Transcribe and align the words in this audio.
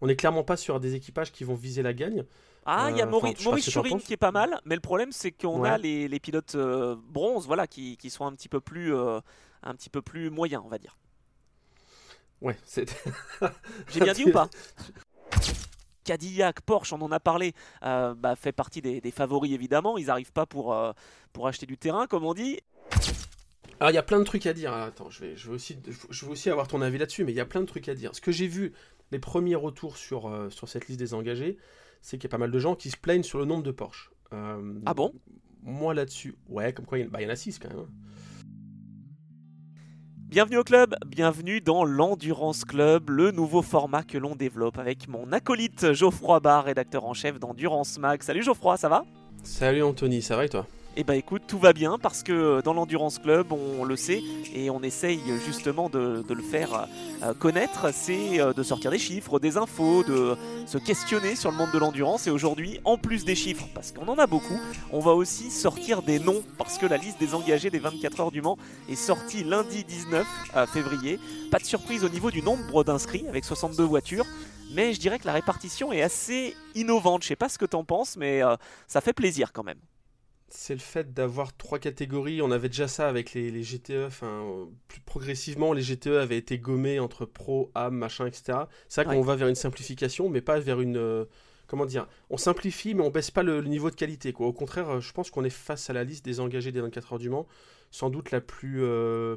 on 0.00 0.06
n'est 0.06 0.16
clairement 0.16 0.44
pas 0.44 0.56
sur 0.56 0.80
des 0.80 0.94
équipages 0.94 1.32
qui 1.32 1.44
vont 1.44 1.54
viser 1.54 1.82
la 1.82 1.92
gagne. 1.92 2.24
Ah, 2.66 2.88
il 2.90 2.96
y 2.98 3.00
a 3.00 3.06
Euh, 3.06 3.08
Maurice, 3.08 3.36
enfin, 3.40 3.44
Maurice 3.50 3.70
Churin 3.70 3.98
qui 3.98 4.12
est 4.12 4.16
pas 4.18 4.30
mal, 4.32 4.60
mais 4.64 4.74
le 4.74 4.80
problème 4.80 5.10
c'est 5.12 5.30
qu'on 5.32 5.60
Ouais. 5.60 5.68
a 5.70 5.78
les, 5.78 6.06
les 6.08 6.20
pilotes 6.20 6.54
euh, 6.54 6.96
bronze, 7.02 7.46
voilà, 7.46 7.66
qui, 7.66 7.96
qui 7.96 8.10
sont 8.10 8.26
un 8.26 8.32
petit 8.32 8.48
peu 8.48 8.60
plus, 8.60 8.94
euh, 8.94 9.20
un 9.62 9.74
petit 9.74 9.88
peu 9.90 10.02
plus 10.02 10.28
moyens, 10.30 10.62
on 10.64 10.68
va 10.68 10.78
dire. 10.78 10.98
Ouais, 12.40 12.56
c'est. 12.64 12.94
J'ai 13.88 14.00
bien 14.00 14.12
dit 14.12 14.24
ou 14.24 14.32
pas 14.32 14.48
Cadillac, 16.04 16.60
Porsche, 16.62 16.92
on 16.94 17.02
en 17.02 17.12
a 17.12 17.20
parlé, 17.20 17.52
euh, 17.82 18.14
bah, 18.14 18.34
fait 18.36 18.52
partie 18.52 18.80
des, 18.80 19.00
des 19.00 19.10
favoris 19.10 19.52
évidemment. 19.52 19.98
Ils 19.98 20.06
n'arrivent 20.06 20.32
pas 20.32 20.46
pour, 20.46 20.74
pour 21.32 21.46
acheter 21.48 21.66
du 21.66 21.76
terrain, 21.76 22.06
comme 22.06 22.24
on 22.24 22.32
dit. 22.34 22.60
Alors 23.80 23.90
il 23.90 23.94
y 23.94 23.98
a 23.98 24.02
plein 24.02 24.18
de 24.18 24.24
trucs 24.24 24.46
à 24.46 24.52
dire. 24.54 24.72
Attends, 24.72 25.10
je 25.10 25.20
vais, 25.20 25.36
je 25.36 25.48
vais 25.48 25.54
aussi, 25.54 25.78
je 26.10 26.24
veux 26.24 26.32
aussi 26.32 26.48
avoir 26.50 26.66
ton 26.66 26.80
avis 26.80 26.98
là-dessus, 26.98 27.24
mais 27.24 27.32
il 27.32 27.36
y 27.36 27.40
a 27.40 27.44
plein 27.46 27.60
de 27.60 27.66
trucs 27.66 27.88
à 27.88 27.94
dire. 27.94 28.14
Ce 28.14 28.20
que 28.22 28.32
j'ai 28.32 28.46
vu, 28.46 28.72
les 29.10 29.18
premiers 29.18 29.54
retours 29.54 29.96
sur, 29.96 30.28
euh, 30.28 30.50
sur 30.50 30.68
cette 30.68 30.88
liste 30.88 31.00
des 31.00 31.14
engagés, 31.14 31.56
c'est 32.02 32.16
qu'il 32.18 32.24
y 32.24 32.30
a 32.30 32.34
pas 32.34 32.38
mal 32.38 32.50
de 32.50 32.58
gens 32.58 32.74
qui 32.74 32.90
se 32.90 32.96
plaignent 32.96 33.22
sur 33.22 33.38
le 33.38 33.44
nombre 33.44 33.62
de 33.62 33.70
Porsche. 33.70 34.10
Euh, 34.32 34.74
Ah 34.86 34.94
bon? 34.94 35.12
Moi 35.62 35.94
là-dessus, 35.94 36.36
ouais, 36.48 36.72
comme 36.72 36.86
quoi 36.86 36.98
il 36.98 37.04
y, 37.04 37.04
en- 37.06 37.10
bah, 37.10 37.20
il 37.20 37.24
y 37.24 37.26
en 37.26 37.30
a 37.32 37.36
6 37.36 37.58
quand 37.58 37.68
même. 37.68 37.78
hein. 37.80 37.88
Bienvenue 40.28 40.58
au 40.58 40.64
club, 40.64 40.94
bienvenue 41.06 41.62
dans 41.62 41.84
l'Endurance 41.86 42.66
Club, 42.66 43.08
le 43.08 43.30
nouveau 43.30 43.62
format 43.62 44.02
que 44.02 44.18
l'on 44.18 44.36
développe 44.36 44.78
avec 44.78 45.08
mon 45.08 45.32
acolyte 45.32 45.94
Geoffroy 45.94 46.38
Barr, 46.40 46.64
rédacteur 46.64 47.06
en 47.06 47.14
chef 47.14 47.40
d'Endurance 47.40 47.98
Mag. 47.98 48.22
Salut 48.22 48.42
Geoffroy, 48.42 48.76
ça 48.76 48.90
va? 48.90 49.04
Salut 49.42 49.82
Anthony, 49.82 50.20
ça 50.20 50.36
va 50.36 50.44
et 50.44 50.50
toi? 50.50 50.66
Eh 51.00 51.04
bah 51.04 51.14
écoute, 51.14 51.42
tout 51.46 51.60
va 51.60 51.72
bien 51.72 51.96
parce 51.96 52.24
que 52.24 52.60
dans 52.62 52.74
l'Endurance 52.74 53.20
Club, 53.20 53.52
on 53.52 53.84
le 53.84 53.94
sait 53.94 54.20
et 54.52 54.68
on 54.68 54.82
essaye 54.82 55.20
justement 55.46 55.88
de, 55.88 56.24
le 56.28 56.42
faire 56.42 56.88
euh, 57.22 57.34
connaître, 57.34 57.94
c'est 57.94 58.40
euh, 58.40 58.52
de 58.52 58.64
sortir 58.64 58.90
des 58.90 58.98
chiffres, 58.98 59.38
des 59.38 59.56
infos, 59.56 60.02
de 60.02 60.36
se 60.66 60.76
questionner 60.76 61.36
sur 61.36 61.52
le 61.52 61.56
monde 61.56 61.70
de 61.70 61.78
l'endurance. 61.78 62.26
Et 62.26 62.32
aujourd'hui, 62.32 62.80
en 62.84 62.98
plus 62.98 63.24
des 63.24 63.36
chiffres, 63.36 63.68
parce 63.76 63.92
qu'on 63.92 64.08
en 64.08 64.18
a 64.18 64.26
beaucoup, 64.26 64.58
on 64.90 64.98
va 64.98 65.12
aussi 65.12 65.52
sortir 65.52 66.02
des 66.02 66.18
noms 66.18 66.42
parce 66.56 66.78
que 66.78 66.86
la 66.86 66.96
liste 66.96 67.20
des 67.20 67.32
engagés 67.32 67.70
des 67.70 67.78
24 67.78 68.18
heures 68.18 68.32
du 68.32 68.42
Mans 68.42 68.58
est 68.88 68.96
sortie 68.96 69.44
lundi 69.44 69.84
19 69.84 70.26
euh, 70.56 70.66
février. 70.66 71.20
Pas 71.52 71.60
de 71.60 71.64
surprise 71.64 72.02
au 72.02 72.08
niveau 72.08 72.32
du 72.32 72.42
nombre 72.42 72.82
d'inscrits 72.82 73.24
avec 73.28 73.44
62 73.44 73.84
voitures. 73.84 74.26
Mais 74.72 74.94
je 74.94 74.98
dirais 74.98 75.20
que 75.20 75.26
la 75.28 75.32
répartition 75.32 75.92
est 75.92 76.02
assez 76.02 76.56
innovante. 76.74 77.22
Je 77.22 77.28
sais 77.28 77.36
pas 77.36 77.48
ce 77.48 77.56
que 77.56 77.66
t'en 77.66 77.84
penses, 77.84 78.16
mais 78.16 78.42
euh, 78.42 78.56
ça 78.88 79.00
fait 79.00 79.12
plaisir 79.12 79.52
quand 79.52 79.62
même. 79.62 79.78
C'est 80.50 80.72
le 80.74 80.80
fait 80.80 81.12
d'avoir 81.12 81.54
trois 81.56 81.78
catégories. 81.78 82.40
On 82.40 82.50
avait 82.50 82.68
déjà 82.68 82.88
ça 82.88 83.08
avec 83.08 83.34
les, 83.34 83.50
les 83.50 83.62
GTE. 83.62 84.06
Enfin, 84.06 84.26
euh, 84.26 84.64
plus 84.88 85.00
progressivement, 85.00 85.72
les 85.74 85.82
GTE 85.82 86.16
avaient 86.18 86.38
été 86.38 86.58
gommés 86.58 86.98
entre 87.00 87.26
pro, 87.26 87.70
AM, 87.74 87.94
machin, 87.96 88.26
etc. 88.26 88.66
C'est 88.88 89.02
vrai 89.04 89.10
Ouais. 89.10 89.16
qu'on 89.16 89.22
va 89.26 89.36
vers 89.36 89.48
une 89.48 89.54
simplification, 89.54 90.28
mais 90.30 90.40
pas 90.40 90.58
vers 90.58 90.80
une. 90.80 90.96
euh, 90.96 91.26
comment 91.66 91.84
dire 91.84 92.08
On 92.30 92.38
simplifie, 92.38 92.94
mais 92.94 93.02
on 93.02 93.10
baisse 93.10 93.30
pas 93.30 93.42
le, 93.42 93.60
le 93.60 93.68
niveau 93.68 93.90
de 93.90 93.94
qualité. 93.96 94.32
Quoi. 94.32 94.46
Au 94.46 94.52
contraire, 94.54 94.88
euh, 94.96 95.00
je 95.00 95.12
pense 95.12 95.30
qu'on 95.30 95.44
est 95.44 95.50
face 95.50 95.90
à 95.90 95.92
la 95.92 96.02
liste 96.04 96.24
des 96.24 96.40
engagés 96.40 96.72
des 96.72 96.80
24 96.80 97.12
heures 97.14 97.18
du 97.18 97.28
Mans, 97.28 97.46
sans 97.90 98.08
doute 98.10 98.30
la 98.30 98.40
plus. 98.40 98.82
euh, 98.82 99.36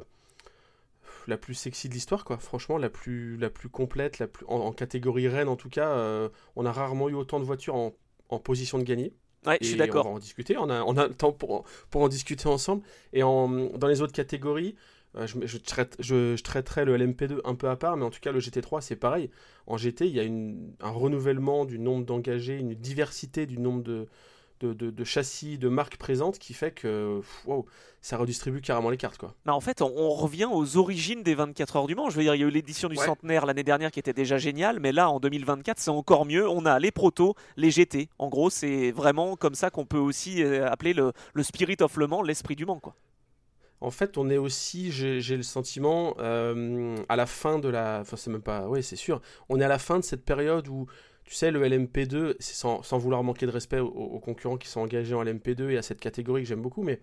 la 1.28 1.36
plus 1.36 1.54
sexy 1.54 1.88
de 1.88 1.94
l'histoire, 1.94 2.24
quoi. 2.24 2.38
Franchement, 2.38 2.78
la 2.78 2.90
plus, 2.90 3.36
la 3.36 3.50
plus 3.50 3.68
complète, 3.68 4.18
la 4.18 4.26
plus, 4.26 4.44
en, 4.48 4.56
en 4.60 4.72
catégorie 4.72 5.28
reine 5.28 5.48
en 5.48 5.56
tout 5.56 5.68
cas. 5.68 5.90
euh, 5.90 6.28
on 6.56 6.66
a 6.66 6.72
rarement 6.72 7.08
eu 7.08 7.14
autant 7.14 7.38
de 7.38 7.44
voitures 7.44 7.74
en, 7.76 7.94
en 8.28 8.38
position 8.38 8.78
de 8.78 8.82
gagner. 8.84 9.12
Ouais, 9.46 9.58
je 9.60 9.66
suis 9.66 9.76
d'accord. 9.76 10.06
On 10.06 10.10
va 10.10 10.16
en 10.16 10.20
discuter. 10.20 10.56
On 10.56 10.70
a, 10.70 10.82
on 10.82 10.96
a 10.96 11.08
le 11.08 11.14
temps 11.14 11.32
pour, 11.32 11.64
pour 11.90 12.02
en 12.02 12.08
discuter 12.08 12.46
ensemble. 12.46 12.82
Et 13.12 13.22
en, 13.22 13.48
dans 13.48 13.88
les 13.88 14.00
autres 14.00 14.12
catégories, 14.12 14.76
euh, 15.16 15.26
je, 15.26 15.36
je, 15.44 15.58
traite, 15.58 15.96
je, 15.98 16.36
je 16.36 16.42
traiterai 16.42 16.84
le 16.84 16.96
LMP2 16.96 17.40
un 17.44 17.54
peu 17.54 17.68
à 17.68 17.76
part, 17.76 17.96
mais 17.96 18.04
en 18.04 18.10
tout 18.10 18.20
cas, 18.20 18.32
le 18.32 18.40
GT3, 18.40 18.80
c'est 18.80 18.96
pareil. 18.96 19.30
En 19.66 19.76
GT, 19.76 20.06
il 20.06 20.14
y 20.14 20.20
a 20.20 20.22
une, 20.22 20.74
un 20.80 20.90
renouvellement 20.90 21.64
du 21.64 21.78
nombre 21.78 22.06
d'engagés, 22.06 22.56
une 22.58 22.74
diversité 22.74 23.46
du 23.46 23.58
nombre 23.58 23.82
de, 23.82 24.06
de, 24.62 24.72
de- 24.72 24.90
de 24.90 25.04
châssis, 25.04 25.58
de 25.58 25.68
marques 25.68 25.96
présentes 25.96 26.38
qui 26.38 26.54
fait 26.54 26.70
que 26.70 27.20
wow, 27.44 27.66
ça 28.00 28.16
redistribue 28.16 28.60
carrément 28.60 28.90
les 28.90 28.96
cartes. 28.96 29.18
Quoi. 29.18 29.34
Bah, 29.44 29.54
en 29.54 29.60
fait, 29.60 29.82
on, 29.82 29.92
on 29.96 30.10
revient 30.10 30.48
aux 30.50 30.76
origines 30.76 31.22
des 31.22 31.34
24 31.34 31.76
heures 31.76 31.86
du 31.86 31.94
Mans. 31.94 32.08
Je 32.10 32.16
veux 32.16 32.22
dire, 32.22 32.34
il 32.34 32.40
y 32.40 32.44
a 32.44 32.46
eu 32.46 32.50
l'édition 32.50 32.88
du 32.88 32.96
Ouais. 32.98 33.04
centenaire 33.06 33.44
l'année 33.46 33.62
dernière 33.64 33.90
qui 33.90 33.98
était 34.00 34.12
déjà 34.12 34.38
géniale, 34.38 34.78
mais 34.80 34.92
là, 34.92 35.10
en 35.10 35.20
2024, 35.20 35.78
c'est 35.78 35.90
encore 35.90 36.24
mieux. 36.24 36.48
On 36.48 36.64
a 36.66 36.78
les 36.78 36.90
protos, 36.90 37.34
les 37.56 37.70
GT. 37.70 38.08
En 38.18 38.28
gros, 38.28 38.50
c'est 38.50 38.90
vraiment 38.92 39.36
comme 39.36 39.54
ça 39.54 39.70
qu'on 39.70 39.84
peut 39.86 39.98
aussi 39.98 40.42
euh, 40.42 40.68
appeler 40.70 40.94
le, 40.94 41.12
le 41.34 41.42
spirit 41.42 41.76
of 41.80 41.96
Le 41.96 42.06
Mans, 42.06 42.22
l'esprit 42.22 42.56
du 42.56 42.64
Mans. 42.66 42.80
Quoi. 42.80 42.94
En 43.80 43.90
fait, 43.90 44.16
on 44.16 44.30
est 44.30 44.36
aussi, 44.38 44.92
j'ai 44.92 45.20
j'ai 45.20 45.36
le 45.36 45.42
sentiment, 45.42 46.14
euh, 46.20 46.96
à 47.08 47.16
la 47.16 47.26
fin 47.26 47.58
de 47.58 47.68
la. 47.68 47.98
Enfin, 48.02 48.16
c'est 48.16 48.30
même 48.30 48.40
pas. 48.42 48.68
Oui, 48.68 48.80
c'est 48.82 48.94
sûr. 48.94 49.20
On 49.48 49.60
est 49.60 49.64
à 49.64 49.68
la 49.68 49.80
fin 49.80 49.98
de 49.98 50.04
cette 50.04 50.24
période 50.24 50.68
où, 50.68 50.86
tu 51.24 51.34
sais, 51.34 51.50
le 51.50 51.62
LMP2, 51.62 52.34
c'est 52.40 52.54
sans, 52.54 52.82
sans 52.82 52.98
vouloir 52.98 53.22
manquer 53.22 53.46
de 53.46 53.50
respect 53.50 53.78
aux, 53.78 54.18
concurrents 54.18 54.56
qui 54.56 54.68
sont 54.68 54.80
engagés 54.80 55.14
en 55.14 55.24
LMP2 55.24 55.70
et 55.70 55.78
à 55.78 55.82
cette 55.82 56.00
catégorie 56.00 56.42
que 56.42 56.48
j'aime 56.48 56.62
beaucoup, 56.62 56.82
mais 56.82 57.00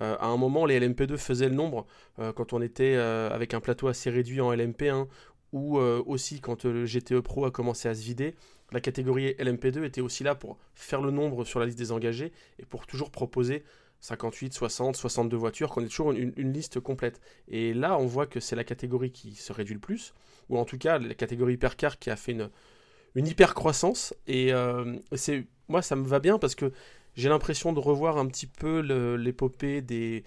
euh, 0.00 0.16
à 0.18 0.26
un 0.26 0.36
moment, 0.36 0.66
les 0.66 0.80
LMP2 0.80 1.16
faisaient 1.16 1.48
le 1.48 1.54
nombre 1.54 1.86
euh, 2.18 2.32
quand 2.32 2.52
on 2.52 2.62
était 2.62 2.94
euh, 2.96 3.30
avec 3.30 3.54
un 3.54 3.60
plateau 3.60 3.88
assez 3.88 4.10
réduit 4.10 4.40
en 4.40 4.52
LMP1 4.52 5.06
ou 5.52 5.76
aussi 5.76 6.40
quand 6.40 6.64
le 6.64 6.86
GTE 6.86 7.20
Pro 7.20 7.44
a 7.44 7.50
commencé 7.50 7.86
à 7.86 7.94
se 7.94 8.02
vider. 8.02 8.34
La 8.72 8.80
catégorie 8.80 9.32
LMP2 9.32 9.84
était 9.84 10.00
aussi 10.00 10.24
là 10.24 10.34
pour 10.34 10.56
faire 10.74 11.02
le 11.02 11.10
nombre 11.10 11.44
sur 11.44 11.60
la 11.60 11.66
liste 11.66 11.76
des 11.76 11.92
engagés 11.92 12.32
et 12.58 12.64
pour 12.64 12.86
toujours 12.86 13.10
proposer 13.10 13.62
58, 14.00 14.54
60, 14.54 14.96
62 14.96 15.36
voitures, 15.36 15.68
qu'on 15.68 15.84
ait 15.84 15.88
toujours 15.88 16.12
une, 16.12 16.32
une 16.38 16.54
liste 16.54 16.80
complète. 16.80 17.20
Et 17.48 17.74
là, 17.74 17.98
on 17.98 18.06
voit 18.06 18.26
que 18.26 18.40
c'est 18.40 18.56
la 18.56 18.64
catégorie 18.64 19.12
qui 19.12 19.34
se 19.34 19.52
réduit 19.52 19.74
le 19.74 19.80
plus, 19.80 20.14
ou 20.48 20.56
en 20.56 20.64
tout 20.64 20.78
cas 20.78 20.98
la 20.98 21.12
catégorie 21.12 21.52
hypercar 21.52 21.98
qui 21.98 22.08
a 22.08 22.16
fait 22.16 22.32
une, 22.32 22.48
une 23.14 23.26
hyper 23.26 23.54
croissance. 23.54 24.14
Et 24.26 24.52
euh, 24.52 24.96
c'est 25.12 25.46
moi, 25.68 25.82
ça 25.82 25.96
me 25.96 26.06
va 26.06 26.18
bien 26.20 26.38
parce 26.38 26.54
que 26.54 26.72
j'ai 27.14 27.28
l'impression 27.28 27.72
de 27.72 27.80
revoir 27.80 28.18
un 28.18 28.26
petit 28.26 28.46
peu 28.46 28.80
l'épopée 29.16 29.82
des, 29.82 30.24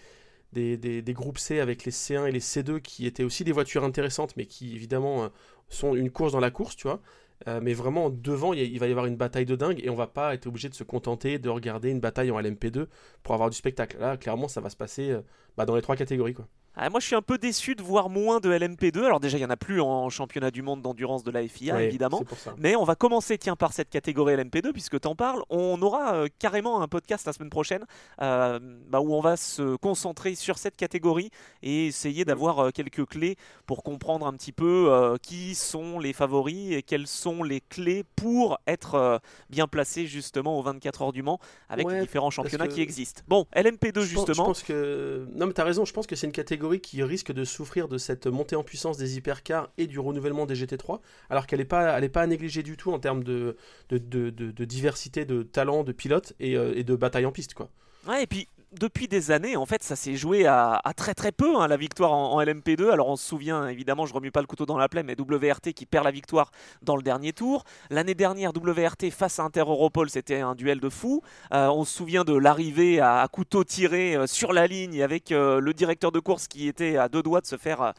des, 0.53 1.13
groupes 1.13 1.37
C 1.39 1.59
avec 1.59 1.85
les 1.85 1.91
C1 1.91 2.27
et 2.27 2.31
les 2.31 2.39
C2 2.39 2.79
qui 2.81 3.05
étaient 3.05 3.23
aussi 3.23 3.43
des 3.43 3.51
voitures 3.51 3.83
intéressantes, 3.83 4.35
mais 4.37 4.45
qui 4.45 4.75
évidemment 4.75 5.25
euh, 5.25 5.27
sont 5.69 5.95
une 5.95 6.11
course 6.11 6.31
dans 6.31 6.39
la 6.39 6.51
course, 6.51 6.75
tu 6.75 6.87
vois. 6.87 7.01
Euh, 7.47 7.59
mais 7.61 7.73
vraiment, 7.73 8.09
devant, 8.09 8.53
il 8.53 8.79
va 8.79 8.87
y 8.87 8.91
avoir 8.91 9.07
une 9.07 9.17
bataille 9.17 9.45
de 9.45 9.55
dingue 9.55 9.81
et 9.83 9.89
on 9.89 9.95
va 9.95 10.07
pas 10.07 10.33
être 10.33 10.47
obligé 10.47 10.69
de 10.69 10.75
se 10.75 10.83
contenter 10.83 11.37
de 11.37 11.49
regarder 11.49 11.89
une 11.89 11.99
bataille 11.99 12.31
en 12.31 12.39
LMP2 12.39 12.87
pour 13.23 13.33
avoir 13.33 13.49
du 13.49 13.57
spectacle. 13.57 13.97
Là, 13.99 14.15
clairement, 14.15 14.47
ça 14.47 14.61
va 14.61 14.69
se 14.69 14.77
passer 14.77 15.17
bah, 15.57 15.65
dans 15.65 15.75
les 15.75 15.81
trois 15.81 15.97
catégories. 15.97 16.33
Quoi. 16.33 16.47
Ah, 16.77 16.89
moi, 16.89 16.99
je 16.99 17.05
suis 17.07 17.15
un 17.15 17.21
peu 17.21 17.37
déçu 17.37 17.75
de 17.75 17.81
voir 17.81 18.09
moins 18.09 18.39
de 18.39 18.49
LMP2. 18.51 19.03
Alors, 19.03 19.19
déjà, 19.19 19.37
il 19.37 19.41
n'y 19.41 19.45
en 19.45 19.49
a 19.49 19.57
plus 19.57 19.81
en 19.81 20.09
championnat 20.09 20.51
du 20.51 20.61
monde 20.61 20.81
d'endurance 20.81 21.23
de 21.23 21.31
la 21.31 21.47
FIA, 21.47 21.75
Ouais, 21.75 21.85
évidemment. 21.85 22.21
Mais 22.57 22.75
on 22.75 22.83
va 22.83 22.95
commencer 22.95 23.37
tiens 23.37 23.55
par 23.55 23.73
cette 23.73 23.89
catégorie 23.89 24.35
LMP2 24.35 24.71
puisque 24.71 24.99
tu 24.99 25.07
en 25.07 25.15
parles. 25.15 25.41
On 25.49 25.81
aura 25.81 26.15
euh, 26.15 26.27
carrément 26.39 26.81
un 26.81 26.87
podcast 26.87 27.25
la 27.25 27.33
semaine 27.33 27.49
prochaine 27.49 27.85
euh, 28.21 28.59
bah, 28.89 28.99
où 28.99 29.13
on 29.13 29.21
va 29.21 29.37
se 29.37 29.75
concentrer 29.77 30.35
sur 30.35 30.57
cette 30.57 30.75
catégorie 30.75 31.29
et 31.63 31.87
essayer 31.87 32.25
d'avoir 32.25 32.59
euh, 32.59 32.69
quelques 32.71 33.05
clés 33.05 33.35
pour 33.65 33.83
comprendre 33.83 34.25
un 34.27 34.33
petit 34.33 34.51
peu 34.51 35.15
qui 35.21 35.55
sont 35.55 35.99
les 35.99 36.13
favoris 36.13 36.71
et 36.73 36.83
quelles 36.83 37.07
sont 37.07 37.43
les 37.43 37.61
clés 37.61 38.03
pour 38.15 38.57
être 38.67 39.19
bien 39.49 39.67
placé 39.67 40.05
justement 40.07 40.59
aux 40.59 40.61
24 40.61 41.01
heures 41.03 41.11
du 41.13 41.23
Mans 41.23 41.39
avec 41.69 41.87
Ouais, 41.87 41.95
les 41.95 42.01
différents 42.01 42.29
championnats 42.29 42.67
qui 42.67 42.81
existent. 42.81 43.21
Bon, 43.27 43.45
LMP2 43.55 44.01
Je 44.01 44.15
pense- 44.15 44.25
justement. 44.27 44.33
Je 44.33 44.41
pense 44.49 44.63
que. 44.63 45.27
Non, 45.33 45.47
mais 45.47 45.53
t'as 45.53 45.63
raison, 45.63 45.85
je 45.85 45.93
pense 45.93 46.07
que 46.07 46.15
c'est 46.15 46.27
une 46.27 46.33
catégorie 46.33 46.64
qui 46.73 47.03
risque 47.03 47.31
de 47.31 47.43
souffrir 47.43 47.87
de 47.87 47.97
cette 47.97 48.27
montée 48.27 48.55
en 48.55 48.63
puissance 48.63 48.97
des 48.97 49.17
hypercars 49.17 49.69
et 49.77 49.87
du 49.87 49.99
renouvellement 49.99 50.45
des 50.45 50.55
GT3, 50.55 50.99
alors 51.29 51.47
qu'elle 51.47 51.59
n'est 51.59 51.65
pas, 51.65 51.97
elle 51.97 52.09
pas 52.09 52.21
à 52.21 52.27
négliger 52.27 52.63
du 52.63 52.77
tout 52.77 52.91
en 52.91 52.99
termes 52.99 53.23
de, 53.23 53.55
de, 53.89 53.97
de, 53.99 54.65
diversité 54.65 55.25
de 55.25 55.43
talents, 55.43 55.83
de 55.83 55.91
pilotes 55.91 56.33
et, 56.39 56.57
euh, 56.57 56.83
de 56.83 56.95
bataille 56.95 57.25
en 57.25 57.31
piste. 57.31 57.53
Quoi. 57.53 57.69
Ouais, 58.07 58.23
et 58.23 58.27
puis 58.27 58.47
depuis 58.71 59.07
des 59.07 59.31
années, 59.31 59.55
en 59.55 59.65
fait, 59.65 59.83
ça 59.83 59.95
s'est 59.95 60.15
joué 60.15 60.45
à, 60.45 60.81
très 60.95 61.13
très 61.13 61.31
peu, 61.31 61.57
hein, 61.57 61.67
la 61.67 61.77
victoire 61.77 62.11
en, 62.11 62.33
en 62.33 62.41
LMP2. 62.41 62.89
Alors 62.91 63.07
on 63.07 63.15
se 63.15 63.27
souvient, 63.27 63.67
évidemment, 63.67 64.05
je 64.05 64.13
remue 64.13 64.31
pas 64.31 64.41
le 64.41 64.47
couteau 64.47 64.65
dans 64.65 64.77
la 64.77 64.89
plaie, 64.89 65.03
mais 65.03 65.15
WRT 65.17 65.73
qui 65.73 65.85
perd 65.85 66.05
la 66.05 66.11
victoire 66.11 66.51
dans 66.81 66.95
le 66.95 67.03
dernier 67.03 67.33
tour. 67.33 67.63
L'année 67.89 68.15
dernière, 68.15 68.51
WRT 68.51 69.11
face 69.11 69.39
à 69.39 69.43
Inter 69.43 69.61
Europol, 69.61 70.09
c'était 70.09 70.41
un 70.41 70.55
duel 70.55 70.79
de 70.79 70.89
fou. 70.89 71.21
Euh, 71.53 71.67
on 71.67 71.85
se 71.85 71.95
souvient 71.95 72.23
de 72.23 72.33
l'arrivée 72.33 72.99
à, 72.99 73.27
couteau 73.31 73.63
tiré 73.63 74.15
euh, 74.15 74.27
sur 74.27 74.53
la 74.53 74.67
ligne 74.67 75.01
avec 75.01 75.31
euh, 75.31 75.59
le 75.59 75.73
directeur 75.73 76.11
de 76.11 76.19
course 76.19 76.47
qui 76.47 76.67
était 76.67 76.97
à 76.97 77.09
deux 77.09 77.23
doigts 77.23 77.41
de 77.41 77.47
se 77.47 77.57
faire 77.57 77.93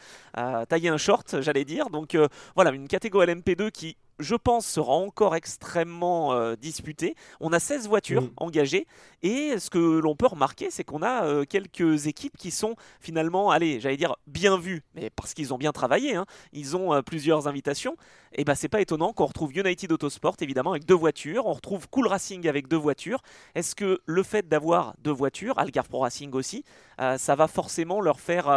tailler 0.69 0.89
un 0.89 0.97
short, 0.97 1.41
j'allais 1.41 1.65
dire. 1.65 1.89
Donc 1.91 2.17
voilà, 2.55 2.71
une 2.71 2.89
catégorie 2.89 3.27
LMP2 3.27 3.71
qui 3.71 3.97
je 4.19 4.35
pense, 4.35 4.67
sera 4.67 4.93
encore 4.93 5.37
extrêmement 5.37 6.33
euh, 6.33 6.57
disputée. 6.57 7.15
On 7.41 7.53
a 7.53 7.61
16 7.61 7.89
voitures 7.89 8.23
Mhm. 8.23 8.31
engagées 8.39 8.87
et 9.23 9.59
ce 9.59 9.71
que 9.71 9.79
l'on 9.79 10.17
peut 10.17 10.27
remarquer, 10.27 10.71
c'est 10.71 10.85
qu'on 10.85 11.03
a 11.03 11.25
euh, 11.25 11.45
quelques 11.45 12.07
équipes 12.07 12.37
qui 12.37 12.51
sont 12.51 12.77
finalement, 13.01 13.51
allez, 13.51 13.81
j'allais 13.81 13.97
dire 13.97 14.17
bien 14.27 14.57
vues, 14.59 14.83
mais 14.95 15.11
parce 15.11 15.35
qu'ils 15.35 15.53
ont 15.53 15.59
bien 15.59 15.73
travaillé, 15.73 16.15
hein. 16.17 16.27
ils 16.53 16.77
ont 16.77 16.95
euh, 16.95 17.03
plusieurs 17.03 17.49
invitations. 17.49 17.97
Et 18.33 18.45
ben 18.45 18.55
c'est 18.55 18.69
pas 18.69 18.81
étonnant 18.81 19.13
qu'on 19.13 19.27
retrouve 19.27 19.53
United 19.57 19.91
Autosport 19.93 20.37
évidemment 20.41 20.71
avec 20.73 20.85
deux 20.85 20.95
voitures, 20.95 21.47
on 21.47 21.53
retrouve 21.53 21.89
Cool 21.89 22.07
Racing 22.07 22.47
avec 22.49 22.69
deux 22.69 22.77
voitures. 22.77 23.23
Est-ce 23.55 23.75
que 23.75 24.01
le 24.05 24.23
fait 24.23 24.47
d'avoir 24.49 24.95
deux 24.99 25.13
voitures, 25.13 25.59
Algarve 25.59 25.89
Pro 25.89 26.01
Racing 26.01 26.33
aussi, 26.35 26.65
ça 26.99 27.35
va 27.35 27.49
forcément 27.49 28.01
leur 28.01 28.21
faire 28.21 28.49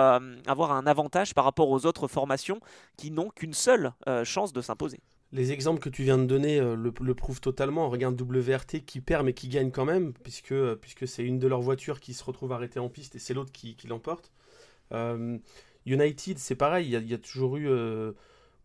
avoir 0.47 0.71
un 0.73 0.85
avantage 0.85 1.33
par 1.33 1.45
rapport 1.45 1.69
aux 1.69 1.85
autres 1.85 2.07
formations 2.07 2.59
qui 2.97 3.11
n'ont 3.11 3.29
qu'une 3.29 3.53
seule 3.53 3.93
chance 4.25 4.51
de 4.51 4.61
s'imposer? 4.61 4.99
Les 5.31 5.51
exemples 5.51 5.79
que 5.79 5.89
tu 5.89 6.03
viens 6.03 6.17
de 6.17 6.25
donner 6.25 6.59
le, 6.59 6.91
le, 6.99 7.15
prouvent 7.15 7.41
totalement. 7.41 7.85
On 7.85 7.89
regarde 7.89 8.19
WRT 8.19 8.85
qui 8.85 9.01
perd 9.01 9.25
mais 9.25 9.33
qui 9.33 9.47
gagne 9.47 9.71
quand 9.71 9.85
même, 9.85 10.13
puisque, 10.23 10.55
puisque 10.75 11.07
c'est 11.07 11.23
une 11.23 11.39
de 11.39 11.47
leurs 11.47 11.61
voitures 11.61 11.99
qui 11.99 12.13
se 12.13 12.23
retrouve 12.23 12.51
arrêtée 12.51 12.79
en 12.79 12.89
piste 12.89 13.15
et 13.15 13.19
c'est 13.19 13.33
l'autre 13.33 13.51
qui, 13.51 13.75
qui 13.75 13.87
l'emporte. 13.87 14.31
United, 15.85 16.37
c'est 16.39 16.55
pareil, 16.55 16.87
il 16.87 17.03
y, 17.03 17.11
y, 17.11 17.13
a 17.13 17.17
toujours 17.17 17.57
eu 17.57 17.67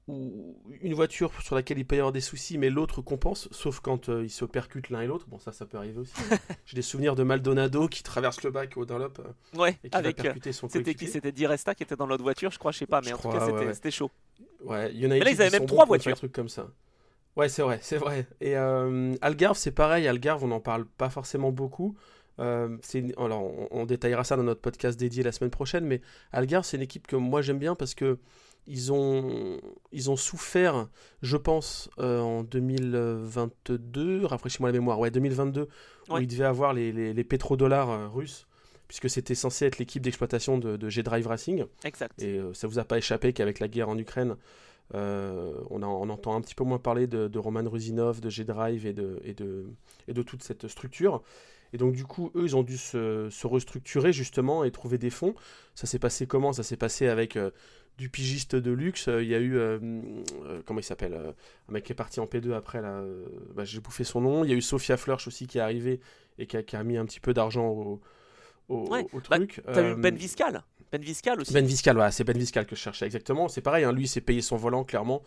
une 0.06 0.94
voiture 0.94 1.32
sur 1.43 1.55
laquelle 1.55 1.78
il 1.78 1.87
peut 1.87 1.96
y 1.96 1.99
avoir 1.99 2.12
des 2.12 2.20
soucis, 2.20 2.58
mais 2.58 2.69
l'autre 2.69 3.00
compense, 3.00 3.49
sauf 3.52 3.81
quand 3.81 4.08
euh, 4.08 4.25
ils 4.25 4.31
se 4.31 4.44
percutent 4.44 4.90
l'un 4.90 5.00
et 5.00 5.06
l'autre. 5.06 5.26
Bon, 5.28 5.38
ça, 5.38 5.50
ça 5.52 5.64
peut 5.64 5.78
arriver 5.78 5.99
aussi. 5.99 6.12
Hein. 6.31 6.37
J'ai 6.67 6.76
des 6.76 6.82
souvenirs 6.82 7.14
de 7.14 7.22
Maldonado 7.22 7.88
qui 7.88 8.02
traverse 8.02 8.43
le 8.43 8.50
bac 8.50 8.76
au 8.76 8.84
Dunlop 8.84 9.19
euh, 9.20 9.58
ouais, 9.58 9.78
et 9.82 9.88
qui 9.88 9.96
avec, 9.96 10.17
va 10.17 10.20
euh, 10.20 10.25
percuter 10.25 10.52
son 10.52 10.69
C'était 10.69 10.94
qui? 10.94 11.06
C'était 11.06 11.32
Diresta 11.32 11.75
qui 11.75 11.84
était 11.84 11.96
dans 11.96 12.06
l'autre 12.06 12.22
voiture, 12.22 12.50
je 12.50 12.58
crois, 12.58 12.72
je 12.72 12.78
sais 12.78 12.87
pas, 12.87 13.00
mais 13.00 13.12
en 13.14 13.19
tout 13.19 13.31
cas, 13.31 13.72
c'était 13.72 13.90
chaud. 13.90 14.10
Ouais, 14.64 14.93
United, 14.93 15.11
mais 15.11 15.20
là, 15.20 15.31
ils 15.31 15.43
avaient 15.43 15.58
même 15.58 15.66
trois 15.66 15.84
voitures. 15.84 16.12
Un 16.12 16.16
truc 16.16 16.32
comme 16.32 16.49
ça. 16.49 16.69
Ouais, 17.37 17.49
c'est 17.49 17.62
vrai, 17.62 17.78
c'est 17.82 17.99
vrai. 17.99 18.26
Et 18.40 18.56
Algarve, 18.56 19.56
c'est 19.56 19.72
pareil. 19.72 20.06
Algarve, 20.08 20.44
on 20.44 20.49
n'en 20.49 20.61
parle 20.61 20.84
pas 20.84 21.11
forcément 21.11 21.52
beaucoup. 21.52 21.96
alors, 22.38 23.43
on, 23.43 23.69
on, 23.70 23.87
détaillera 23.87 24.25
ça 24.25 24.37
dans 24.37 24.43
notre 24.43 24.61
podcast 24.61 24.99
dédié 24.99 25.22
la 25.22 25.32
semaine 25.32 25.50
prochaine, 25.50 25.84
mais 25.84 26.00
Algarve, 26.32 26.64
c'est 26.64 26.76
une 26.76 26.82
équipe 26.82 27.06
que 27.06 27.16
moi 27.16 27.43
j'aime 27.43 27.58
bien 27.58 27.75
parce 27.75 27.94
que 27.94 28.19
ils 28.66 28.93
ont, 28.93 29.61
ils 29.93 30.11
ont 30.11 30.16
souffert, 30.16 30.88
je 31.22 31.37
pense, 31.37 31.90
euh, 31.99 32.20
en 32.20 32.43
2022, 32.43 34.25
rafraîchis-moi 34.25 34.70
la 34.70 34.72
mémoire, 34.72 34.99
ouais, 34.99 35.10
2022, 35.10 35.69
où 36.08 36.19
ils 36.19 36.26
devaient 36.26 36.44
avoir 36.44 36.72
les, 36.72 36.93
les, 36.93 37.25
pétrodollars 37.25 37.90
euh, 37.90 38.08
russes, 38.08 38.46
puisque 39.00 39.12
c'était 39.12 39.35
censé 39.35 39.67
être 39.67 39.79
l'équipe 39.79 40.02
d'exploitation 40.02 40.58
de, 40.58 40.76
de 40.76 40.88
G-Drive 40.88 41.26
Racing. 41.26 41.64
Exact. 41.85 42.23
Et 42.23 42.38
euh, 42.38 42.55
ça 42.55 42.67
vous 42.67 42.79
a 42.79 42.85
pas 42.85 42.99
échappé 42.99 43.32
qu'avec 43.32 43.58
la 43.58 43.69
guerre 43.69 43.88
en 43.88 43.99
Ukraine, 43.99 44.37
on, 44.93 45.82
on, 45.82 46.08
entend 46.11 46.37
un 46.37 46.41
petit 46.41 46.55
peu 46.55 46.62
moins 46.62 46.79
parler 46.79 47.06
de, 47.06 47.26
de 47.26 47.38
Roman 47.38 47.69
Rusinov, 47.69 48.20
de 48.20 48.29
G-Drive 48.31 48.87
et 48.87 48.93
de, 48.93 49.20
et, 49.25 49.35
de, 49.35 49.67
et 50.08 50.12
de 50.12 50.23
toute 50.23 50.43
cette 50.43 50.69
structure. 50.69 51.23
Et 51.73 51.79
donc 51.79 51.94
du 51.94 52.05
coup, 52.05 52.31
eux, 52.37 52.44
ils 52.44 52.55
ont 52.55 52.62
dû 52.62 52.79
se, 52.79 53.29
se 53.31 53.46
restructurer 53.46 54.12
justement 54.12 54.62
et 54.62 54.70
trouver 54.70 54.99
des 54.99 55.11
fonds. 55.11 55.35
Ça 55.75 55.87
s'est 55.87 55.99
passé 55.99 56.26
comment? 56.26 56.52
Ça 56.52 56.62
s'est 56.62 56.76
passé 56.76 57.08
avec 57.08 57.37
du 57.99 58.08
pigiste 58.08 58.56
de 58.56 58.73
luxe. 58.73 59.08
Il 59.08 59.26
y 59.26 59.35
a 59.35 59.38
eu, 59.38 59.56
euh, 59.56 59.79
euh, 60.44 60.62
comment 60.64 60.81
il 60.81 60.85
s'appelle 60.85 61.14
Un 61.69 61.73
mec 61.73 61.85
qui 61.85 61.93
est 61.93 61.96
parti 61.96 62.20
en 62.20 62.26
P2 62.26 62.52
après, 62.52 62.82
là, 62.82 62.99
euh, 62.99 63.26
bah, 63.55 63.64
j'ai 63.64 63.81
bouffé 63.81 64.05
son 64.05 64.20
nom. 64.20 64.44
Il 64.44 64.50
y 64.50 64.52
a 64.52 64.56
eu 64.56 64.62
Sophia 64.62 64.96
Flörsch 64.96 65.26
aussi 65.26 65.46
qui 65.46 65.58
est 65.58 65.62
arrivée 65.62 66.00
et 66.38 66.46
qui 66.46 66.76
a, 66.76 66.85
mis 66.85 66.96
un 66.96 67.05
petit 67.05 67.20
peu 67.20 67.32
d'argent 67.32 67.69
au, 67.69 68.00
au, 68.69 68.88
bah, 68.88 69.02
truc. 69.22 69.61
T'as 69.72 69.90
eu 69.90 69.94
Ben 69.94 70.14
Viscal? 70.14 70.62
Ben 70.93 71.00
Viscal 71.00 71.40
aussi. 71.40 71.52
Ben 71.52 71.64
Viscal, 71.64 71.96
voilà, 71.96 72.11
c'est 72.11 72.25
Ben 72.25 72.37
Viscal 72.37 72.66
que 72.66 72.76
je 72.76 72.81
cherchais 72.81 73.06
exactement. 73.06 73.49
C'est 73.49 73.61
pareil, 73.61 73.84
hein, 73.84 73.93
lui, 73.93 74.05
il 74.05 74.08
s'est 74.08 74.20
payé 74.20 74.43
son 74.43 74.56
volant, 74.56 74.84
clairement 74.84 75.22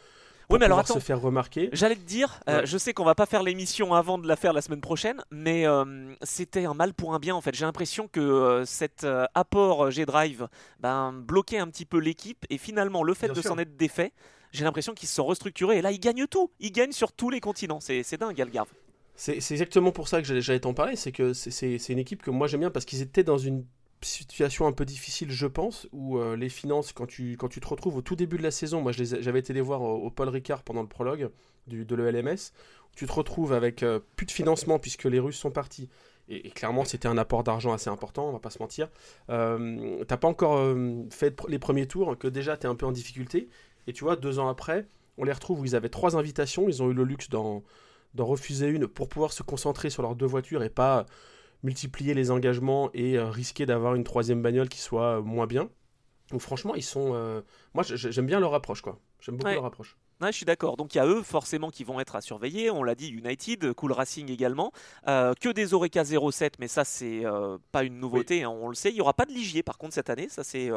oui, 0.50 0.60
mais 0.60 0.66
alors 0.66 0.80
attends, 0.80 0.94
se 0.94 1.00
faire 1.00 1.19
remarquer. 1.19 1.69
J'allais 1.74 1.95
te 1.95 2.06
dire, 2.07 2.39
euh, 2.48 2.62
je 2.63 2.78
sais 2.78 2.94
qu'on 2.94 3.04
va 3.04 3.16
pas 3.16 3.25
faire 3.25 3.44
l'émission 3.44 3.94
avant 3.94 4.18
de 4.18 4.28
la 4.28 4.38
faire 4.38 4.54
la 4.54 4.62
semaine 4.62 4.80
prochaine, 4.80 5.22
mais 5.30 5.68
euh, 5.68 6.13
c'était 6.22 6.66
un 6.66 6.74
mal 6.74 6.94
pour 6.94 7.13
un 7.13 7.19
bien 7.19 7.36
en 7.36 7.42
fait. 7.42 7.54
J'ai 7.54 7.66
l'impression 7.66 8.07
que 8.07 8.22
euh, 8.22 8.66
cet 8.66 9.06
apport 9.36 9.92
G-Drive 9.92 10.48
ben, 10.80 11.12
bloquait 11.13 11.60
un 11.60 11.68
petit 11.68 11.86
peu 11.86 12.00
l'équipe 12.00 12.45
et 12.50 12.57
finalement 12.57 13.04
le 13.04 13.13
fait 13.13 13.30
de 13.30 13.42
s'en 13.42 13.57
être 13.57 13.75
défait, 13.75 14.13
j'ai 14.54 14.63
l'impression 14.63 14.94
qu'ils 14.94 15.10
se 15.10 15.16
sont 15.16 15.25
restructurés 15.25 15.80
et 15.80 15.81
là 15.81 15.92
ils 15.92 16.00
gagnent 16.00 16.28
tout. 16.28 16.50
Ils 16.60 16.72
gagnent 16.72 16.94
sur 16.94 17.12
tous 17.12 17.30
les 17.30 17.42
continents. 17.42 17.80
C'est 17.81 18.18
dingue, 18.18 18.40
Algarve. 18.40 18.69
C'est 19.18 19.52
exactement 19.52 19.92
pour 19.92 20.08
ça 20.08 20.22
que 20.22 20.40
j'allais 20.40 20.60
t'en 20.60 20.75
parler, 20.75 20.96
c'est 20.96 21.12
que 21.12 21.34
c'est 21.34 21.90
une 21.90 22.00
équipe 22.00 22.22
que 22.22 22.30
moi 22.30 22.48
j'aime 22.48 22.60
bien 22.62 22.69
parce 22.69 22.86
qu'ils 22.86 23.02
étaient 23.02 23.24
dans 23.24 23.40
une 23.40 23.66
situation 24.02 24.68
un 24.68 24.72
peu 24.72 24.86
difficile, 24.86 25.31
je 25.31 25.48
pense, 25.48 25.88
où 25.92 26.19
euh, 26.19 26.36
les 26.36 26.50
finances, 26.50 26.94
quand 26.94 27.08
tu, 27.08 27.36
quand 27.36 27.48
tu 27.48 27.60
te 27.60 27.68
retrouves 27.68 27.98
au 27.98 28.04
tout 28.04 28.16
début 28.16 28.38
de 28.38 28.44
la 28.44 28.52
saison, 28.52 28.80
moi 28.80 28.92
j'avais 28.92 29.40
été 29.40 29.54
les 29.54 29.62
voir 29.62 29.81
au, 29.81 30.12
Paul 30.12 30.30
Ricard 30.30 30.62
pendant 30.62 30.84
le 30.84 30.88
prologue 30.88 31.31
du, 31.66 31.84
de 31.84 31.96
l'ELMS, 31.96 32.38
tu 32.96 33.08
te 33.08 33.12
retrouves 33.12 33.54
avec 33.54 33.84
euh, 33.84 34.00
plus 34.16 34.25
de 34.25 34.31
financement 34.31 34.80
puisque 34.80 35.06
les 35.06 35.19
Russes 35.19 35.38
sont 35.38 35.52
partis. 35.52 35.90
Et, 36.30 36.50
clairement, 36.50 36.84
c'était 36.84 37.08
un 37.08 37.18
apport 37.18 37.44
d'argent 37.44 37.72
assez 37.72 37.90
important, 37.90 38.28
on 38.28 38.31
va 38.34 38.40
pas 38.40 38.50
se 38.50 38.60
mentir. 38.60 38.90
Euh, 39.30 40.04
T'as 40.06 40.18
pas 40.18 40.28
encore 40.28 40.58
euh, 40.58 41.04
fait 41.10 41.40
les 41.48 41.60
premiers 41.60 41.88
tours, 41.88 42.18
que 42.18 42.28
déjà 42.28 42.58
tu 42.58 42.68
es 42.68 42.69
un 42.69 42.75
peu 42.75 42.86
en 42.86 42.92
difficulté. 42.92 43.48
Et 43.88 43.94
tu 43.94 44.04
vois, 44.04 44.16
deux 44.16 44.38
ans 44.40 44.50
après, 44.50 44.88
on 45.18 45.24
les 45.24 45.31
retrouve 45.31 45.62
où 45.62 45.66
ils 45.66 45.75
avaient 45.75 45.90
trois 45.90 46.18
invitations, 46.18 46.68
ils 46.68 46.84
ont 46.84 46.92
eu 46.92 46.94
le 46.94 47.04
luxe 47.04 47.30
d'en 48.18 48.25
refuser 48.25 48.68
une 48.68 48.88
pour 48.88 49.08
pouvoir 49.08 49.31
se 49.31 49.44
concentrer 49.44 49.90
sur 49.90 50.02
leurs 50.02 50.16
deux 50.16 50.25
voitures 50.25 50.64
et 50.64 50.69
pas 50.69 51.06
multiplier 51.64 52.14
les 52.14 52.31
engagements 52.31 52.90
et 52.94 53.18
euh, 53.18 53.30
risquer 53.30 53.66
d'avoir 53.66 53.96
une 53.96 54.04
troisième 54.04 54.42
bagnole 54.42 54.69
qui 54.69 54.80
soit 54.80 55.19
euh, 55.19 55.22
moins 55.22 55.48
bien. 55.48 55.69
Donc 56.31 56.42
franchement, 56.42 56.75
ils 56.75 56.84
sont... 56.84 57.12
Euh, 57.14 57.42
moi, 57.74 57.84
j'aime 57.84 58.25
bien 58.25 58.40
leur 58.40 58.54
approche, 58.54 58.81
quoi. 58.81 59.00
J'aime 59.22 59.38
beaucoup 59.38 59.54
leur 59.54 59.66
approche. 59.66 59.96
Ouais, 60.19 60.31
je 60.31 60.38
suis 60.38 60.46
d'accord. 60.46 60.78
Donc 60.78 60.94
il 60.94 60.98
y 60.98 61.02
a 61.02 61.06
eux 61.06 61.22
forcément 61.22 61.69
qui 61.69 61.84
vont 61.84 62.00
être 62.00 62.16
à 62.16 62.22
surveiller. 62.22 62.69
On 62.69 62.84
l'a 62.84 62.96
dit, 62.96 63.08
United, 63.08 63.74
Cool 63.74 63.92
Racing 63.92 64.30
également. 64.30 64.72
que 65.06 65.52
des 65.52 65.74
Oreca 65.74 66.04
07, 66.04 66.60
mais 66.60 66.68
ça 66.68 66.84
c'est 66.84 67.24
pas 67.72 67.84
une 67.84 68.00
nouveauté, 68.00 68.44
hein, 68.44 68.50
on 68.50 68.68
le 68.68 68.75
sait. 68.75 68.90
Il 68.90 68.96
y 68.96 69.02
aura 69.02 69.14
pas 69.14 69.25
de 69.25 69.31
Ligier 69.31 69.62
par 69.62 69.78
contre 69.78 69.94
cette 69.94 70.10
année. 70.10 70.28
Ça 70.28 70.44
c'est 70.44 70.72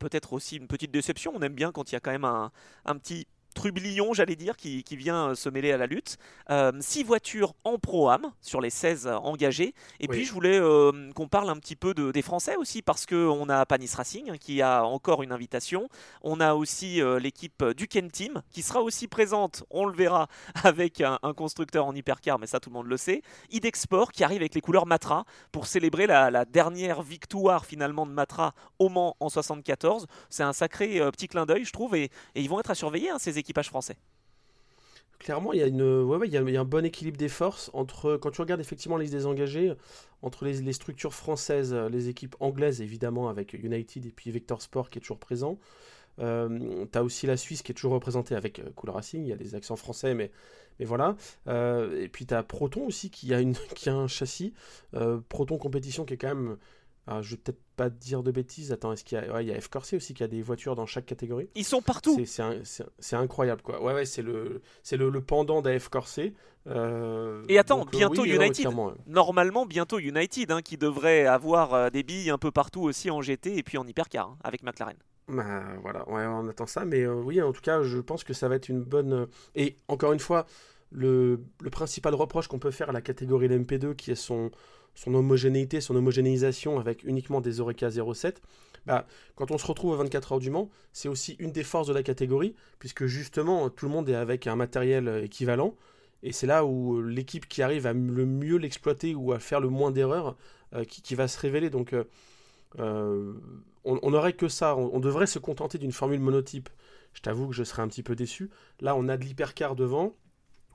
peut-être 0.00 0.32
aussi 0.32 0.56
une 0.56 0.66
petite 0.66 0.90
déception. 0.90 1.32
On 1.34 1.40
aime 1.42 1.54
bien 1.54 1.70
quand 1.70 1.92
il 1.92 1.94
y 1.94 1.96
a 1.96 2.00
quand 2.00 2.10
même 2.10 2.24
un, 2.24 2.50
un 2.84 2.96
petit 2.96 3.28
trublion, 3.54 4.12
j'allais 4.12 4.36
dire, 4.36 4.56
qui, 4.56 4.84
vient 4.90 5.30
euh, 5.30 5.34
se 5.34 5.48
mêler 5.48 5.72
à 5.72 5.78
la 5.78 5.86
lutte. 5.86 6.18
6 6.48 6.50
euh, 6.50 7.04
voitures 7.06 7.54
en 7.64 7.78
pro-am 7.78 8.32
sur 8.40 8.60
les 8.60 8.70
16 8.70 9.06
engagées. 9.06 9.74
Et 10.00 10.08
puis, 10.08 10.24
je 10.24 10.32
voulais 10.32 10.58
euh, 10.58 11.10
qu'on 11.14 11.28
parle 11.28 11.48
un 11.48 11.56
petit 11.56 11.76
peu 11.76 11.94
de, 11.94 12.10
des 12.10 12.22
Français 12.22 12.56
aussi, 12.56 12.82
parce 12.82 13.06
qu'on 13.06 13.48
a 13.48 13.64
Panis 13.64 13.90
Racing 13.94 14.30
hein, 14.30 14.36
qui 14.38 14.60
a 14.60 14.84
encore 14.84 15.22
une 15.22 15.32
invitation. 15.32 15.88
On 16.22 16.40
a 16.40 16.54
aussi 16.54 17.00
l'équipe 17.20 17.64
du 17.76 17.88
Ken 17.88 18.10
Team 18.10 18.42
qui 18.50 18.62
sera 18.62 18.82
aussi 18.82 19.08
présente, 19.08 19.64
on 19.70 19.86
le 19.86 19.94
verra, 19.94 20.28
avec 20.64 21.00
un, 21.00 21.18
constructeur 21.36 21.86
en 21.86 21.94
hypercar, 21.94 22.38
mais 22.38 22.46
ça, 22.46 22.60
tout 22.60 22.70
le 22.70 22.74
monde 22.74 22.86
le 22.86 22.96
sait. 22.96 23.22
Idexport 23.50 24.12
qui 24.12 24.24
arrive 24.24 24.40
avec 24.40 24.54
les 24.54 24.60
couleurs 24.60 24.86
Matra 24.86 25.24
pour 25.52 25.66
célébrer 25.66 26.06
la, 26.06 26.44
dernière 26.44 27.02
victoire 27.02 27.64
finalement 27.64 28.06
de 28.06 28.10
Matra 28.12 28.54
au 28.78 28.88
Mans 28.88 29.16
en 29.20 29.28
74. 29.28 30.06
C'est 30.28 30.42
un 30.42 30.52
sacré 30.52 31.00
petit 31.12 31.28
clin 31.28 31.46
d'œil, 31.46 31.64
je 31.64 31.72
trouve, 31.72 31.94
et, 31.94 32.10
ils 32.34 32.48
vont 32.48 32.60
être 32.60 32.70
à 32.70 32.74
surveiller, 32.74 33.10
hein, 33.10 33.18
ces 33.18 33.38
équipes 33.38 33.43
équipage 33.44 33.68
français. 33.68 33.96
Clairement, 35.18 35.52
il 35.52 35.60
y, 35.60 35.62
a 35.62 35.66
une, 35.66 36.02
ouais, 36.02 36.26
il, 36.26 36.32
y 36.32 36.36
a, 36.36 36.60
un 36.60 36.64
bon 36.64 36.84
équilibre 36.84 37.16
des 37.16 37.28
forces 37.28 37.70
entre, 37.72 38.16
quand 38.16 38.30
tu 38.30 38.40
regardes 38.40 38.60
effectivement 38.60 38.96
les 38.98 39.08
désengagés, 39.08 39.72
entre 40.20 40.44
les, 40.44 40.72
structures 40.72 41.14
françaises, 41.14 41.72
les 41.72 42.08
équipes 42.08 42.36
anglaises 42.40 42.82
évidemment 42.82 43.28
avec 43.28 43.54
United 43.54 44.04
et 44.04 44.10
puis 44.10 44.30
Vector 44.30 44.60
Sport 44.60 44.90
qui 44.90 44.98
est 44.98 45.00
toujours 45.00 45.18
présent. 45.18 45.58
Euh, 46.20 46.84
tu 46.90 46.98
as 46.98 47.02
aussi 47.02 47.26
la 47.26 47.36
Suisse 47.36 47.62
qui 47.62 47.72
est 47.72 47.74
toujours 47.74 47.92
représentée 47.92 48.34
avec 48.34 48.58
euh, 48.58 48.70
Cool 48.76 48.90
Racing, 48.90 49.22
il 49.24 49.28
y 49.28 49.32
a 49.32 49.36
des 49.36 49.54
accents 49.54 49.76
français, 49.76 50.14
mais, 50.14 50.30
mais 50.78 50.84
voilà. 50.84 51.16
Euh, 51.48 52.02
et 52.02 52.08
puis 52.08 52.26
tu 52.26 52.34
as 52.34 52.42
Proton 52.42 52.86
aussi 52.86 53.10
qui 53.10 53.34
a, 53.34 53.40
une, 53.40 53.54
qui 53.74 53.88
a 53.88 53.94
un 53.94 54.08
châssis. 54.08 54.52
Euh, 54.94 55.20
Proton 55.28 55.58
Compétition 55.58 56.04
qui 56.04 56.14
est 56.14 56.18
quand 56.18 56.34
même 56.34 56.56
alors, 57.06 57.22
je 57.22 57.32
vais 57.32 57.36
peut-être 57.36 57.60
pas 57.76 57.90
dire 57.90 58.22
de 58.22 58.30
bêtises. 58.30 58.72
Attends, 58.72 58.92
est-ce 58.92 59.04
qu'il 59.04 59.18
y 59.18 59.20
a. 59.20 59.42
il 59.42 59.48
y 59.48 59.52
a 59.52 59.60
F 59.60 59.68
Corset 59.68 59.96
aussi 59.96 60.14
qui 60.14 60.22
a 60.22 60.28
des 60.28 60.40
voitures 60.40 60.74
dans 60.74 60.86
chaque 60.86 61.04
catégorie? 61.04 61.48
Ils 61.54 61.64
sont 61.64 61.82
partout 61.82 62.18
C'est 62.24 63.16
incroyable, 63.16 63.60
quoi. 63.62 63.82
Ouais, 63.82 63.92
ouais, 63.92 64.06
c'est 64.06 64.22
le, 64.22 64.62
le, 64.92 65.10
le 65.10 65.20
pendant 65.20 65.60
d'AF 65.60 65.88
Corset. 65.90 66.32
Euh, 66.66 67.44
Et 67.48 67.58
attends, 67.58 67.82
euh, 67.82 67.90
bientôt 67.90 68.24
United. 68.24 68.68
Normalement, 69.06 69.66
bientôt 69.66 69.98
United, 69.98 70.50
hein, 70.50 70.62
qui 70.62 70.78
devrait 70.78 71.26
avoir 71.26 71.74
euh, 71.74 71.90
des 71.90 72.02
billes 72.02 72.30
un 72.30 72.38
peu 72.38 72.50
partout 72.50 72.80
aussi 72.82 73.10
en 73.10 73.20
GT 73.20 73.58
et 73.58 73.62
puis 73.62 73.76
en 73.76 73.86
hypercar, 73.86 74.30
hein, 74.30 74.38
avec 74.42 74.62
McLaren. 74.62 74.96
Bah 75.28 75.62
voilà, 75.82 76.08
ouais, 76.08 76.24
on 76.26 76.48
attend 76.48 76.66
ça. 76.66 76.86
Mais 76.86 77.06
oui, 77.06 77.40
en 77.42 77.52
tout 77.52 77.60
cas, 77.60 77.82
je 77.82 77.98
pense 77.98 78.24
que 78.24 78.32
ça 78.32 78.48
va 78.48 78.56
être 78.56 78.70
une 78.70 78.82
bonne. 78.82 79.26
Et 79.54 79.76
encore 79.88 80.12
une 80.12 80.20
fois, 80.20 80.46
le, 80.90 81.44
le 81.60 81.70
principal 81.70 82.14
reproche 82.14 82.48
qu'on 82.48 82.58
peut 82.58 82.70
faire 82.70 82.88
à 82.88 82.92
la 82.92 83.02
catégorie 83.02 83.48
LMP2, 83.48 83.94
qui 83.94 84.10
est 84.10 84.16
son 84.16 84.50
son 84.94 85.14
homogénéité, 85.14 85.80
son 85.80 85.96
homogénéisation 85.96 86.78
avec 86.78 87.04
uniquement 87.04 87.40
des 87.40 87.60
Oreca 87.60 87.90
07, 87.90 88.40
bah, 88.86 89.06
quand 89.34 89.50
on 89.50 89.58
se 89.58 89.66
retrouve 89.66 89.94
à 89.94 89.96
24 89.96 90.32
heures 90.32 90.38
du 90.38 90.50
Mans, 90.50 90.70
c'est 90.92 91.08
aussi 91.08 91.36
une 91.38 91.52
des 91.52 91.64
forces 91.64 91.88
de 91.88 91.94
la 91.94 92.02
catégorie, 92.02 92.54
puisque 92.78 93.06
justement 93.06 93.70
tout 93.70 93.86
le 93.86 93.92
monde 93.92 94.08
est 94.08 94.14
avec 94.14 94.46
un 94.46 94.56
matériel 94.56 95.22
équivalent, 95.24 95.74
et 96.24 96.32
c'est 96.32 96.46
là 96.46 96.64
où 96.64 97.02
l'équipe 97.02 97.46
qui 97.46 97.62
arrive 97.62 97.86
à 97.86 97.92
le 97.92 98.24
mieux 98.24 98.56
l'exploiter 98.56 99.14
ou 99.14 99.32
à 99.32 99.38
faire 99.38 99.60
le 99.60 99.68
moins 99.68 99.90
d'erreurs 99.90 100.36
euh, 100.74 100.84
qui, 100.84 101.14
va 101.14 101.28
se 101.28 101.38
révéler. 101.38 101.68
Donc 101.68 101.92
euh, 101.92 102.04
euh, 102.78 103.34
on 103.84 104.10
n'aurait 104.10 104.32
que 104.32 104.48
ça, 104.48 104.74
on, 104.74 104.98
devrait 105.00 105.26
se 105.26 105.38
contenter 105.38 105.76
d'une 105.76 105.92
formule 105.92 106.20
monotype. 106.20 106.70
Je 107.12 107.20
t'avoue 107.20 107.48
que 107.48 107.54
je 107.54 107.62
serais 107.62 107.82
un 107.82 107.88
petit 107.88 108.02
peu 108.02 108.16
déçu. 108.16 108.50
Là 108.80 108.96
on 108.96 109.06
a 109.08 109.18
de 109.18 109.24
l'hypercar 109.24 109.76
devant, 109.76 110.16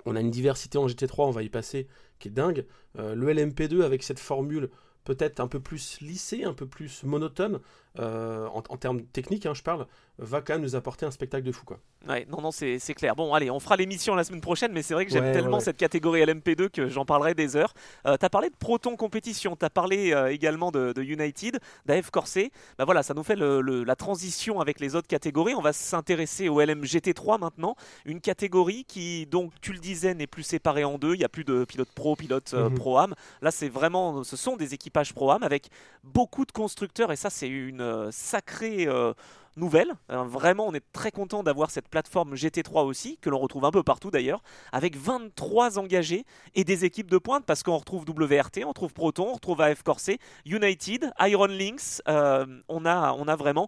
on 0.05 0.15
a 0.15 0.21
une 0.21 0.31
diversité 0.31 0.77
en 0.77 0.87
GT3, 0.87 1.27
on 1.27 1.31
va 1.31 1.43
y 1.43 1.49
passer, 1.49 1.87
qui 2.19 2.27
est 2.27 2.31
dingue. 2.31 2.65
Euh, 2.97 3.15
le 3.15 3.33
LMP2 3.33 3.83
avec 3.83 4.03
cette 4.03 4.19
formule 4.19 4.69
peut-être 5.03 5.39
un 5.39 5.47
peu 5.47 5.59
plus 5.59 5.99
lissée, 6.01 6.43
un 6.43 6.53
peu 6.53 6.67
plus 6.67 7.03
monotone, 7.03 7.59
euh, 7.97 8.47
en, 8.47 8.77
termes 8.77 9.01
techniques, 9.01 9.45
hein, 9.45 9.53
je 9.55 9.63
parle, 9.63 9.87
va 10.19 10.41
quand 10.41 10.53
même 10.53 10.61
nous 10.61 10.75
apporter 10.75 11.05
un 11.05 11.11
spectacle 11.11 11.43
de 11.43 11.51
fou. 11.51 11.65
Quoi. 11.65 11.79
Ouais, 12.07 12.25
non, 12.29 12.41
non, 12.41 12.51
c'est 12.51 12.79
clair. 12.93 13.15
Bon, 13.15 13.33
allez, 13.33 13.49
on 13.49 13.59
fera 13.59 13.75
l'émission 13.75 14.15
la 14.15 14.23
semaine 14.23 14.41
prochaine, 14.41 14.71
mais 14.71 14.83
c'est 14.83 14.93
vrai 14.93 15.05
que 15.05 15.11
j'aime 15.11 15.33
tellement 15.33 15.59
cette 15.59 15.77
catégorie 15.77 16.21
LMP2 16.21 16.69
que 16.69 16.87
j'en 16.87 17.03
parlerai 17.03 17.33
des 17.33 17.55
heures. 17.55 17.73
Euh, 18.05 18.15
tu 18.17 18.25
as 18.25 18.29
parlé 18.29 18.49
de 18.49 18.55
Proton 18.55 18.95
Compétition, 18.95 19.55
tu 19.55 19.65
as 19.65 19.69
parlé 19.69 20.13
euh, 20.13 20.31
également 20.31 20.71
de, 20.71 20.93
United, 21.01 21.59
d'AF 21.85 22.11
Corset. 22.11 22.51
Bah 22.77 22.85
voilà, 22.85 23.01
ça 23.03 23.13
nous 23.13 23.23
fait 23.23 23.35
la 23.35 23.95
transition 23.95 24.61
avec 24.61 24.79
les 24.79 24.95
autres 24.95 25.07
catégories. 25.07 25.55
On 25.55 25.61
va 25.61 25.73
s'intéresser 25.73 26.47
au 26.47 26.61
LMGT3 26.61 27.39
maintenant, 27.39 27.75
une 28.05 28.21
catégorie 28.21 28.85
qui, 28.85 29.25
donc, 29.25 29.51
tu 29.61 29.73
le 29.73 29.79
disais, 29.79 30.13
n'est 30.13 30.27
plus 30.27 30.43
séparée 30.43 30.83
en 30.83 30.97
deux. 30.99 31.15
Il 31.15 31.19
n'y 31.19 31.25
a 31.25 31.29
plus 31.29 31.43
de 31.43 31.65
pilote 31.65 31.89
pro, 31.93 32.15
pilote 32.15 32.53
mhm. 32.53 32.75
pro-am. 32.75 33.15
Là, 33.41 33.51
c'est 33.51 33.69
vraiment, 33.69 34.23
ce 34.23 34.37
sont 34.37 34.57
des 34.57 34.73
équipages 34.73 35.13
pro-am 35.13 35.43
avec 35.43 35.69
beaucoup 36.03 36.45
de 36.45 36.51
constructeurs, 36.51 37.11
et 37.11 37.15
ça, 37.15 37.29
c'est 37.29 37.47
une 37.47 37.88
euh, 37.89 38.09
sacrée 38.11 38.87
euh, 38.87 39.13
nouvelle. 39.57 39.93
Euh, 40.11 40.23
vraiment, 40.23 40.67
on 40.67 40.73
est 40.73 40.83
très 40.93 41.11
content 41.11 41.43
d'avoir 41.43 41.71
cette 41.71 41.89
plateforme 41.89 42.35
GT3 42.35 42.85
aussi, 42.85 43.17
que 43.17 43.29
l'on 43.29 43.39
retrouve 43.39 43.65
un 43.65 43.71
peu 43.71 43.83
partout 43.83 44.11
d'ailleurs, 44.11 44.41
avec 44.71 44.95
23 44.95 45.77
engagés 45.77 46.25
et 46.55 46.63
des 46.63 46.85
équipes 46.85 47.09
de 47.09 47.17
pointe, 47.17 47.45
parce 47.45 47.63
qu'on 47.63 47.77
retrouve 47.77 48.05
WRT, 48.07 48.63
on 48.63 48.69
retrouve 48.69 48.93
Proton, 48.93 49.29
on 49.29 49.33
retrouve 49.33 49.61
AF 49.61 49.83
Corset, 49.83 50.19
United, 50.45 51.11
Iron 51.19 51.47
Lynx. 51.47 52.01
on, 52.07 52.85
a, 52.85 53.13
on 53.13 53.27
a 53.27 53.35
vraiment 53.35 53.67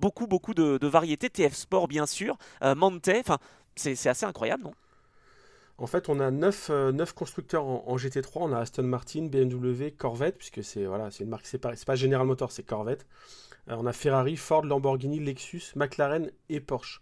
beaucoup, 0.00 0.26
beaucoup 0.26 0.54
de, 0.54 0.86
variétés. 0.86 1.30
TF 1.30 1.54
Sport, 1.54 1.88
bien 1.88 2.06
sûr, 2.06 2.36
Mante. 2.62 3.10
Enfin, 3.20 3.38
c'est 3.76 4.08
assez 4.08 4.26
incroyable, 4.26 4.64
non? 4.64 4.74
En 5.80 5.86
fait, 5.86 6.08
on 6.08 6.18
a 6.18 6.32
9, 6.32 6.70
euh, 6.70 7.06
constructeurs 7.14 7.64
en, 7.64 7.96
GT3. 7.96 8.30
On 8.40 8.52
a 8.52 8.58
Aston 8.58 8.82
Martin, 8.82 9.26
BMW, 9.26 9.92
Corvette, 9.96 10.36
puisque 10.36 10.64
c'est 10.64 10.84
voilà, 10.84 11.08
une 11.20 11.28
marque 11.28 11.46
séparée. 11.46 11.76
C'est 11.76 11.86
pas 11.86 11.94
General 11.94 12.26
Motors, 12.26 12.50
c'est 12.50 12.64
Corvette. 12.64 13.06
Euh, 13.68 13.76
on 13.78 13.86
a 13.86 13.92
Ferrari, 13.92 14.36
Ford, 14.36 14.64
Lamborghini, 14.64 15.20
Lexus, 15.20 15.72
McLaren 15.76 16.30
et 16.48 16.60
Porsche. 16.60 17.00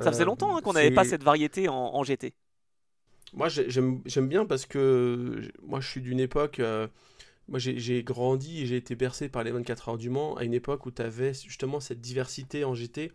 Ça 0.00 0.12
faisait 0.12 0.24
longtemps 0.24 0.56
hein, 0.56 0.60
qu'on 0.62 0.72
n'avait 0.72 0.92
pas 0.92 1.04
cette 1.04 1.24
variété 1.24 1.68
en, 1.68 2.02
GT. 2.04 2.32
Moi, 3.32 3.48
j'aime 3.48 4.28
bien 4.28 4.46
parce 4.46 4.66
que 4.66 5.42
moi, 5.62 5.80
je 5.80 5.88
suis 5.88 6.00
d'une 6.00 6.20
époque. 6.20 6.60
Euh, 6.60 6.86
moi, 7.48 7.58
j'ai 7.58 8.04
grandi 8.04 8.62
et 8.62 8.66
j'ai 8.66 8.76
été 8.76 8.94
bercé 8.94 9.28
par 9.28 9.42
les 9.42 9.50
24 9.50 9.88
heures 9.88 9.98
du 9.98 10.08
Mans 10.08 10.36
à 10.36 10.44
une 10.44 10.54
époque 10.54 10.86
où 10.86 10.92
tu 10.92 11.02
avais 11.02 11.34
justement 11.34 11.80
cette 11.80 12.00
diversité 12.00 12.64
en 12.64 12.74
GT 12.74 13.10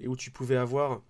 et 0.00 0.08
où 0.08 0.16
tu 0.16 0.30
pouvais 0.30 0.56
avoir 0.56 1.00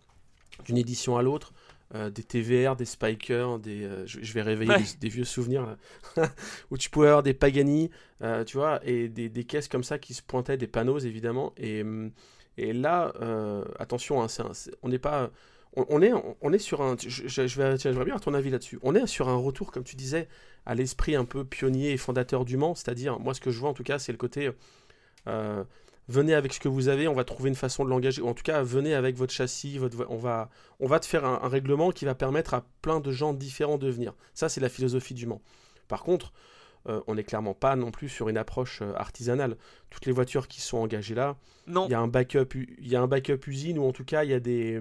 d'une 0.64 0.78
édition 0.78 1.16
à 1.16 1.22
l'autre 1.22 1.52
euh, 1.94 2.10
des 2.10 2.22
TVR, 2.22 2.76
des 2.76 2.84
Spikers, 2.84 3.58
des, 3.58 3.84
euh, 3.84 4.06
je, 4.06 4.32
vais 4.34 4.42
réveiller 4.42 4.74
des, 5.00 5.08
vieux 5.08 5.24
souvenirs 5.24 5.78
où 6.70 6.76
tu 6.76 6.90
pouvais 6.90 7.06
avoir 7.06 7.22
des 7.22 7.32
Pagani, 7.32 7.90
euh, 8.22 8.44
tu 8.44 8.58
vois, 8.58 8.80
et 8.84 9.08
des, 9.08 9.30
des, 9.30 9.44
caisses 9.44 9.68
comme 9.68 9.82
ça 9.82 9.98
qui 9.98 10.12
se 10.12 10.20
pointaient, 10.20 10.58
des 10.58 10.66
panneaux 10.66 10.98
évidemment. 10.98 11.54
Et, 11.56 11.82
et 12.58 12.74
là, 12.74 13.14
attention, 13.78 14.22
hein, 14.22 14.26
on 14.82 14.90
n'est 14.90 14.98
pas, 14.98 15.30
on, 15.76 16.02
est, 16.02 16.12
on 16.42 16.52
est 16.52 16.58
sur 16.58 16.82
un, 16.82 16.94
je, 16.98 17.26
je 17.26 17.58
vais, 17.58 17.76
bien 17.76 17.92
avoir 17.92 18.20
ton 18.20 18.34
avis 18.34 18.50
là-dessus. 18.50 18.78
On 18.82 18.94
est 18.94 19.06
sur 19.06 19.30
un 19.30 19.36
retour, 19.36 19.72
comme 19.72 19.84
tu 19.84 19.96
disais, 19.96 20.28
à 20.66 20.74
l'esprit 20.74 21.16
un 21.16 21.24
peu 21.24 21.42
pionnier 21.42 21.92
et 21.92 21.96
fondateur 21.96 22.44
du 22.44 22.58
Mans, 22.58 22.74
c'est-à-dire, 22.74 23.18
moi 23.18 23.32
ce 23.32 23.40
que 23.40 23.50
je 23.50 23.58
vois 23.58 23.70
en 23.70 23.74
tout 23.74 23.84
cas, 23.84 23.98
c'est 23.98 24.12
le 24.12 24.18
côté 24.18 24.50
venez 26.08 26.34
avec 26.34 26.52
ce 26.52 26.60
que 26.60 26.68
vous 26.68 26.88
avez, 26.88 27.06
on 27.06 27.14
va 27.14 27.24
trouver 27.24 27.50
une 27.50 27.54
façon 27.54 27.84
de 27.84 27.90
l'engager, 27.90 28.22
ou 28.22 28.28
en 28.28 28.34
tout 28.34 28.42
cas, 28.42 28.62
venez 28.62 28.94
avec 28.94 29.16
votre 29.16 29.32
châssis, 29.32 29.78
votre, 29.78 30.06
on, 30.08 30.16
va, 30.16 30.48
on 30.80 30.86
va 30.86 30.98
te 31.00 31.06
faire 31.06 31.24
un, 31.24 31.48
règlement 31.48 31.90
qui 31.90 32.06
va 32.06 32.14
permettre 32.14 32.54
à 32.54 32.64
plein 32.82 33.00
de 33.00 33.12
gens 33.12 33.34
différents 33.34 33.78
de 33.78 33.88
venir. 33.88 34.14
Ça, 34.34 34.48
c'est 34.48 34.60
la 34.60 34.70
philosophie 34.70 35.14
du 35.14 35.26
Mans. 35.26 35.42
Par 35.86 36.02
contre, 36.02 36.32
euh, 36.88 37.00
on 37.06 37.14
n'est 37.14 37.24
clairement 37.24 37.54
pas 37.54 37.76
non 37.76 37.90
plus 37.90 38.08
sur 38.08 38.28
une 38.28 38.38
approche 38.38 38.80
euh, 38.82 38.94
artisanale. 38.94 39.56
Toutes 39.90 40.06
les 40.06 40.12
voitures 40.12 40.48
qui 40.48 40.60
sont 40.60 40.78
engagées 40.78 41.14
là, 41.14 41.36
il 41.66 41.90
y 41.90 41.94
a 41.94 42.00
un 42.00 42.08
backup, 42.08 42.54
y 42.80 42.96
a 42.96 43.02
un 43.02 43.06
backup 43.06 43.46
usine, 43.46 43.78
ou 43.78 43.84
en 43.84 43.92
tout 43.92 44.04
cas, 44.04 44.24
il 44.24 44.30
y 44.30 44.34
a 44.34 44.40
des, 44.40 44.80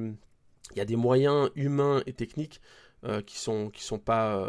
y 0.75 0.79
a 0.79 0.85
des 0.85 0.95
moyens 0.95 1.49
humains 1.55 2.01
et 2.05 2.13
techniques 2.13 2.61
euh, 3.03 3.21
qui 3.21 3.37
sont 3.37 3.69
qui 3.69 3.83
sont 3.83 3.99
pas 3.99 4.47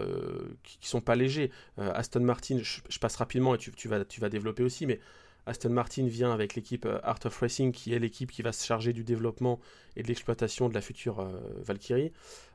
qui, 0.62 0.88
sont 0.88 1.00
pas 1.00 1.16
légers. 1.16 1.50
Aston 1.76 2.20
Martin, 2.20 2.58
je, 2.62 2.98
passe 3.00 3.16
rapidement 3.16 3.56
et 3.56 3.58
tu, 3.58 3.72
tu, 3.72 3.88
vas 3.88 4.04
tu 4.04 4.20
vas 4.20 4.28
développer 4.28 4.62
aussi, 4.62 4.86
mais 4.86 5.00
Aston 5.48 5.70
Martin 5.70 6.06
vient 6.06 6.32
avec 6.32 6.54
l'équipe 6.54 6.86
euh, 6.86 7.00
Art 7.02 7.20
of 7.24 7.38
Racing, 7.38 7.72
qui 7.72 7.94
est 7.94 7.98
l'équipe 7.98 8.30
qui 8.30 8.42
va 8.42 8.52
se 8.52 8.64
charger 8.66 8.92
du 8.92 9.02
développement 9.02 9.58
et 9.96 10.02
de 10.02 10.08
l'exploitation 10.08 10.68
de 10.68 10.74
la 10.74 10.80
future 10.80 11.20
euh, 11.20 11.40
Valkyrie. 11.64 12.12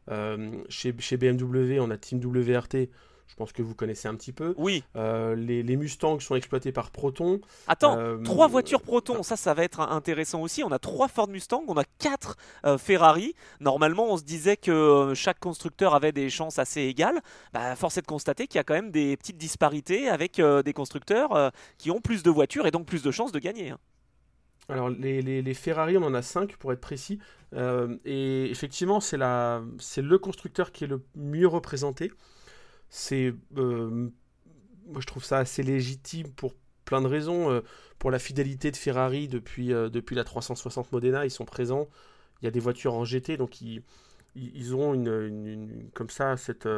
Euh, 0.10 0.64
chez, 0.70 0.94
chez, 1.00 1.18
BMW, 1.18 1.80
on 1.80 1.90
a 1.90 1.98
Team 1.98 2.20
WRT, 2.24 2.90
je 3.34 3.38
pense 3.38 3.52
que 3.52 3.64
vous 3.64 3.74
connaissez 3.74 4.08
un 4.08 4.14
petit 4.14 4.32
peu. 4.32 4.54
Oui. 4.58 4.84
Euh, 4.96 5.34
les, 5.34 5.64
les, 5.64 5.76
Mustangs 5.76 6.20
sont 6.20 6.36
exploités 6.36 6.72
par 6.72 6.92
Proton. 6.92 7.42
Attends, 7.68 7.98
euh, 7.98 8.18
trois 8.18 8.48
voitures 8.48 8.84
Proton, 8.84 9.24
ça, 9.24 9.36
ça 9.36 9.56
va 9.56 9.64
être 9.64 9.80
intéressant 9.80 10.42
aussi. 10.42 10.64
On 10.64 10.72
a 10.72 10.78
trois 10.78 11.08
Ford 11.08 11.28
Mustang, 11.28 11.64
on 11.68 11.76
a 11.76 11.84
quatre 11.98 12.38
euh, 12.64 12.78
Ferrari. 12.78 13.34
Normalement, 13.60 14.06
on 14.14 14.18
se 14.18 14.24
disait 14.24 14.56
que 14.56 15.14
chaque 15.16 15.40
constructeur 15.40 15.96
avait 15.96 16.12
des 16.12 16.30
chances 16.30 16.60
assez 16.60 16.82
égales. 16.82 17.22
Bah, 17.54 17.76
force 17.76 17.98
est 17.98 18.04
de 18.04 18.06
constater 18.06 18.46
qu'il 18.46 18.58
y 18.58 18.60
a 18.60 18.64
quand 18.64 18.76
même 18.76 18.92
des 18.92 19.18
petites 19.18 19.40
disparités 19.40 20.10
avec 20.10 20.40
des 20.40 20.74
constructeurs 20.74 21.52
qui 21.80 21.90
ont 21.90 22.02
plus 22.02 22.22
de 22.22 22.30
voitures 22.30 22.68
et 22.68 22.72
donc 22.72 22.86
plus 22.86 23.02
de 23.02 23.10
chances 23.10 23.32
de 23.32 23.40
gagner. 23.40 23.72
Hein. 23.72 23.80
Alors 24.70 24.90
les, 24.90 25.24
les, 25.24 25.42
les, 25.42 25.54
Ferrari, 25.56 25.98
on 25.98 26.04
en 26.04 26.14
a 26.14 26.22
cinq 26.22 26.56
pour 26.58 26.72
être 26.72 26.82
précis. 26.82 27.18
et 28.06 28.52
effectivement, 28.52 29.00
c'est 29.00 29.18
le 29.18 30.18
constructeur 30.18 30.72
qui 30.72 30.84
est 30.84 30.88
le 30.88 31.02
mieux 31.16 31.48
représenté 31.48 32.12
c'est 32.96 33.34
euh, 33.58 34.12
moi 34.86 35.02
je 35.02 35.08
trouve 35.08 35.24
ça 35.24 35.40
assez 35.40 35.64
légitime 35.64 36.32
pour 36.32 36.54
plein 36.86 37.02
de 37.02 37.08
raisons 37.08 37.50
euh, 37.50 37.62
pour 37.98 38.12
la 38.12 38.20
fidélité 38.20 38.70
de 38.70 38.78
Ferrari 38.78 39.28
depuis 39.28 39.74
euh, 39.74 39.90
depuis 39.90 40.16
la 40.16 40.24
360 40.24 40.92
Modena 40.92 41.26
ils 41.26 41.32
sont 41.32 41.44
présents. 41.44 41.90
Il 42.42 42.46
y 42.46 42.48
a 42.48 42.52
des 42.52 42.60
voitures 42.60 42.94
en 42.94 43.04
GT 43.04 43.36
donc 43.36 43.62
ils, 43.62 43.82
ils 44.36 44.76
ont 44.76 44.94
une, 44.94 45.90
comme 45.96 46.12
ça 46.12 46.38
cette 46.38 46.70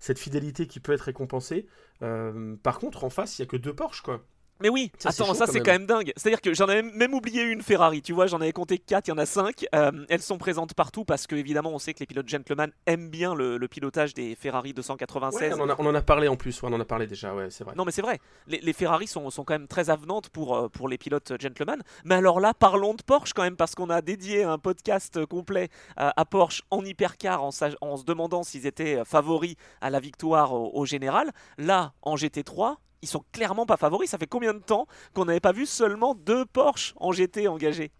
cette 0.00 0.18
fidélité 0.18 0.66
qui 0.66 0.80
peut 0.80 0.92
être 0.92 1.02
récompensée. 1.02 1.68
Par 2.00 2.80
contre 2.80 3.04
en 3.04 3.10
face 3.10 3.38
il 3.38 3.42
y 3.42 3.44
a 3.44 3.46
que 3.46 3.56
deux 3.56 3.74
Porsche 3.74 4.02
quoi 4.02 4.26
mais 4.62 4.68
oui, 4.68 4.92
attends, 5.04 5.34
ça 5.34 5.46
c'est 5.46 5.60
quand 5.60 5.72
même 5.72 5.86
dingue. 5.86 6.12
C'est-à-dire 6.16 6.40
que 6.40 6.54
j'en 6.54 6.66
avais 6.66 6.82
même 6.82 7.14
oublié 7.14 7.42
une 7.42 7.62
Ferrari, 7.62 8.00
tu 8.00 8.12
vois, 8.12 8.26
j'en 8.28 8.40
avais 8.40 8.52
compté 8.52 8.78
4, 8.78 9.08
il 9.08 9.10
y 9.10 9.12
en 9.12 9.18
a 9.18 9.26
5. 9.26 9.66
Euh, 9.74 9.90
elles 10.08 10.22
sont 10.22 10.38
présentes 10.38 10.74
partout 10.74 11.04
parce 11.04 11.26
que 11.26 11.34
évidemment 11.34 11.70
on 11.70 11.78
sait 11.78 11.94
que 11.94 12.00
les 12.00 12.06
pilotes 12.06 12.28
gentlemen 12.28 12.70
aiment 12.86 13.08
bien 13.08 13.34
le, 13.34 13.58
pilotage 13.66 14.14
des 14.14 14.34
Ferrari 14.34 14.72
296. 14.72 15.54
on, 15.58 15.68
en 15.68 15.94
a, 15.94 16.02
parlé 16.02 16.28
en 16.28 16.36
plus, 16.36 16.62
on 16.62 16.72
en 16.72 16.80
a 16.80 16.84
parlé 16.84 17.06
déjà, 17.06 17.34
ouais, 17.34 17.48
c'est 17.50 17.64
vrai. 17.64 17.74
Non 17.76 17.84
mais 17.84 17.92
c'est 17.92 18.02
vrai, 18.02 18.20
les, 18.46 18.72
Ferrari 18.72 19.06
sont, 19.06 19.30
sont, 19.30 19.44
quand 19.44 19.54
même 19.54 19.66
très 19.66 19.90
avenantes 19.90 20.28
pour, 20.28 20.54
euh, 20.54 20.68
pour 20.68 20.88
les 20.88 20.98
pilotes 20.98 21.32
gentlemen. 21.40 21.82
Mais 22.04 22.14
alors 22.14 22.38
là, 22.38 22.54
parlons 22.54 22.94
de 22.94 23.02
Porsche 23.02 23.32
quand 23.32 23.42
même 23.42 23.56
parce 23.56 23.74
qu'on 23.74 23.90
a 23.90 24.00
dédié 24.00 24.44
un 24.44 24.58
podcast 24.58 25.24
complet 25.26 25.70
à 25.96 26.24
Porsche 26.24 26.62
en 26.70 26.84
hypercar 26.84 27.42
en, 27.42 27.50
en 27.80 27.96
se 27.96 28.04
demandant 28.04 28.42
s'ils 28.42 28.66
étaient 28.66 29.04
favoris 29.04 29.56
à 29.80 29.90
la 29.90 29.98
victoire 29.98 30.52
au 30.52 30.84
général. 30.86 31.32
Là, 31.58 31.92
en 32.02 32.14
GT3, 32.16 32.76
ils 33.02 33.08
sont 33.08 33.24
clairement 33.32 33.66
pas 33.66 33.76
favoris. 33.76 34.10
Ça 34.10 34.18
fait 34.18 34.26
combien 34.26 34.54
de 34.54 34.60
temps 34.60 34.86
qu'on 35.12 35.24
n'avait 35.24 35.40
pas 35.40 35.52
vu 35.52 35.66
seulement 35.66 36.14
deux 36.14 36.46
Porsche 36.46 36.94
en 36.96 37.12
GT 37.12 37.48
engagés? 37.48 37.90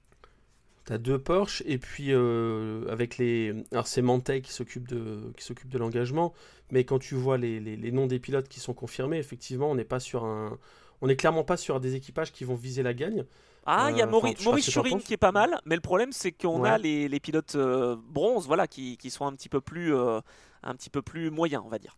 T'as 0.85 0.99
deux 0.99 1.19
Porsche 1.19 1.63
et 1.67 1.79
puis 1.79 2.09
euh, 2.11 2.89
avec 2.89 3.17
les 3.17 3.55
alors 3.71 3.87
c'est 3.87 4.03
Mantei 4.03 4.43
qui 4.43 4.53
s'occupe 4.53 4.89
de 4.89 5.33
qui 5.37 5.45
s'occupe 5.45 5.69
de 5.69 5.79
l'engagement 5.79 6.33
mais 6.73 6.83
quand 6.83 6.99
tu 6.99 7.15
vois 7.15 7.39
les, 7.39 7.61
les, 7.61 7.93
noms 7.93 8.09
des 8.09 8.19
pilotes 8.19 8.49
qui 8.49 8.59
sont 8.59 8.75
confirmés 8.75 9.19
effectivement 9.19 9.71
on 9.71 9.77
n'est 9.77 9.85
pas 9.85 10.01
sur 10.01 10.25
un 10.25 10.59
on 11.01 11.07
n'est 11.07 11.15
clairement 11.15 11.45
pas 11.45 11.57
sur 11.57 11.79
des 11.79 11.95
équipages 11.95 12.33
qui 12.33 12.43
vont 12.43 12.57
viser 12.57 12.83
la 12.83 12.95
gagne 12.95 13.25
ah, 13.65 13.91
il 13.93 13.97
y 13.99 14.03
a 14.03 14.07
euh, 14.07 14.11
Maurice, 14.11 14.45
Maurice 14.45 14.69
Churin 14.69 14.99
qui 14.99 15.13
est 15.13 15.17
pas 15.17 15.31
mal, 15.31 15.61
mais 15.65 15.77
le 15.77 15.81
problème 15.81 16.11
c'est 16.11 16.33
qu'on 16.33 16.65
a 16.65 16.79
les, 16.79 17.07
les 17.07 17.21
pilotes 17.21 17.55
euh, 17.55 17.95
bronze, 18.09 18.49
voilà, 18.49 18.67
qui, 18.67 18.97
qui, 18.97 19.09
sont 19.09 19.25
un 19.25 19.33
petit 19.35 19.49
peu 19.49 19.61
plus, 19.61 19.95
un 19.95 20.75
petit 20.75 20.91
peu 20.91 21.01
plus 21.01 21.31
moyens, 21.31 21.63
on 21.65 21.69
va 21.69 21.79
dire. 21.79 21.97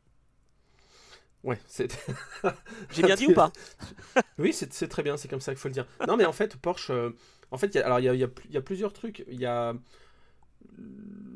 Ouais, 1.44 1.58
c'est. 1.66 1.94
J'ai 2.90 3.02
bien 3.02 3.14
dit 3.14 3.26
ou 3.26 3.34
pas 3.34 3.52
Oui, 4.38 4.52
c'est 4.52 4.88
très 4.88 5.02
bien, 5.02 5.16
c'est 5.16 5.28
comme 5.28 5.42
ça 5.42 5.52
qu'il 5.52 5.60
faut 5.60 5.68
le 5.68 5.74
dire. 5.74 5.86
Non, 6.08 6.16
mais 6.16 6.24
en 6.24 6.32
fait, 6.32 6.56
Porsche. 6.56 6.90
Euh, 6.90 7.10
en 7.50 7.58
fait, 7.58 7.74
y 7.74 7.78
a, 7.78 7.84
alors 7.84 8.00
il 8.00 8.04
y 8.04 8.08
a, 8.08 8.14
y 8.14 8.56
a, 8.56 8.60
plusieurs 8.62 8.92
trucs. 8.92 9.24
Il 9.28 9.38
y 9.38 9.46
a. 9.46 9.74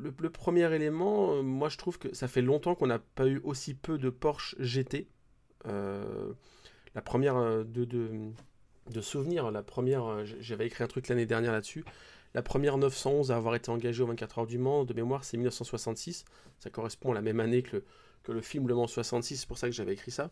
Le, 0.00 0.30
premier 0.30 0.72
élément, 0.74 1.34
euh, 1.34 1.42
moi 1.42 1.68
je 1.68 1.76
trouve 1.76 1.98
que 1.98 2.14
ça 2.14 2.28
fait 2.28 2.40
longtemps 2.40 2.74
qu'on 2.74 2.86
n'a 2.86 2.98
pas 2.98 3.26
eu 3.26 3.40
aussi 3.44 3.74
peu 3.74 3.98
de 3.98 4.08
Porsche 4.10 4.56
GT. 4.58 5.08
Euh, 5.66 6.32
la 6.94 7.02
première 7.02 7.64
de, 7.64 7.84
de, 7.84 8.10
de 8.90 9.00
souvenir, 9.00 9.50
la 9.50 9.62
première, 9.62 10.24
j'avais 10.24 10.66
écrit 10.66 10.82
un 10.82 10.86
truc 10.86 11.08
l'année 11.08 11.26
dernière 11.26 11.52
là-dessus. 11.52 11.84
La 12.34 12.42
première 12.42 12.78
911 12.78 13.30
à 13.32 13.36
avoir 13.36 13.54
été 13.54 13.70
engagée 13.70 14.02
au 14.02 14.06
24 14.06 14.38
heures 14.38 14.46
du 14.46 14.58
Mans, 14.58 14.84
de 14.84 14.94
mémoire, 14.94 15.24
c'est 15.24 15.36
1966. 15.36 16.24
Ça 16.58 16.70
correspond 16.70 17.12
à 17.12 17.14
la 17.14 17.22
même 17.22 17.40
année 17.40 17.62
que 17.62 17.76
le, 17.76 17.84
le 18.28 18.40
film 18.40 18.68
Le 18.68 18.74
Mans 18.74 18.86
66, 18.86 19.38
c'est 19.38 19.48
pour 19.48 19.58
ça 19.58 19.68
que 19.68 19.74
j'avais 19.74 19.92
écrit 19.92 20.10
ça. 20.10 20.30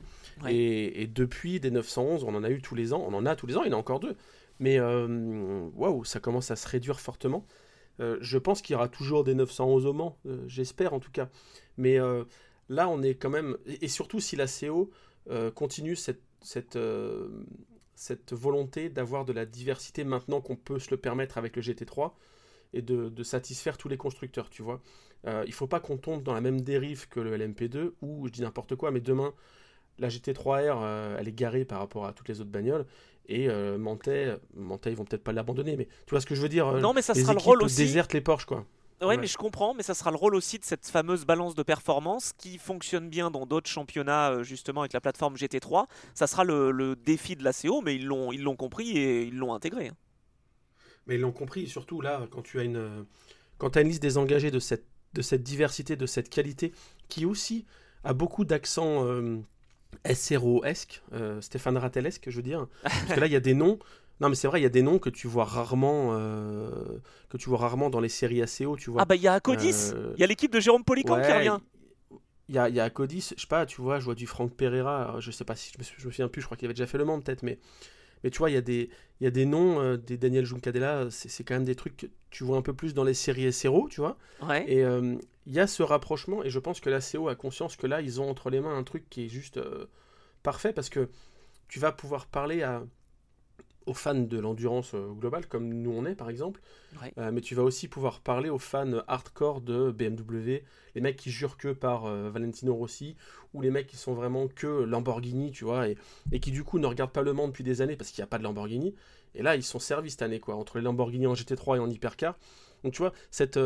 Et, 0.49 1.07
depuis, 1.07 1.61
des 1.61 1.71
911, 1.71 2.25
on 2.25 2.35
en 2.35 2.45
a 2.45 2.51
eu 2.51 2.61
tous 2.61 2.75
les 2.75 2.93
ans, 2.93 3.05
on 3.07 3.15
en 3.15 3.27
a 3.27 3.37
tous 3.37 3.47
les 3.47 3.57
ans, 3.57 3.63
il 3.65 3.71
y 3.71 3.75
en 3.75 3.77
a 3.77 3.81
encore 3.81 4.01
deux. 4.01 4.17
Mais 4.59 4.79
euh, 4.79 5.69
waouh, 5.75 6.05
ça 6.05 6.21
commence 6.21 6.51
à 6.51 6.57
se 6.57 6.69
réduire 6.69 7.01
fortement. 7.01 7.47
Euh, 8.01 8.19
je 8.21 8.39
pense 8.39 8.63
qu'il 8.63 8.75
y 8.75 8.77
aura 8.77 8.89
toujours 8.89 9.25
des 9.25 9.35
911 9.35 9.87
au 9.87 9.93
Mans, 9.93 10.19
euh, 10.27 10.45
j'espère 10.47 10.93
en 10.93 11.01
tout 11.01 11.11
cas. 11.11 11.29
Mais 11.77 11.99
là, 12.69 12.89
on 12.89 13.03
est 13.03 13.15
quand 13.15 13.31
même. 13.31 13.57
Et, 13.67 13.89
surtout 13.89 14.21
si 14.21 14.37
la 14.37 14.47
CO 14.47 14.91
continue 15.55 15.97
cette, 15.97 16.23
cette, 16.41 16.79
cette 17.95 18.33
volonté 18.33 18.89
d'avoir 18.89 19.25
de 19.25 19.33
la 19.33 19.47
diversité 19.47 20.05
maintenant 20.05 20.41
qu'on 20.41 20.57
peut 20.57 20.79
se 20.79 20.91
le 20.91 20.97
permettre 20.99 21.39
avec 21.39 21.57
le 21.57 21.63
GT3 21.63 22.13
et 22.73 22.83
de, 22.83 23.23
satisfaire 23.23 23.79
tous 23.79 23.89
les 23.89 23.97
constructeurs, 23.97 24.51
tu 24.51 24.63
vois. 24.63 24.81
Euh, 25.27 25.45
il 25.47 25.53
faut 25.53 25.67
pas 25.67 25.81
qu'on 25.81 25.97
tombe 25.97 26.23
dans 26.23 26.35
la 26.35 26.41
même 26.41 26.61
dérive 26.61 27.09
que 27.09 27.21
le 27.21 27.37
LMP2 27.37 27.93
ou 28.03 28.27
je 28.27 28.33
dis 28.33 28.43
n'importe 28.43 28.77
quoi, 28.77 28.91
mais 28.91 29.01
demain 29.01 29.33
la 29.99 30.09
GT3R 30.09 30.79
euh, 30.83 31.17
elle 31.19 31.27
est 31.27 31.33
garée 31.33 31.65
par 31.65 31.79
rapport 31.79 32.07
à 32.07 32.13
toutes 32.13 32.29
les 32.29 32.41
autres 32.41 32.51
bagnoles 32.51 32.85
et 33.29 33.49
euh, 33.49 33.79
Mantet, 33.79 34.37
Mantet 34.55 34.93
ils 34.93 34.97
vont 34.97 35.05
peut-être 35.05 35.25
pas 35.25 35.33
l'abandonner, 35.33 35.77
mais 35.77 35.87
tu 36.07 36.11
vois 36.11 36.21
ce 36.21 36.27
que 36.27 36.35
je 36.35 36.43
veux 36.43 36.49
dire 36.49 36.71
Non, 36.75 36.93
mais 36.93 37.03
ça 37.03 37.15
sera 37.15 37.33
le 37.33 37.41
rôle 37.41 37.63
aussi. 37.63 37.77
Déserte 37.77 38.13
les 38.13 38.21
Porsche 38.21 38.45
quoi. 38.45 38.67
Ouais, 39.03 39.19
mais 39.19 39.27
je 39.27 39.37
comprends, 39.37 39.75
mais 39.75 39.83
ça 39.83 39.93
sera 39.93 40.11
le 40.11 40.17
rôle 40.17 40.35
aussi 40.35 40.59
de 40.59 40.65
cette 40.65 40.87
fameuse 40.87 41.27
balance 41.27 41.55
de 41.55 41.63
performance 41.63 42.33
qui 42.33 42.57
fonctionne 42.57 43.11
bien 43.11 43.31
dans 43.31 43.45
d'autres 43.45 43.69
championnats, 43.69 44.31
euh, 44.31 44.43
justement 44.43 44.81
avec 44.81 44.95
la 44.95 45.03
plateforme 45.03 45.37
GT3. 45.37 45.85
Ça 46.15 46.27
sera 46.27 46.45
le, 46.45 46.97
défi 46.97 47.37
de 47.37 47.45
la 47.45 47.53
CO, 47.53 47.83
mais 47.83 47.95
ils 47.95 48.07
l'ont, 48.07 48.33
ils 48.33 48.43
l'ont 48.43 48.57
compris 48.57 48.97
et 48.97 49.25
ils 49.25 49.37
l'ont 49.37 49.53
intégré. 49.53 49.89
Hein. 49.89 49.97
Mais 51.07 51.17
ils 51.17 51.21
l'ont 51.21 51.33
compris, 51.33 51.67
surtout 51.67 52.01
là, 52.01 52.27
quand 52.31 52.41
tu 52.41 52.59
as 52.59 52.63
une, 52.63 53.05
quand 53.59 53.77
as 53.77 53.83
une 53.83 53.89
liste 53.89 54.03
des 54.03 54.17
engagés 54.17 54.51
de 54.51 54.59
cette, 54.59 54.87
de 55.17 55.23
cette 55.23 55.43
diversité, 55.43 55.97
de 55.97 56.07
cette 56.07 56.29
qualité, 56.29 56.73
qui 57.09 57.25
aussi 57.25 57.65
a 58.05 58.13
beaucoup 58.13 58.45
d'accents 58.45 59.05
euh, 59.05 59.39
SRO-esque, 60.13 61.03
euh, 61.13 61.41
Stéphane 61.41 61.77
Rattelesque, 61.77 62.25
je 62.29 62.37
veux 62.37 62.43
dire. 62.43 62.67
Parce 62.83 63.15
que 63.15 63.21
là, 63.21 63.27
il 63.27 63.33
y 63.33 63.37
a 63.37 63.41
des 63.41 63.55
noms. 63.55 63.79
Non, 64.21 64.29
mais 64.29 64.35
c'est 64.35 64.49
vrai, 64.49 64.61
il 64.61 64.63
y 64.63 64.67
a 64.67 64.71
des 64.71 64.83
noms 64.83 64.99
que 64.99 65.11
tu 65.11 65.27
vois 65.27 65.45
rarement, 65.45 66.11
euh, 66.13 66.71
que 67.29 67.37
tu 67.37 67.51
vois 67.51 67.59
rarement 67.59 67.91
dans 67.91 68.01
les 68.01 68.09
séries 68.09 68.43
ACO, 68.43 68.77
tu 68.77 68.91
vois. 68.91 69.03
Ah 69.03 69.05
bah 69.05 69.15
il 69.15 69.23
y 69.23 69.29
a 69.29 69.35
Acodis, 69.35 69.93
euh, 69.93 70.13
il 70.17 70.21
y 70.21 70.25
a 70.25 70.27
l'équipe 70.27 70.53
de 70.53 70.61
Jérôme 70.61 70.85
Policon 70.85 71.21
qui 71.21 71.33
revient. 71.33 71.59
Il 72.49 72.55
y 72.55 72.59
a, 72.59 72.69
y 72.69 72.81
a 72.81 72.85
Acodis, 72.85 73.33
je 73.37 73.41
sais 73.41 73.47
pas, 73.47 73.67
tu 73.67 73.83
vois, 73.83 73.99
je 73.99 74.05
vois 74.05 74.15
du 74.15 74.27
Franck 74.27 74.55
Pereira, 74.55 75.17
je 75.19 75.31
sais 75.33 75.45
pas 75.45 75.57
si 75.57 75.73
je 75.75 75.79
me, 75.79 75.85
je 75.85 76.07
me 76.07 76.13
souviens 76.13 76.29
plus, 76.29 76.41
je 76.41 76.47
crois 76.47 76.57
qu'il 76.57 76.67
avait 76.67 76.75
déjà 76.75 76.87
fait 76.87 76.97
le 76.97 77.05
monde 77.05 77.25
peut-être, 77.25 77.43
mais, 77.43 77.59
mais 78.23 78.31
tu 78.31 78.39
vois, 78.39 78.51
il 78.51 78.55
y 78.55 78.59
a 78.59 78.63
des, 78.63 78.91
y 79.21 79.27
a 79.27 79.31
des 79.31 79.47
noms, 79.47 79.81
euh, 79.81 79.97
des 79.97 80.17
Daniel 80.17 80.45
Juncadella, 80.45 81.09
c'est 81.11 81.45
quand 81.45 81.55
même 81.55 81.65
des 81.65 81.75
trucs 81.75 81.97
que 81.97 82.07
tu 82.31 82.45
vois 82.45 82.57
un 82.57 82.63
peu 82.63 82.73
plus 82.73 82.95
dans 82.95 83.05
les 83.05 83.15
séries 83.15 83.53
SRO, 83.53 83.89
tu 83.89 84.01
vois. 84.01 84.17
Ouais. 84.43 84.65
Et 84.71 84.83
il 84.83 85.53
y 85.53 85.61
a 85.61 85.67
ce 85.67 85.83
rapprochement, 85.83 86.43
et 86.43 86.51
je 86.51 86.59
pense 86.59 86.81
que 86.81 86.91
l'ACO 86.91 87.29
a 87.29 87.35
conscience 87.35 87.77
que 87.77 87.87
là, 87.87 88.01
ils 88.01 88.21
ont 88.21 88.29
entre 88.29 88.51
les 88.51 88.61
mains 88.61 88.77
un 88.77 88.83
truc 88.83 89.09
qui 89.09 89.27
est 89.27 89.29
juste 89.29 89.61
parfait 90.43 90.73
parce 90.73 90.89
que 90.89 91.09
tu 91.69 91.79
vas 91.79 91.93
pouvoir 91.93 92.27
parler 92.27 92.63
à, 92.63 92.83
aux 93.87 93.95
fans 93.95 94.15
de 94.15 94.39
l'endurance 94.39 94.95
euh, 94.95 95.13
globale, 95.13 95.47
comme 95.47 95.73
nous 95.73 95.91
on 95.91 96.05
est 96.05 96.15
par 96.15 96.29
exemple, 96.29 96.61
euh, 97.19 97.31
mais 97.33 97.41
tu 97.41 97.55
vas 97.55 97.63
aussi 97.63 97.89
pouvoir 97.89 98.21
parler 98.21 98.51
aux 98.51 98.59
fans 98.59 99.03
hardcore 99.07 99.61
de 99.61 99.91
BMW, 99.93 100.63
les 100.95 101.01
mecs 101.01 101.17
qui 101.17 101.31
jurent 101.31 101.57
que 101.57 101.73
par 101.73 102.07
euh, 102.07 102.29
Valentino 102.31 102.75
Rossi, 102.75 103.17
ou 103.55 103.63
les 103.63 103.71
mecs 103.71 103.87
qui 103.87 103.97
sont 103.97 104.15
vraiment 104.15 104.49
que 104.49 104.67
Lamborghini, 104.67 105.53
tu 105.53 105.65
vois, 105.65 105.89
et, 105.89 105.97
et 106.33 106.41
qui 106.41 106.51
du 106.51 106.65
coup 106.65 106.79
ne 106.79 106.87
regardent 106.87 107.13
pas 107.13 107.23
le 107.23 107.33
monde 107.33 107.51
depuis 107.51 107.65
des 107.65 107.81
années 107.81 107.97
parce 107.97 108.11
qu'il 108.11 108.21
n'y 108.23 108.25
a 108.25 108.29
pas 108.29 108.39
de 108.39 108.45
Lamborghini, 108.45 108.95
et 109.35 109.43
là 109.43 109.55
ils 109.57 109.63
sont 109.63 109.79
servis 109.79 110.11
cette 110.11 110.23
année, 110.23 110.41
quoi, 110.41 110.57
entre 110.57 110.79
les 110.79 110.85
Lamborghini 110.85 111.27
en 111.27 111.35
GT3 111.35 111.77
et 111.77 111.81
en 111.81 111.89
hypercar. 111.89 112.37
Donc 112.83 112.93
tu 112.93 112.99
vois, 112.99 113.13
cette. 113.31 113.59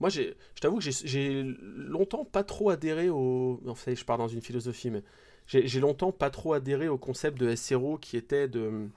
moi, 0.00 0.08
je 0.08 0.22
t'avoue 0.60 0.78
que 0.78 0.84
j'ai 0.90 1.42
longtemps 1.42 2.24
pas 2.24 2.44
trop 2.44 2.70
adhéré 2.70 3.08
au. 3.10 3.60
Enfin, 3.66 3.94
je 3.94 4.04
pars 4.04 4.18
dans 4.18 4.28
une 4.28 4.42
philosophie, 4.42 4.90
mais 4.90 5.02
j'ai 5.46 5.80
longtemps 5.80 6.12
pas 6.12 6.30
trop 6.30 6.54
adhéré 6.54 6.88
au 6.88 6.98
concept 6.98 7.38
de 7.38 7.54
SRO 7.54 7.98
qui 7.98 8.16
était 8.16 8.48
de 8.48 8.88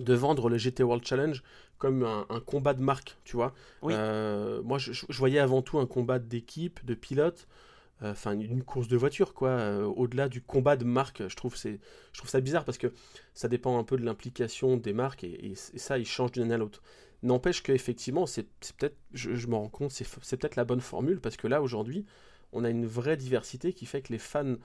de 0.00 0.14
vendre 0.14 0.48
le 0.48 0.58
GT 0.58 0.82
World 0.82 1.04
Challenge 1.04 1.42
comme 1.78 2.02
un, 2.02 2.40
combat 2.40 2.74
de 2.74 2.82
marque, 2.82 3.16
tu 3.24 3.36
vois. 3.36 3.54
Euh, 3.84 4.60
moi, 4.62 4.78
je, 4.78 4.92
voyais 5.10 5.38
avant 5.38 5.62
tout 5.62 5.78
un 5.78 5.86
combat 5.86 6.18
d'équipe, 6.18 6.84
de 6.84 6.94
pilote, 6.94 7.46
euh, 8.02 8.10
enfin 8.10 8.32
une 8.32 8.64
course 8.64 8.88
de 8.88 8.96
voiture, 8.96 9.32
quoi. 9.32 9.50
Euh, 9.50 9.84
au-delà 9.84 10.28
du 10.28 10.42
combat 10.42 10.76
de 10.76 10.84
marque, 10.84 11.26
je 11.28 11.36
trouve, 11.36 11.56
c'est, 11.56 11.78
je 12.12 12.18
trouve 12.18 12.30
ça 12.30 12.40
bizarre 12.40 12.64
parce 12.64 12.78
que 12.78 12.92
ça 13.32 13.48
dépend 13.48 13.78
un 13.78 13.84
peu 13.84 13.96
de 13.96 14.04
l'implication 14.04 14.76
des 14.76 14.92
marques 14.92 15.24
et, 15.24 15.54
ça, 15.54 15.98
il 15.98 16.06
change 16.06 16.32
d'une 16.32 16.44
année 16.44 16.54
à 16.54 16.58
l'autre. 16.58 16.82
N'empêche 17.22 17.62
qu'effectivement, 17.62 18.26
c'est, 18.26 18.44
peut-être, 18.76 18.96
je, 19.12 19.34
je 19.34 19.46
me 19.46 19.54
rends 19.54 19.68
compte, 19.68 19.92
c'est, 19.92 20.08
peut-être 20.36 20.56
la 20.56 20.64
bonne 20.64 20.80
formule 20.80 21.20
parce 21.20 21.36
que 21.36 21.46
là, 21.46 21.62
aujourd'hui, 21.62 22.06
on 22.52 22.64
a 22.64 22.70
une 22.70 22.86
vraie 22.86 23.16
diversité 23.16 23.72
qui 23.72 23.86
fait 23.86 24.02
que 24.02 24.12
les 24.12 24.18
fans 24.18 24.56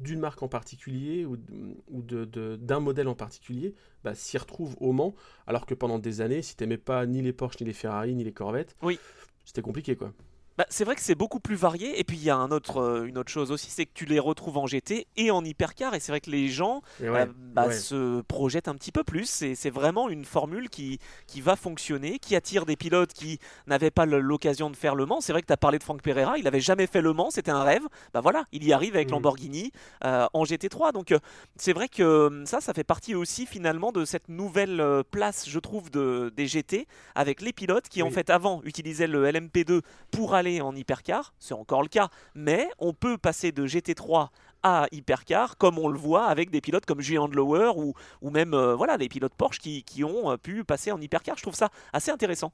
d'une 0.00 0.20
marque 0.20 0.42
en 0.42 0.48
particulier 0.48 1.24
ou, 1.24 1.36
d'un 1.36 2.80
modèle 2.80 3.08
en 3.08 3.14
particulier 3.14 3.74
bah, 4.02 4.14
s'y 4.14 4.36
retrouve 4.38 4.76
au 4.80 4.92
Mans, 4.92 5.14
alors 5.46 5.66
que 5.66 5.74
pendant 5.74 5.98
des 5.98 6.20
années, 6.20 6.42
si 6.42 6.56
t'aimais 6.56 6.78
pas 6.78 7.06
ni 7.06 7.22
les 7.22 7.32
Porsche, 7.32 7.60
ni 7.60 7.66
les 7.66 7.72
Ferrari, 7.72 8.14
ni 8.14 8.24
les 8.24 8.32
Corvettes, 8.32 8.76
oui. 8.82 8.98
c'était 9.44 9.62
compliqué 9.62 9.96
quoi. 9.96 10.12
Bah, 10.56 10.66
c'est 10.68 10.84
vrai 10.84 10.94
que 10.94 11.00
c'est 11.00 11.16
beaucoup 11.16 11.40
plus 11.40 11.56
varié. 11.56 11.98
Et 11.98 12.04
puis 12.04 12.16
il 12.16 12.22
y 12.22 12.30
a 12.30 12.36
un 12.36 12.50
autre, 12.50 12.78
euh, 12.80 13.04
une 13.06 13.18
autre 13.18 13.30
chose 13.30 13.50
aussi, 13.50 13.70
c'est 13.70 13.86
que 13.86 13.92
tu 13.92 14.04
les 14.04 14.20
retrouves 14.20 14.56
en 14.56 14.66
GT 14.66 15.06
et 15.16 15.30
en 15.30 15.44
hypercar. 15.44 15.94
Et 15.94 16.00
c'est 16.00 16.12
vrai 16.12 16.20
que 16.20 16.30
les 16.30 16.48
gens 16.48 16.82
euh, 17.02 17.26
bah, 17.52 17.72
se 17.72 18.20
projettent 18.22 18.68
un 18.68 18.74
petit 18.74 18.92
peu 18.92 19.02
plus. 19.02 19.24
C'est 19.54 19.70
vraiment 19.70 20.08
une 20.08 20.24
formule 20.24 20.68
qui, 20.68 20.98
qui 21.26 21.40
va 21.40 21.56
fonctionner, 21.56 22.18
qui 22.18 22.36
attire 22.36 22.66
des 22.66 22.76
pilotes 22.76 23.12
qui 23.12 23.38
n'avaient 23.66 23.90
pas 23.90 24.06
l'occasion 24.06 24.70
de 24.70 24.76
faire 24.76 24.94
Le 24.94 25.06
Mans. 25.06 25.20
C'est 25.20 25.32
vrai 25.32 25.42
que 25.42 25.46
tu 25.46 25.52
as 25.52 25.56
parlé 25.56 25.78
de 25.78 25.82
Franck 25.82 26.02
Pereira, 26.02 26.38
il 26.38 26.44
n'avait 26.44 26.60
jamais 26.60 26.86
fait 26.86 27.00
Le 27.00 27.12
Mans, 27.12 27.30
c'était 27.30 27.50
un 27.50 27.64
rêve. 27.64 27.82
Bah 28.12 28.20
voilà, 28.20 28.44
il 28.52 28.64
y 28.64 28.72
arrive 28.72 28.94
avec 28.94 29.08
mm. 29.08 29.12
Lamborghini 29.12 29.72
euh, 30.04 30.26
en 30.32 30.44
GT3. 30.44 30.92
Donc 30.92 31.14
c'est 31.56 31.72
vrai 31.72 31.88
que 31.88 32.42
ça, 32.46 32.60
ça 32.60 32.72
fait 32.72 32.84
partie 32.84 33.14
aussi 33.14 33.46
finalement 33.46 33.90
de 33.90 34.04
cette 34.04 34.28
nouvelle 34.28 35.02
place, 35.10 35.48
je 35.48 35.58
trouve, 35.58 35.90
de, 35.90 36.32
des 36.36 36.46
GT 36.46 36.86
avec 37.14 37.40
les 37.40 37.52
pilotes 37.52 37.88
qui 37.88 38.02
en 38.02 38.10
fait 38.10 38.30
avant 38.30 38.60
utilisaient 38.64 39.06
le 39.06 39.26
LMP2 39.26 39.80
pour 40.10 40.34
aller 40.34 40.43
en 40.60 40.74
hypercar, 40.74 41.34
c'est 41.38 41.54
encore 41.54 41.82
le 41.82 41.88
cas, 41.88 42.08
mais 42.34 42.68
on 42.78 42.92
peut 42.92 43.18
passer 43.18 43.52
de 43.52 43.66
GT3 43.66 44.28
à 44.62 44.86
hypercar, 44.92 45.58
comme 45.58 45.78
on 45.78 45.88
le 45.88 45.98
voit 45.98 46.24
avec 46.26 46.50
des 46.50 46.60
pilotes 46.60 46.86
comme 46.86 47.00
Julien 47.00 47.28
Lower 47.28 47.72
ou, 47.76 47.94
ou 48.22 48.30
même 48.30 48.54
euh, 48.54 48.74
voilà, 48.74 48.96
des 48.96 49.08
pilotes 49.08 49.34
Porsche 49.34 49.58
qui, 49.58 49.84
qui, 49.84 50.02
ont 50.04 50.30
euh, 50.30 50.36
pu 50.36 50.64
passer 50.64 50.90
en 50.90 51.00
hypercar. 51.00 51.36
Je 51.36 51.42
trouve 51.42 51.54
ça 51.54 51.70
assez 51.92 52.10
intéressant. 52.10 52.52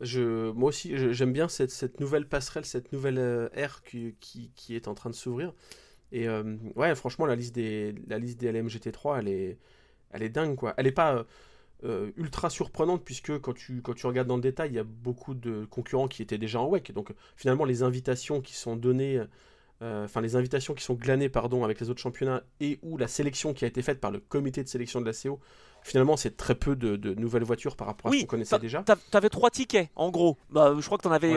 Je, 0.00 0.50
moi 0.52 0.68
aussi, 0.68 0.92
j'aime 1.12 1.32
bien 1.32 1.48
cette, 1.48 1.70
cette, 1.70 2.00
nouvelle 2.00 2.28
passerelle, 2.28 2.64
cette 2.64 2.92
nouvelle 2.92 3.18
euh, 3.18 3.48
ère 3.54 3.82
qui, 3.82 4.14
qui, 4.20 4.52
qui, 4.54 4.76
est 4.76 4.88
en 4.88 4.94
train 4.94 5.10
de 5.10 5.14
s'ouvrir. 5.14 5.52
Et 6.12 6.26
ouais, 6.74 6.94
franchement, 6.94 7.26
la 7.26 7.36
liste 7.36 7.54
des, 7.54 7.94
la 8.06 8.18
liste 8.18 8.40
des 8.40 8.50
LMGT3, 8.50 9.18
elle 9.18 9.28
est, 9.28 9.58
elle 10.10 10.22
est 10.22 10.30
dingue, 10.30 10.56
quoi. 10.56 10.72
Elle 10.78 10.86
est 10.86 10.92
pas 10.92 11.26
euh, 11.84 12.10
ultra 12.16 12.50
surprenante 12.50 13.02
puisque 13.04 13.38
quand 13.38 13.52
tu, 13.52 13.82
quand 13.82 13.94
tu 13.94 14.06
regardes 14.06 14.28
dans 14.28 14.36
le 14.36 14.42
détail, 14.42 14.70
il 14.70 14.74
y 14.74 14.80
a 14.80 14.84
beaucoup 14.84 15.34
de 15.34 15.64
concurrents 15.70 16.08
qui 16.08 16.22
étaient 16.22 16.38
déjà 16.38 16.60
en 16.60 16.68
WEC. 16.68 16.92
Donc 16.92 17.12
finalement, 17.36 17.64
les 17.64 17.82
invitations 17.82 18.40
qui 18.40 18.54
sont 18.54 18.76
données, 18.76 19.22
euh, 19.82 20.04
enfin 20.04 20.20
les 20.20 20.34
invitations 20.34 20.74
qui 20.74 20.82
sont 20.82 20.94
glanées 20.94 21.28
pardon, 21.28 21.62
avec 21.64 21.80
les 21.80 21.88
autres 21.88 22.00
championnats 22.00 22.42
et 22.60 22.80
ou 22.82 22.96
la 22.96 23.06
sélection 23.06 23.54
qui 23.54 23.64
a 23.64 23.68
été 23.68 23.80
faite 23.82 24.00
par 24.00 24.10
le 24.10 24.18
comité 24.18 24.64
de 24.64 24.68
sélection 24.68 25.00
de 25.00 25.06
la 25.06 25.12
CO, 25.12 25.38
finalement 25.82 26.16
c'est 26.16 26.36
très 26.36 26.56
peu 26.56 26.74
de, 26.74 27.14
nouvelles 27.14 27.44
voitures 27.44 27.76
par 27.76 27.86
rapport 27.86 28.10
à 28.10 28.14
ce 28.14 28.20
qu'on 28.20 28.26
connaissait 28.26 28.58
déjà. 28.58 28.82
T'avais 29.10 29.28
trois 29.30 29.50
tickets 29.50 29.88
en 29.94 30.10
gros. 30.10 30.36
Bah, 30.50 30.74
je 30.78 30.84
crois 30.84 30.98
que 30.98 31.04
t'en 31.04 31.12
avais 31.12 31.34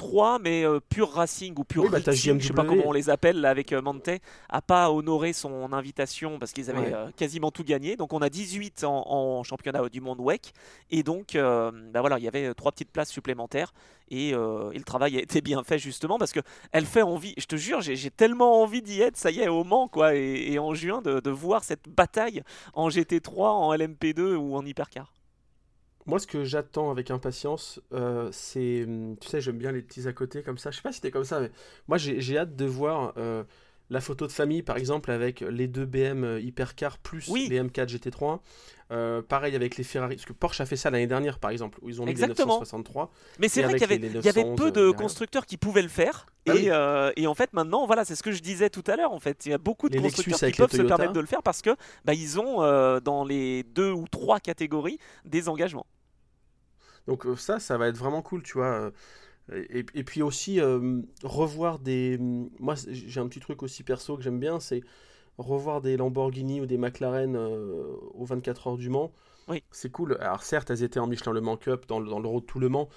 3, 0.00 0.38
mais 0.38 0.64
euh, 0.64 0.80
Pure 0.80 1.12
Racing 1.12 1.54
ou 1.58 1.64
Pure 1.64 1.84
oui, 1.84 1.90
bah, 1.90 1.98
Racing, 2.02 2.40
je 2.40 2.46
sais 2.46 2.52
pas 2.54 2.64
comment 2.64 2.84
on 2.86 2.92
les 2.92 3.10
appelle 3.10 3.38
là, 3.38 3.50
avec 3.50 3.70
euh, 3.74 3.82
Mante, 3.82 4.08
a 4.48 4.62
pas 4.62 4.90
honoré 4.90 5.34
son 5.34 5.74
invitation 5.74 6.38
parce 6.38 6.52
qu'ils 6.52 6.70
avaient 6.70 6.94
euh, 6.94 7.10
quasiment 7.14 7.50
tout 7.50 7.64
gagné. 7.64 7.96
Donc 7.96 8.14
on 8.14 8.22
a 8.22 8.30
18 8.30 8.84
en, 8.84 9.42
championnat 9.42 9.86
du 9.90 10.00
monde 10.00 10.18
WEC. 10.20 10.54
Et 10.90 11.02
donc 11.02 11.34
bah 11.34 12.00
voilà, 12.00 12.18
il 12.18 12.24
y 12.24 12.28
avait 12.28 12.54
trois 12.54 12.72
petites 12.72 12.90
places 12.90 13.10
supplémentaires. 13.10 13.74
Et, 14.10 14.32
le 14.32 14.82
travail 14.84 15.18
a 15.18 15.20
été 15.22 15.42
bien 15.42 15.62
fait 15.64 15.78
justement 15.78 16.16
parce 16.18 16.32
que 16.32 16.40
elle 16.72 16.86
fait 16.86 17.02
envie, 17.02 17.34
je 17.36 17.44
te 17.44 17.56
jure, 17.56 17.82
j'ai 17.82 18.10
tellement 18.10 18.62
envie 18.62 18.80
d'y 18.80 19.02
être, 19.02 19.18
ça 19.18 19.30
y 19.30 19.40
est, 19.40 19.48
au 19.48 19.64
Mans 19.64 19.86
quoi, 19.86 20.14
et, 20.14 20.58
en 20.58 20.72
juin 20.72 21.02
de, 21.02 21.20
de 21.20 21.30
voir 21.30 21.62
cette 21.62 21.88
bataille 21.88 22.42
en 22.72 22.88
GT3, 22.88 23.48
en 23.48 23.74
LMP2 23.74 24.34
ou 24.36 24.56
en 24.56 24.64
hypercar. 24.64 25.12
Moi, 26.10 26.18
ce 26.18 26.26
que 26.26 26.42
j'attends 26.42 26.90
avec 26.90 27.12
impatience, 27.12 27.80
euh, 27.92 28.30
c'est. 28.32 28.82
Hum, 28.82 29.16
tu 29.20 29.28
sais, 29.28 29.40
j'aime 29.40 29.58
bien 29.58 29.70
les 29.70 29.80
petits 29.80 30.08
à 30.08 30.12
côté 30.12 30.42
comme 30.42 30.58
ça. 30.58 30.72
Je 30.72 30.76
sais 30.78 30.82
pas 30.82 30.90
si 30.90 31.00
t'es 31.00 31.12
comme 31.12 31.22
ça, 31.22 31.38
mais 31.38 31.52
moi, 31.86 31.98
j'ai 31.98 32.36
hâte 32.36 32.56
de 32.56 32.64
voir 32.64 33.12
euh, 33.16 33.44
la 33.90 34.00
photo 34.00 34.26
de 34.26 34.32
famille, 34.32 34.64
par 34.64 34.76
exemple, 34.76 35.12
avec 35.12 35.38
les 35.38 35.68
deux 35.68 35.84
BM 35.84 36.24
euh, 36.24 36.40
Hypercar 36.40 36.98
plus 36.98 37.28
les 37.28 37.62
M4 37.62 37.86
GT3. 37.86 39.22
pareil 39.22 39.54
avec 39.54 39.76
les 39.76 39.84
Ferrari, 39.84 40.16
parce 40.16 40.26
que 40.26 40.32
Porsche 40.32 40.60
a 40.60 40.66
fait 40.66 40.74
ça 40.74 40.90
l'année 40.90 41.06
dernière, 41.06 41.38
par 41.38 41.52
exemple, 41.52 41.78
où 41.80 41.88
ils 41.88 42.02
ont 42.02 42.06
mis 42.06 42.10
Exactement. 42.10 42.54
les 42.54 42.58
963. 42.58 43.12
Mais 43.38 43.46
c'est 43.46 43.62
vrai 43.62 43.78
qu'il 43.78 43.88
y, 44.24 44.28
avait 44.28 44.54
peu 44.56 44.72
de 44.72 44.90
constructeurs 44.90 45.46
qui 45.46 45.58
pouvaient 45.58 45.80
le 45.80 45.86
faire. 45.88 46.26
Bah 46.44 46.54
et, 46.56 47.22
et, 47.22 47.26
en 47.28 47.34
fait, 47.36 47.52
maintenant, 47.52 47.86
voilà, 47.86 48.04
c'est 48.04 48.16
ce 48.16 48.24
que 48.24 48.32
je 48.32 48.42
disais 48.42 48.68
tout 48.68 48.82
à 48.88 48.96
l'heure. 48.96 49.12
En 49.12 49.20
fait, 49.20 49.46
il 49.46 49.50
y 49.50 49.54
a 49.54 49.58
beaucoup 49.58 49.88
de 49.88 50.00
constructeurs 50.00 50.50
qui 50.50 50.56
peuvent 50.56 50.72
se 50.72 50.82
permettre 50.82 51.12
de 51.12 51.20
le 51.20 51.26
faire 51.26 51.44
parce 51.44 51.62
que 51.62 51.70
bah, 52.04 52.14
ils 52.14 52.40
ont 52.40 52.98
dans 52.98 53.22
les 53.22 53.62
deux 53.62 53.92
ou 53.92 54.08
trois 54.08 54.40
catégories 54.40 54.98
des 55.24 55.48
engagements. 55.48 55.86
Donc 57.06 57.26
euh, 57.26 57.36
ça, 57.36 57.60
ça 57.60 57.78
va 57.78 57.88
être 57.88 57.96
vraiment 57.96 58.22
cool, 58.22 58.42
tu 58.42 58.54
vois. 58.54 58.92
Euh, 59.50 59.64
et, 59.68 60.04
puis 60.04 60.22
aussi 60.22 60.60
euh, 60.60 61.00
revoir 61.24 61.80
des... 61.80 62.18
Moi, 62.18 62.74
j'ai 62.88 63.20
un 63.20 63.26
petit 63.26 63.40
truc 63.40 63.62
aussi 63.62 63.82
perso 63.82 64.16
que 64.16 64.22
j'aime 64.22 64.38
bien, 64.38 64.60
c'est 64.60 64.80
revoir 65.38 65.80
des 65.80 65.96
Lamborghini 65.96 66.60
ou 66.60 66.66
des 66.66 66.78
McLaren 66.78 67.36
aux 67.36 68.24
24 68.24 68.68
heures 68.68 68.76
du 68.76 68.90
Mans. 68.90 69.10
Oui. 69.48 69.64
C'est 69.72 69.90
cool. 69.90 70.16
Alors 70.20 70.44
certes, 70.44 70.70
elles 70.70 70.84
étaient 70.84 71.00
en 71.00 71.08
Michelin 71.08 71.32
Le 71.32 71.40
Mans 71.40 71.56
Cup, 71.56 71.86
dans 71.88 72.00
dans 72.00 72.20
le 72.20 72.28
Road 72.28 72.46
tout 72.46 72.60
Le 72.60 72.68
Mans. 72.68 72.88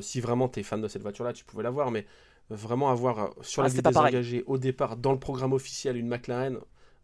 si 0.00 0.20
vraiment 0.20 0.48
tu 0.48 0.60
es 0.60 0.62
fan 0.62 0.80
de 0.80 0.88
cette 0.88 1.02
voiture-là, 1.02 1.34
tu 1.34 1.44
pouvais 1.44 1.62
l'avoir. 1.62 1.90
Mais 1.90 2.06
vraiment 2.48 2.90
avoir 2.90 3.34
sur 3.42 3.62
la 3.62 3.68
ah, 3.68 3.72
liste 3.72 3.86
des 3.86 3.96
engagés 3.98 4.44
au 4.46 4.56
départ, 4.56 4.96
dans 4.96 5.12
le 5.12 5.18
programme 5.18 5.52
officiel, 5.52 5.96
une 5.96 6.08
McLaren, 6.08 6.58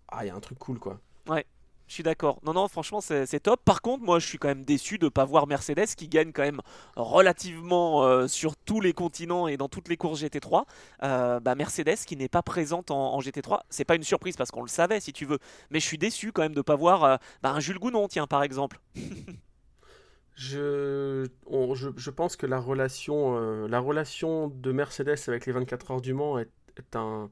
ah, 0.09 0.25
il 0.25 0.29
y 0.29 0.31
a 0.31 0.35
un 0.35 0.41
truc 0.41 0.59
cool, 0.59 0.79
quoi. 0.79 1.01
Ouais. 1.29 1.45
Je 1.87 1.95
suis 1.95 2.03
d'accord. 2.03 2.41
Non, 2.45 2.55
non, 2.55 2.67
franchement, 2.69 3.01
c'est 3.01 3.41
top. 3.41 3.61
Par 3.65 3.83
contre, 3.83 4.05
moi, 4.05 4.19
je 4.19 4.27
suis 4.27 4.39
quand 4.39 4.49
même 4.49 4.65
déçu 4.65 4.99
de 4.99 5.05
ne 5.05 5.11
pas 5.11 5.25
voir 5.25 5.47
Mercedes 5.47 5.87
qui 5.97 6.09
gagne 6.09 6.33
quand 6.33 6.43
même 6.43 6.61
relativement 6.97 8.05
euh, 8.05 8.27
sur 8.27 8.57
tous 8.57 8.81
les 8.81 8.93
continents 8.93 9.49
et 9.49 9.57
dans 9.57 9.69
toutes 9.69 9.89
les 9.89 9.97
courses 9.97 10.23
GT3. 10.23 10.65
Euh, 11.03 11.41
bah, 11.41 11.55
Mercedes 11.55 11.99
qui 12.07 12.17
n'est 12.17 12.29
pas 12.29 12.43
présente 12.43 12.91
en, 12.91 13.21
GT3. 13.21 13.61
C'est 13.69 13.85
pas 13.85 13.97
une 13.97 14.03
surprise 14.03 14.37
parce 14.37 14.51
qu'on 14.51 14.63
le 14.63 14.69
savait, 14.69 15.01
si 15.01 15.13
tu 15.13 15.27
veux. 15.27 15.39
Mais 15.71 15.79
je 15.79 15.87
suis 15.87 15.99
déçu 15.99 16.33
quand 16.33 16.43
même 16.43 16.55
de 16.55 16.59
ne 16.59 16.63
pas 16.63 16.77
voir 16.77 17.05
euh, 17.05 17.17
bah, 17.43 17.53
un 17.53 17.61
Jules 17.61 17.79
Gounon, 17.79 18.09
tiens, 18.09 18.27
par 18.27 18.43
exemple. 18.43 18.81
je, 20.35 21.29
je, 21.47 22.11
pense 22.11 22.37
que 22.37 22.47
la 22.47 22.59
relation, 22.59 23.67
la 23.67 23.79
relation 23.79 24.49
de 24.49 24.73
Mercedes 24.73 25.19
avec 25.29 25.45
les 25.45 25.53
24 25.53 25.91
heures 25.91 26.01
du 26.01 26.15
Mans 26.15 26.39
est 26.39 26.97
un 26.97 27.31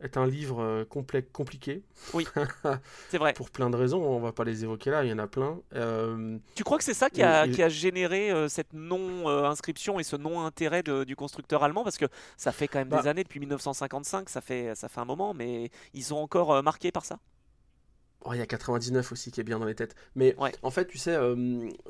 est 0.00 0.16
un 0.16 0.26
livre 0.26 0.62
euh, 0.62 0.84
complexe, 0.84 1.28
compliqué. 1.32 1.82
Oui, 2.12 2.26
c'est 3.08 3.18
vrai. 3.18 3.32
Pour 3.32 3.50
plein 3.50 3.70
de 3.70 3.76
raisons, 3.76 4.02
on 4.02 4.20
va 4.20 4.32
pas 4.32 4.44
les 4.44 4.64
évoquer 4.64 4.90
là, 4.90 5.04
il 5.04 5.10
y 5.10 5.12
en 5.12 5.18
a 5.18 5.26
plein. 5.26 5.58
Euh, 5.74 6.38
tu 6.54 6.64
crois 6.64 6.78
que 6.78 6.84
c'est 6.84 6.94
ça 6.94 7.10
qui 7.10 7.22
a, 7.22 7.48
qui 7.48 7.62
a 7.62 7.68
généré 7.68 8.30
euh, 8.30 8.48
cette 8.48 8.72
non-inscription 8.72 9.98
et 10.00 10.04
ce 10.04 10.16
non-intérêt 10.16 10.82
du 10.82 11.16
constructeur 11.16 11.62
allemand? 11.62 11.84
Parce 11.84 11.98
que 11.98 12.06
ça 12.36 12.52
fait 12.52 12.68
quand 12.68 12.78
même 12.78 12.88
des 12.88 12.96
bah 12.96 13.10
années, 13.10 13.24
depuis 13.24 13.40
1955, 13.40 14.28
ça 14.28 14.40
fait, 14.40 14.74
ça 14.74 14.88
fait 14.88 15.00
un 15.00 15.04
moment, 15.04 15.34
mais 15.34 15.70
ils 15.92 16.04
sont 16.04 16.16
encore 16.16 16.62
marqués 16.62 16.92
par 16.92 17.04
ça? 17.04 17.18
Oh, 18.24 18.32
il 18.32 18.38
y 18.38 18.42
a 18.42 18.46
99 18.46 19.12
aussi 19.12 19.30
qui 19.30 19.40
est 19.40 19.44
bien 19.44 19.58
dans 19.58 19.66
les 19.66 19.74
têtes. 19.74 19.94
Mais 20.14 20.34
en 20.62 20.70
fait, 20.70 20.86
tu 20.86 20.96
sais, 20.96 21.16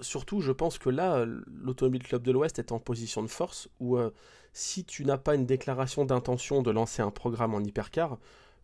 surtout, 0.01 0.41
je 0.41 0.51
pense 0.51 0.79
que 0.79 0.91
là, 0.91 1.25
l'Automobile 1.47 2.03
Club 2.03 2.23
de 2.23 2.33
l'Ouest 2.33 2.59
est 2.59 2.73
en 2.73 2.81
position 2.81 3.23
de 3.23 3.29
force 3.29 3.69
où 3.79 3.97
si 4.55 4.85
tu 4.85 5.05
n'as 5.05 5.19
pas 5.19 5.35
une 5.35 5.47
déclaration 5.47 6.05
d'intention 6.05 6.63
de 6.63 6.71
lancer 6.71 7.03
un 7.03 7.11
programme 7.11 7.55
en 7.55 7.61
hypercar, 7.61 8.19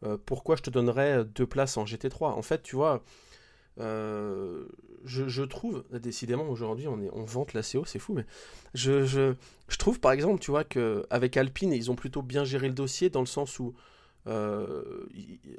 euh, 0.05 0.17
pourquoi 0.25 0.57
je 0.57 0.63
te 0.63 0.71
donnerais 0.71 1.25
deux 1.25 1.47
places 1.47 1.77
en 1.77 1.85
GT3 1.85 2.33
En 2.33 2.43
fait, 2.43 2.63
tu 2.63 2.77
vois, 2.77 3.03
euh, 3.79 4.67
je, 5.05 5.43
trouve, 5.43 5.85
décidément 5.93 6.49
aujourd'hui 6.49 6.87
on, 6.89 6.99
on 7.13 7.25
vante 7.25 7.53
la 7.55 7.63
CO, 7.63 7.85
c'est 7.85 7.99
fou, 7.99 8.15
mais 8.15 8.25
je, 8.75 9.05
je, 9.05 9.35
trouve 9.79 10.01
par 10.01 10.13
exemple, 10.13 10.41
tu 10.41 10.51
vois, 10.51 10.65
qu'avec 10.65 11.37
Alpine, 11.37 11.73
ils 11.73 11.91
ont 11.91 11.97
plutôt 11.97 12.23
bien 12.23 12.45
géré 12.45 12.69
le 12.69 12.75
dossier 12.75 13.11
dans 13.11 13.21
le 13.21 13.27
sens 13.27 13.59
où 13.59 13.75
euh, 14.27 15.07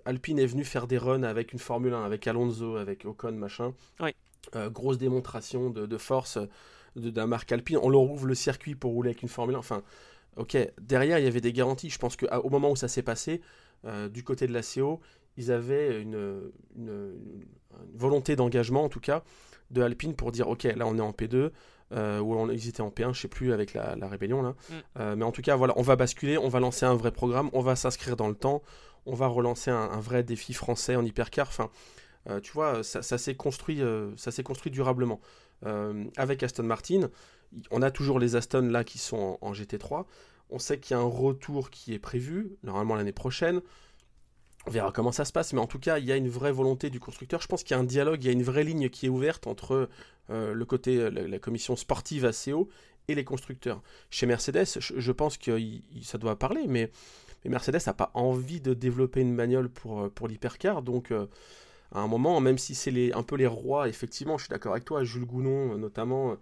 Alpine 0.05 0.39
est 0.39 0.45
venu 0.45 0.63
faire 0.63 0.87
des 0.87 0.97
runs 0.97 1.23
avec 1.23 1.53
une 1.53 1.59
Formule 1.59 1.93
1, 1.93 2.03
avec 2.03 2.27
Alonso, 2.27 2.75
avec 2.75 3.05
Ocon, 3.05 3.33
machin. 3.33 3.73
grosse 4.71 4.97
démonstration 4.97 5.69
de, 5.69 5.97
force 5.97 6.37
d'un 6.95 7.27
marque 7.27 7.51
Alpine. 7.51 7.77
On 7.81 7.89
leur 7.89 8.01
ouvre 8.01 8.27
le 8.27 8.35
circuit 8.35 8.75
pour 8.75 8.91
rouler 8.91 9.09
avec 9.09 9.21
une 9.21 9.29
Formule 9.29 9.55
1. 9.55 9.59
Enfin, 9.59 9.83
ok, 10.37 10.57
derrière 10.79 11.19
il 11.19 11.25
y 11.25 11.27
avait 11.27 11.41
des 11.41 11.53
garanties. 11.53 11.89
Je 11.89 11.99
pense 11.99 12.15
qu'au 12.15 12.49
moment 12.49 12.71
où 12.71 12.75
ça 12.75 12.87
s'est 12.87 13.03
passé, 13.03 13.41
euh, 13.85 14.09
du 14.09 14.23
côté 14.23 14.47
de 14.47 14.53
la 14.53 14.61
CO, 14.61 14.99
ils 15.37 15.51
avaient 15.51 16.01
une, 16.01 16.51
volonté 17.93 18.35
d'engagement 18.35 18.83
en 18.83 18.89
tout 18.89 18.99
cas 18.99 19.23
de 19.71 19.81
Alpine 19.81 20.13
pour 20.13 20.31
dire 20.31 20.49
ok, 20.49 20.63
là 20.63 20.85
on 20.85 20.97
est 20.97 21.01
en 21.01 21.11
P2. 21.11 21.51
Euh, 21.91 22.19
ou 22.19 22.35
on, 22.35 22.49
ils 22.49 22.69
étaient 22.69 22.81
en 22.81 22.89
P1, 22.89 23.13
je 23.13 23.21
sais 23.21 23.27
plus 23.27 23.51
avec 23.53 23.73
la, 23.73 23.95
rébellion 24.07 24.41
là. 24.41 24.49
Mm. 24.49 24.73
Euh, 24.99 25.15
mais 25.15 25.25
en 25.25 25.31
tout 25.31 25.41
cas, 25.41 25.55
voilà, 25.55 25.73
on 25.77 25.81
va 25.81 25.95
basculer, 25.95 26.37
on 26.37 26.47
va 26.47 26.59
lancer 26.59 26.85
un 26.85 26.95
vrai 26.95 27.11
programme, 27.11 27.49
on 27.53 27.61
va 27.61 27.75
s'inscrire 27.75 28.15
dans 28.15 28.29
le 28.29 28.35
temps, 28.35 28.61
on 29.05 29.13
va 29.13 29.27
relancer 29.27 29.71
un, 29.71 29.99
vrai 29.99 30.23
défi 30.23 30.53
français 30.53 30.95
en 30.95 31.03
hypercar. 31.03 31.47
Enfin, 31.47 31.69
tu 32.43 32.51
vois, 32.51 32.83
ça, 32.83 33.01
s'est 33.01 33.35
construit, 33.35 33.81
ça 34.15 34.31
s'est 34.31 34.43
construit 34.43 34.71
durablement. 34.71 35.19
avec 36.17 36.43
Aston 36.43 36.63
Martin, 36.63 37.09
on 37.71 37.81
a 37.81 37.91
toujours 37.91 38.19
les 38.19 38.35
Aston 38.35 38.69
là 38.69 38.83
qui 38.83 38.99
sont 38.99 39.37
en, 39.41 39.53
GT3. 39.53 40.05
On 40.49 40.59
sait 40.59 40.79
qu'il 40.79 40.95
y 40.95 40.99
a 40.99 41.01
un 41.01 41.07
retour 41.07 41.71
qui 41.71 41.93
est 41.93 41.99
prévu, 41.99 42.51
normalement 42.63 42.95
l'année 42.95 43.11
prochaine. 43.11 43.61
On 44.67 44.71
verra 44.71 44.91
comment 44.91 45.11
ça 45.11 45.25
se 45.25 45.31
passe, 45.31 45.53
mais 45.53 45.59
en 45.59 45.67
tout 45.67 45.79
cas, 45.79 45.97
il 45.97 46.05
y 46.05 46.11
a 46.11 46.15
une 46.15 46.29
vraie 46.29 46.51
volonté 46.51 46.89
du 46.89 46.99
constructeur. 46.99 47.41
Je 47.41 47.47
pense 47.47 47.63
qu'il 47.63 47.75
y 47.75 47.77
a 47.77 47.81
un 47.81 47.85
dialogue, 47.85 48.23
il 48.23 48.27
y 48.27 48.29
a 48.29 48.33
une 48.33 48.43
vraie 48.43 48.63
ligne 48.63 48.89
qui 48.89 49.07
est 49.07 49.09
ouverte 49.09 49.47
entre 49.47 49.89
euh, 50.29 50.53
le 50.53 50.65
côté, 50.65 50.97
euh, 50.97 51.09
la, 51.09 51.39
commission 51.39 51.75
sportive 51.75 52.25
ACO 52.25 52.69
et 53.07 53.15
les 53.15 53.23
constructeurs. 53.23 53.81
Chez 54.11 54.27
Mercedes, 54.27 54.79
je, 54.79 55.11
pense 55.11 55.37
que 55.37 55.59
ça 56.03 56.17
doit 56.17 56.37
parler, 56.37 56.67
mais, 56.67 56.91
Mercedes 57.43 57.79
n'a 57.87 57.93
pas 57.93 58.11
envie 58.13 58.61
de 58.61 58.75
développer 58.75 59.21
une 59.21 59.35
bagnole 59.35 59.67
pour, 59.67 60.01
euh, 60.01 60.09
pour 60.09 60.27
l'hypercar, 60.27 60.83
donc 60.83 61.11
à 61.11 61.99
un 61.99 62.07
moment, 62.07 62.39
même 62.39 62.59
si 62.59 62.75
c'est 62.75 63.13
un 63.13 63.23
peu 63.23 63.35
les 63.35 63.47
rois, 63.47 63.89
effectivement, 63.89 64.37
je 64.37 64.43
suis 64.43 64.51
d'accord 64.51 64.73
avec 64.73 64.85
toi, 64.85 65.03
Jules 65.03 65.25
Gounon 65.25 65.77
notamment, 65.77 66.37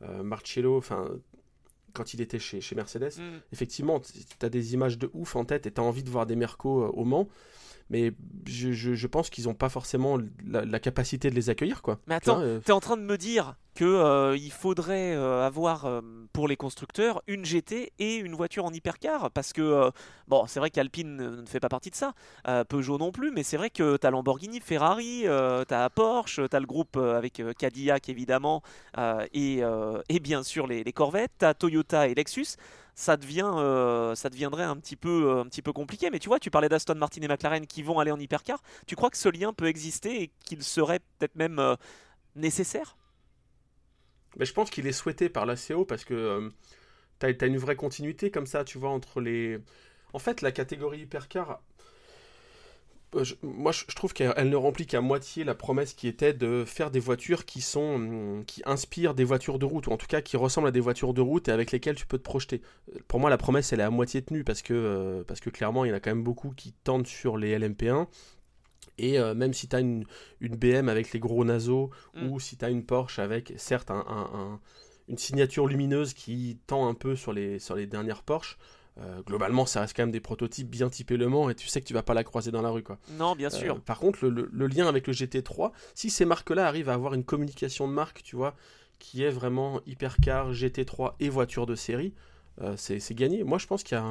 Marcello, 0.00 0.76
enfin, 0.76 1.08
quand 1.92 2.14
il 2.14 2.20
était 2.20 2.38
chez, 2.38 2.60
chez 2.60 2.74
Mercedes, 2.74 3.18
mm. 3.18 3.40
effectivement, 3.52 4.00
tu 4.00 4.46
as 4.46 4.48
des 4.48 4.74
images 4.74 4.98
de 4.98 5.10
ouf 5.14 5.36
en 5.36 5.44
tête 5.44 5.66
et 5.66 5.72
tu 5.72 5.80
as 5.80 5.84
envie 5.84 6.02
de 6.02 6.10
voir 6.10 6.26
des 6.26 6.36
Mercos 6.36 6.82
euh, 6.82 6.88
au 6.88 7.04
Mans 7.04 7.28
mais 7.90 8.12
je, 8.46 9.06
pense 9.06 9.30
qu'ils 9.30 9.44
n'ont 9.44 9.54
pas 9.54 9.68
forcément 9.68 10.18
la, 10.46 10.78
capacité 10.78 11.28
de 11.28 11.34
les 11.34 11.50
accueillir. 11.50 11.82
Quoi. 11.82 11.98
Mais 12.06 12.14
attends, 12.14 12.40
euh, 12.40 12.60
tu 12.64 12.70
es 12.70 12.74
en 12.74 12.80
train 12.80 12.96
de 12.96 13.02
me 13.02 13.18
dire 13.18 13.56
qu'il 13.74 13.86
euh, 13.86 14.36
il 14.36 14.52
faudrait 14.52 15.14
euh, 15.14 15.44
avoir 15.44 16.02
pour 16.32 16.48
les 16.48 16.56
constructeurs 16.56 17.22
une 17.26 17.44
GT 17.44 17.92
et 17.98 18.16
une 18.16 18.34
voiture 18.34 18.64
en 18.64 18.72
hypercar 18.72 19.30
Parce 19.32 19.52
que, 19.52 19.90
bon, 20.28 20.46
c'est 20.46 20.60
vrai 20.60 20.70
qu'Alpine 20.70 21.16
ne 21.16 21.46
fait 21.46 21.60
pas 21.60 21.68
partie 21.68 21.90
de 21.90 21.96
ça, 21.96 22.14
Peugeot 22.68 22.98
non 22.98 23.10
plus, 23.10 23.32
mais 23.32 23.42
c'est 23.42 23.56
vrai 23.56 23.70
que 23.70 23.96
tu 23.96 24.06
as 24.06 24.10
Lamborghini, 24.10 24.60
Ferrari, 24.60 25.24
tu 25.24 25.74
as 25.74 25.90
Porsche, 25.90 26.40
tu 26.48 26.56
as 26.56 26.60
le 26.60 26.66
groupe 26.66 26.96
avec 26.96 27.42
Cadillac 27.58 28.08
évidemment, 28.08 28.62
et, 29.34 29.62
et, 30.08 30.20
bien 30.20 30.44
sûr 30.44 30.68
les, 30.68 30.84
les 30.84 30.92
Corvettes, 30.92 31.32
tu 31.40 31.44
as 31.44 31.54
Toyota 31.54 32.06
et 32.06 32.14
Lexus 32.14 32.56
ça, 33.00 33.16
devient, 33.16 33.50
euh, 33.54 34.14
ça 34.14 34.28
deviendrait 34.28 34.64
un 34.64 34.76
petit, 34.76 34.94
peu, 34.94 35.30
euh, 35.30 35.40
un 35.40 35.46
petit 35.46 35.62
peu 35.62 35.72
compliqué. 35.72 36.10
Mais 36.10 36.18
tu 36.18 36.28
vois, 36.28 36.38
tu 36.38 36.50
parlais 36.50 36.68
d'Aston 36.68 36.96
Martin 36.96 37.22
et 37.22 37.28
McLaren 37.28 37.66
qui 37.66 37.82
vont 37.82 37.98
aller 37.98 38.10
en 38.10 38.20
hypercar. 38.20 38.62
Tu 38.86 38.94
crois 38.94 39.08
que 39.08 39.16
ce 39.16 39.30
lien 39.30 39.54
peut 39.54 39.66
exister 39.66 40.22
et 40.22 40.30
qu'il 40.44 40.62
serait 40.62 41.00
peut-être 41.18 41.34
même 41.34 41.58
euh, 41.58 41.76
nécessaire? 42.36 42.96
Mais 44.36 44.44
Je 44.44 44.52
pense 44.52 44.68
qu'il 44.68 44.86
est 44.86 44.92
souhaité 44.92 45.30
par 45.30 45.46
la 45.46 45.56
CO 45.56 45.86
parce 45.86 46.04
que 46.04 46.50
tu 47.18 47.26
as, 47.26 47.30
as, 47.40 47.46
une 47.46 47.56
vraie 47.56 47.74
continuité 47.74 48.30
comme 48.30 48.46
ça, 48.46 48.64
tu 48.64 48.76
vois, 48.76 48.90
entre 48.90 49.20
les... 49.22 49.58
En 50.12 50.18
fait, 50.18 50.42
la 50.42 50.52
catégorie 50.52 51.00
hypercar 51.00 51.62
euh, 53.16 53.24
moi, 53.42 53.72
je, 53.72 53.84
trouve 53.94 54.12
qu'elle 54.12 54.48
ne 54.48 54.56
remplit 54.56 54.86
qu'à 54.86 55.00
moitié 55.00 55.44
la 55.44 55.54
promesse 55.54 55.94
qui 55.94 56.06
était 56.06 56.32
de 56.32 56.64
faire 56.64 56.90
des 56.90 57.00
voitures 57.00 57.44
qui 57.44 57.60
sont, 57.60 57.94
hum, 57.94 58.44
qui 58.46 58.62
inspirent 58.64 59.14
des 59.14 59.24
voitures 59.24 59.58
de 59.58 59.64
route, 59.64 59.86
ou 59.88 59.92
en 59.92 59.96
tout 59.96 60.06
cas 60.06 60.20
qui 60.20 60.36
ressemblent 60.36 60.68
à 60.68 60.70
des 60.70 60.80
voitures 60.80 61.14
de 61.14 61.20
route 61.20 61.48
et 61.48 61.52
avec 61.52 61.72
lesquelles 61.72 61.96
tu 61.96 62.06
peux 62.06 62.18
te 62.18 62.22
projeter. 62.22 62.62
Euh, 62.94 62.98
pour 63.08 63.20
moi, 63.20 63.30
la 63.30 63.38
promesse, 63.38 63.72
elle 63.72 63.80
est 63.80 63.84
à 63.84 63.90
moitié 63.90 64.22
tenue 64.22 64.44
parce 64.44 64.62
que, 64.62 64.74
euh, 64.74 65.24
parce 65.24 65.40
que 65.40 65.50
clairement, 65.50 65.84
il 65.84 65.88
y 65.88 65.92
en 65.92 65.96
a 65.96 66.00
quand 66.00 66.10
même 66.10 66.22
beaucoup 66.22 66.50
qui 66.50 66.72
tendent 66.84 67.06
sur 67.06 67.36
les 67.36 67.58
LMP1. 67.58 68.06
Et 68.98 69.18
même 69.34 69.54
si 69.54 69.66
tu 69.66 69.74
as 69.74 69.80
une, 69.80 70.04
une, 70.40 70.56
BM 70.56 70.90
avec 70.90 71.12
les 71.12 71.20
gros 71.20 71.42
naseaux, 71.42 71.90
mm. 72.14 72.28
ou 72.28 72.38
si 72.38 72.58
tu 72.58 72.66
as 72.66 72.68
une 72.68 72.84
Porsche 72.84 73.18
avec, 73.18 73.54
certes, 73.56 73.90
un, 73.90 74.60
une 75.08 75.16
signature 75.16 75.66
lumineuse 75.66 76.12
qui 76.12 76.58
tend 76.66 76.86
un 76.86 76.92
peu 76.92 77.16
sur 77.16 77.32
les, 77.32 77.58
sur 77.58 77.76
les 77.76 77.86
dernières 77.86 78.22
Porsche, 78.22 78.58
euh, 78.98 79.22
globalement, 79.22 79.66
ça 79.66 79.80
reste 79.80 79.96
quand 79.96 80.02
même 80.02 80.10
des 80.10 80.20
prototypes 80.20 80.68
bien 80.68 80.90
typés 80.90 81.16
Le 81.16 81.28
Mans 81.28 81.48
et 81.48 81.54
tu 81.54 81.68
sais 81.68 81.80
que 81.80 81.86
tu 81.86 81.94
vas 81.94 82.02
pas 82.02 82.14
la 82.14 82.24
croiser 82.24 82.50
dans 82.50 82.62
la 82.62 82.70
rue. 82.70 82.82
Quoi. 82.82 82.98
Non, 83.12 83.34
bien 83.34 83.50
sûr. 83.50 83.76
Euh, 83.76 83.78
par 83.78 83.98
contre, 83.98 84.26
le, 84.26 84.66
lien 84.66 84.88
avec 84.88 85.06
le 85.06 85.12
GT3, 85.12 85.72
si 85.94 86.10
ces 86.10 86.24
marques-là 86.24 86.66
arrivent 86.66 86.88
à 86.88 86.94
avoir 86.94 87.14
une 87.14 87.24
communication 87.24 87.88
de 87.88 87.92
marque, 87.92 88.22
tu 88.22 88.36
vois, 88.36 88.54
qui 88.98 89.22
est 89.22 89.30
vraiment 89.30 89.80
hypercar, 89.86 90.52
GT3 90.52 91.14
et 91.20 91.28
voiture 91.28 91.66
de 91.66 91.74
série, 91.74 92.14
euh, 92.60 92.74
c'est 92.76 93.14
gagné. 93.14 93.44
Moi, 93.44 93.58
je 93.58 93.66
pense 93.66 93.82
qu'il 93.82 93.96
y 93.96 94.00
a 94.00 94.04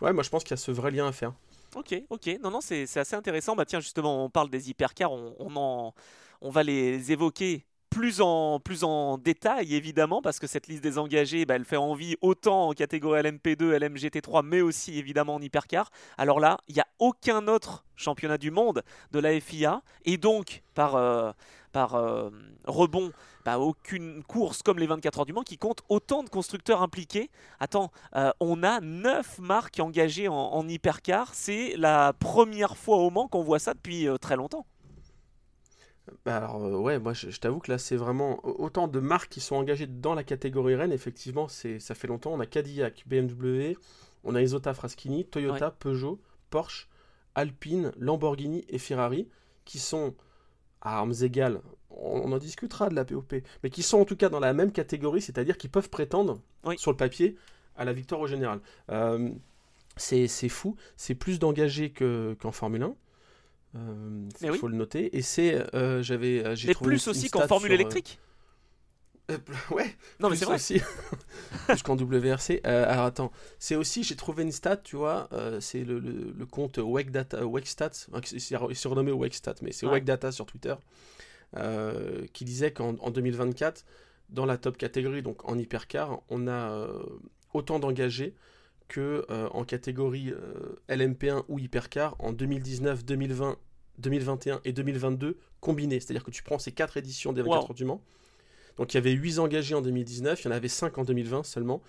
Ouais, 0.00 0.12
moi, 0.12 0.24
je 0.24 0.30
pense 0.30 0.42
qu'il 0.42 0.50
y 0.50 0.54
a 0.54 0.56
ce 0.56 0.72
vrai 0.72 0.90
lien 0.90 1.06
à 1.06 1.12
faire. 1.12 1.32
Ok, 1.76 1.94
ok. 2.10 2.38
Non, 2.42 2.50
non, 2.50 2.60
c'est 2.60 2.96
assez 2.96 3.14
intéressant. 3.14 3.54
Bah 3.54 3.64
tiens, 3.64 3.80
justement, 3.80 4.24
on 4.24 4.30
parle 4.30 4.50
des 4.50 4.68
hypercars, 4.68 5.12
on, 5.12 5.36
on, 5.38 5.56
en, 5.56 5.94
on 6.40 6.50
va 6.50 6.64
les 6.64 7.12
évoquer 7.12 7.64
plus 7.92 8.22
en, 8.22 8.58
plus 8.58 8.84
en 8.84 9.18
détail 9.18 9.74
évidemment 9.74 10.22
parce 10.22 10.38
que 10.38 10.46
cette 10.46 10.66
liste 10.66 10.82
des 10.82 10.98
engagés 10.98 11.44
bah, 11.44 11.56
elle 11.56 11.66
fait 11.66 11.76
envie 11.76 12.16
autant 12.22 12.68
en 12.68 12.72
catégorie 12.72 13.20
LMP2, 13.20 13.76
LMGT3 13.76 14.42
mais 14.44 14.62
aussi 14.62 14.98
évidemment 14.98 15.34
en 15.34 15.42
hypercar. 15.42 15.90
Alors 16.16 16.40
là, 16.40 16.56
il 16.68 16.74
n'y 16.74 16.80
a 16.80 16.86
aucun 16.98 17.46
autre 17.48 17.84
championnat 17.96 18.38
du 18.38 18.50
monde 18.50 18.82
de 19.10 19.18
la 19.18 19.38
FIA 19.38 19.82
et 20.06 20.16
donc 20.16 20.62
par, 20.74 20.96
euh, 20.96 21.32
par 21.72 21.94
euh, 21.94 22.30
rebond, 22.64 23.12
bah, 23.44 23.58
aucune 23.58 24.22
course 24.24 24.62
comme 24.62 24.78
les 24.78 24.86
24 24.86 25.20
heures 25.20 25.26
du 25.26 25.34
Mans 25.34 25.42
qui 25.42 25.58
compte 25.58 25.82
autant 25.90 26.22
de 26.22 26.30
constructeurs 26.30 26.80
impliqués. 26.80 27.30
Attends, 27.60 27.90
euh, 28.16 28.30
on 28.40 28.62
a 28.62 28.80
9 28.80 29.38
marques 29.40 29.80
engagées 29.80 30.28
en, 30.28 30.34
en 30.34 30.66
hypercar. 30.66 31.34
C'est 31.34 31.74
la 31.76 32.14
première 32.14 32.78
fois 32.78 32.96
au 32.96 33.10
Mans 33.10 33.28
qu'on 33.28 33.42
voit 33.42 33.58
ça 33.58 33.74
depuis 33.74 34.08
très 34.18 34.36
longtemps. 34.36 34.64
Bah 36.24 36.38
alors 36.38 36.64
euh, 36.64 36.76
ouais, 36.76 36.98
moi 36.98 37.12
je, 37.12 37.28
t'avoue 37.38 37.60
que 37.60 37.70
là 37.70 37.78
c'est 37.78 37.96
vraiment 37.96 38.44
autant 38.44 38.88
de 38.88 38.98
marques 38.98 39.30
qui 39.30 39.40
sont 39.40 39.54
engagées 39.54 39.86
dans 39.86 40.14
la 40.14 40.24
catégorie 40.24 40.74
Rennes, 40.74 40.92
effectivement, 40.92 41.48
c'est 41.48 41.78
ça 41.78 41.94
fait 41.94 42.08
longtemps. 42.08 42.32
On 42.32 42.40
a 42.40 42.46
Cadillac, 42.46 43.04
BMW, 43.06 43.76
on 44.24 44.34
a 44.34 44.42
Isota 44.42 44.74
Fraschini, 44.74 45.24
Toyota, 45.24 45.70
Peugeot, 45.70 46.20
Porsche, 46.50 46.88
Alpine, 47.34 47.92
Lamborghini 47.98 48.64
et 48.68 48.78
Ferrari 48.78 49.28
qui 49.64 49.78
sont 49.78 50.14
à 50.80 50.98
armes 50.98 51.14
égales. 51.22 51.60
On, 51.90 52.32
en 52.32 52.38
discutera 52.38 52.88
de 52.88 52.94
la 52.94 53.04
POP, 53.04 53.34
mais 53.62 53.70
qui 53.70 53.82
sont 53.82 53.98
en 54.00 54.04
tout 54.04 54.16
cas 54.16 54.28
dans 54.28 54.40
la 54.40 54.52
même 54.52 54.72
catégorie, 54.72 55.20
c'est-à-dire 55.20 55.56
qui 55.56 55.68
peuvent 55.68 55.90
prétendre 55.90 56.40
sur 56.76 56.90
le 56.90 56.96
papier 56.96 57.36
à 57.76 57.84
la 57.84 57.92
victoire 57.92 58.20
au 58.20 58.26
général. 58.26 58.60
Euh, 58.90 59.30
c'est 59.96 60.26
fou, 60.48 60.76
c'est 60.96 61.14
plus 61.14 61.38
d'engagés 61.38 61.92
qu'en 61.92 62.52
Formule 62.52 62.82
1. 62.82 62.94
Il 63.74 64.54
faut 64.54 64.68
le 64.68 64.76
noter. 64.76 65.16
Et 65.16 65.22
c'est, 65.22 65.64
j'avais, 66.02 66.56
j'ai 66.56 66.68
Mais 66.68 66.74
plus 66.74 67.08
aussi 67.08 67.30
qu'en 67.30 67.46
formule 67.46 67.72
électrique. 67.72 68.18
ouais. 69.70 69.96
Non 70.20 70.28
mais 70.28 70.36
c'est 70.36 70.44
vrai. 70.44 70.56
Aussi. 70.56 70.80
plus 71.68 71.82
qu'en 71.82 71.96
WRC. 71.96 72.60
alors 72.64 73.06
attends, 73.06 73.32
c'est 73.58 73.76
aussi, 73.76 74.02
j'ai 74.02 74.16
trouvé 74.16 74.42
une 74.42 74.52
stat, 74.52 74.78
tu 74.78 74.96
vois, 74.96 75.28
c'est 75.60 75.84
le, 75.84 75.98
le, 75.98 76.46
compte 76.46 76.78
Wake 76.78 77.10
Data, 77.10 77.46
Wake 77.46 77.66
Stats, 77.66 78.08
il 78.32 78.40
s'est 78.40 78.88
renommé 78.88 79.12
Wake 79.12 79.34
Stats, 79.34 79.54
mais 79.62 79.72
c'est 79.72 79.86
Wake 79.86 80.04
Data 80.04 80.32
sur 80.32 80.44
Twitter, 80.44 80.74
qui 82.32 82.44
disait 82.44 82.72
qu'en 82.72 82.92
2024, 82.92 83.84
dans 84.28 84.44
la 84.44 84.56
top 84.58 84.76
catégorie, 84.76 85.22
donc 85.22 85.48
en 85.48 85.56
hypercar, 85.58 86.20
on 86.28 86.48
a 86.48 86.88
autant 87.54 87.78
d'engagés 87.78 88.34
que 88.92 89.24
euh, 89.30 89.48
en 89.52 89.64
catégorie 89.64 90.32
euh, 90.32 90.76
LMP1 90.90 91.44
ou 91.48 91.58
hypercar 91.58 92.14
en 92.18 92.32
2019, 92.32 93.06
2020, 93.06 93.56
2021 93.98 94.60
et 94.66 94.72
2022 94.74 95.38
combinés. 95.60 95.98
C'est-à-dire 95.98 96.22
que 96.22 96.30
tu 96.30 96.42
prends 96.42 96.58
ces 96.58 96.72
quatre 96.72 96.98
éditions 96.98 97.32
des 97.32 97.40
24 97.40 97.70
heures 97.70 97.74
du 97.74 97.86
Mans. 97.86 98.02
Donc 98.76 98.92
il 98.92 98.96
y 98.96 98.98
avait 98.98 99.12
8 99.12 99.38
engagés 99.38 99.74
en 99.74 99.80
2019, 99.80 100.42
il 100.42 100.44
y 100.44 100.48
en 100.48 100.50
avait 100.50 100.68
5 100.68 100.98
en 100.98 101.04
2020 101.04 101.42
seulement. 101.42 101.82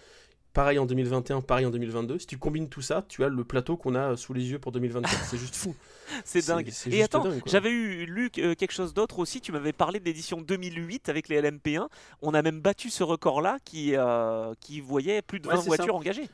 Pareil 0.54 0.80
en 0.80 0.86
2021, 0.86 1.42
pareil 1.42 1.66
en 1.66 1.72
2022. 1.72 2.20
Si 2.20 2.28
tu 2.28 2.38
combines 2.38 2.70
tout 2.70 2.82
ça, 2.82 3.04
tu 3.10 3.24
as 3.24 3.28
le 3.28 3.44
plateau 3.44 3.76
qu'on 3.76 3.96
a 3.96 4.16
sous 4.16 4.34
les 4.34 4.52
yeux 4.52 4.60
pour 4.60 4.72
2024. 4.72 5.26
C'est 5.26 5.38
juste 5.38 5.56
fou. 5.56 5.76
c'est 6.24 6.46
dingue. 6.48 6.72
Et 6.90 7.04
attends, 7.04 7.26
j'avais 7.48 7.72
eu 7.72 8.06
lu 8.06 8.30
euh, 8.38 8.54
quelque 8.56 8.72
chose 8.72 8.94
d'autre 8.94 9.20
aussi. 9.20 9.42
Tu 9.42 9.52
m'avais 9.52 9.74
parlé 9.74 10.00
de 10.00 10.06
l'édition 10.06 10.42
2008 10.42 11.10
avec 11.10 11.28
les 11.28 11.42
LMP1. 11.42 11.88
On 12.22 12.34
a 12.34 12.42
même 12.42 12.62
battu 12.62 12.90
ce 12.92 13.04
record-là 13.04 13.58
qui, 13.66 13.96
euh, 13.96 14.54
qui 14.62 14.80
voyait 14.80 15.22
plus 15.22 15.40
de 15.42 15.48
20 15.48 15.56
voitures 15.66 15.96
engagées. 15.96 16.30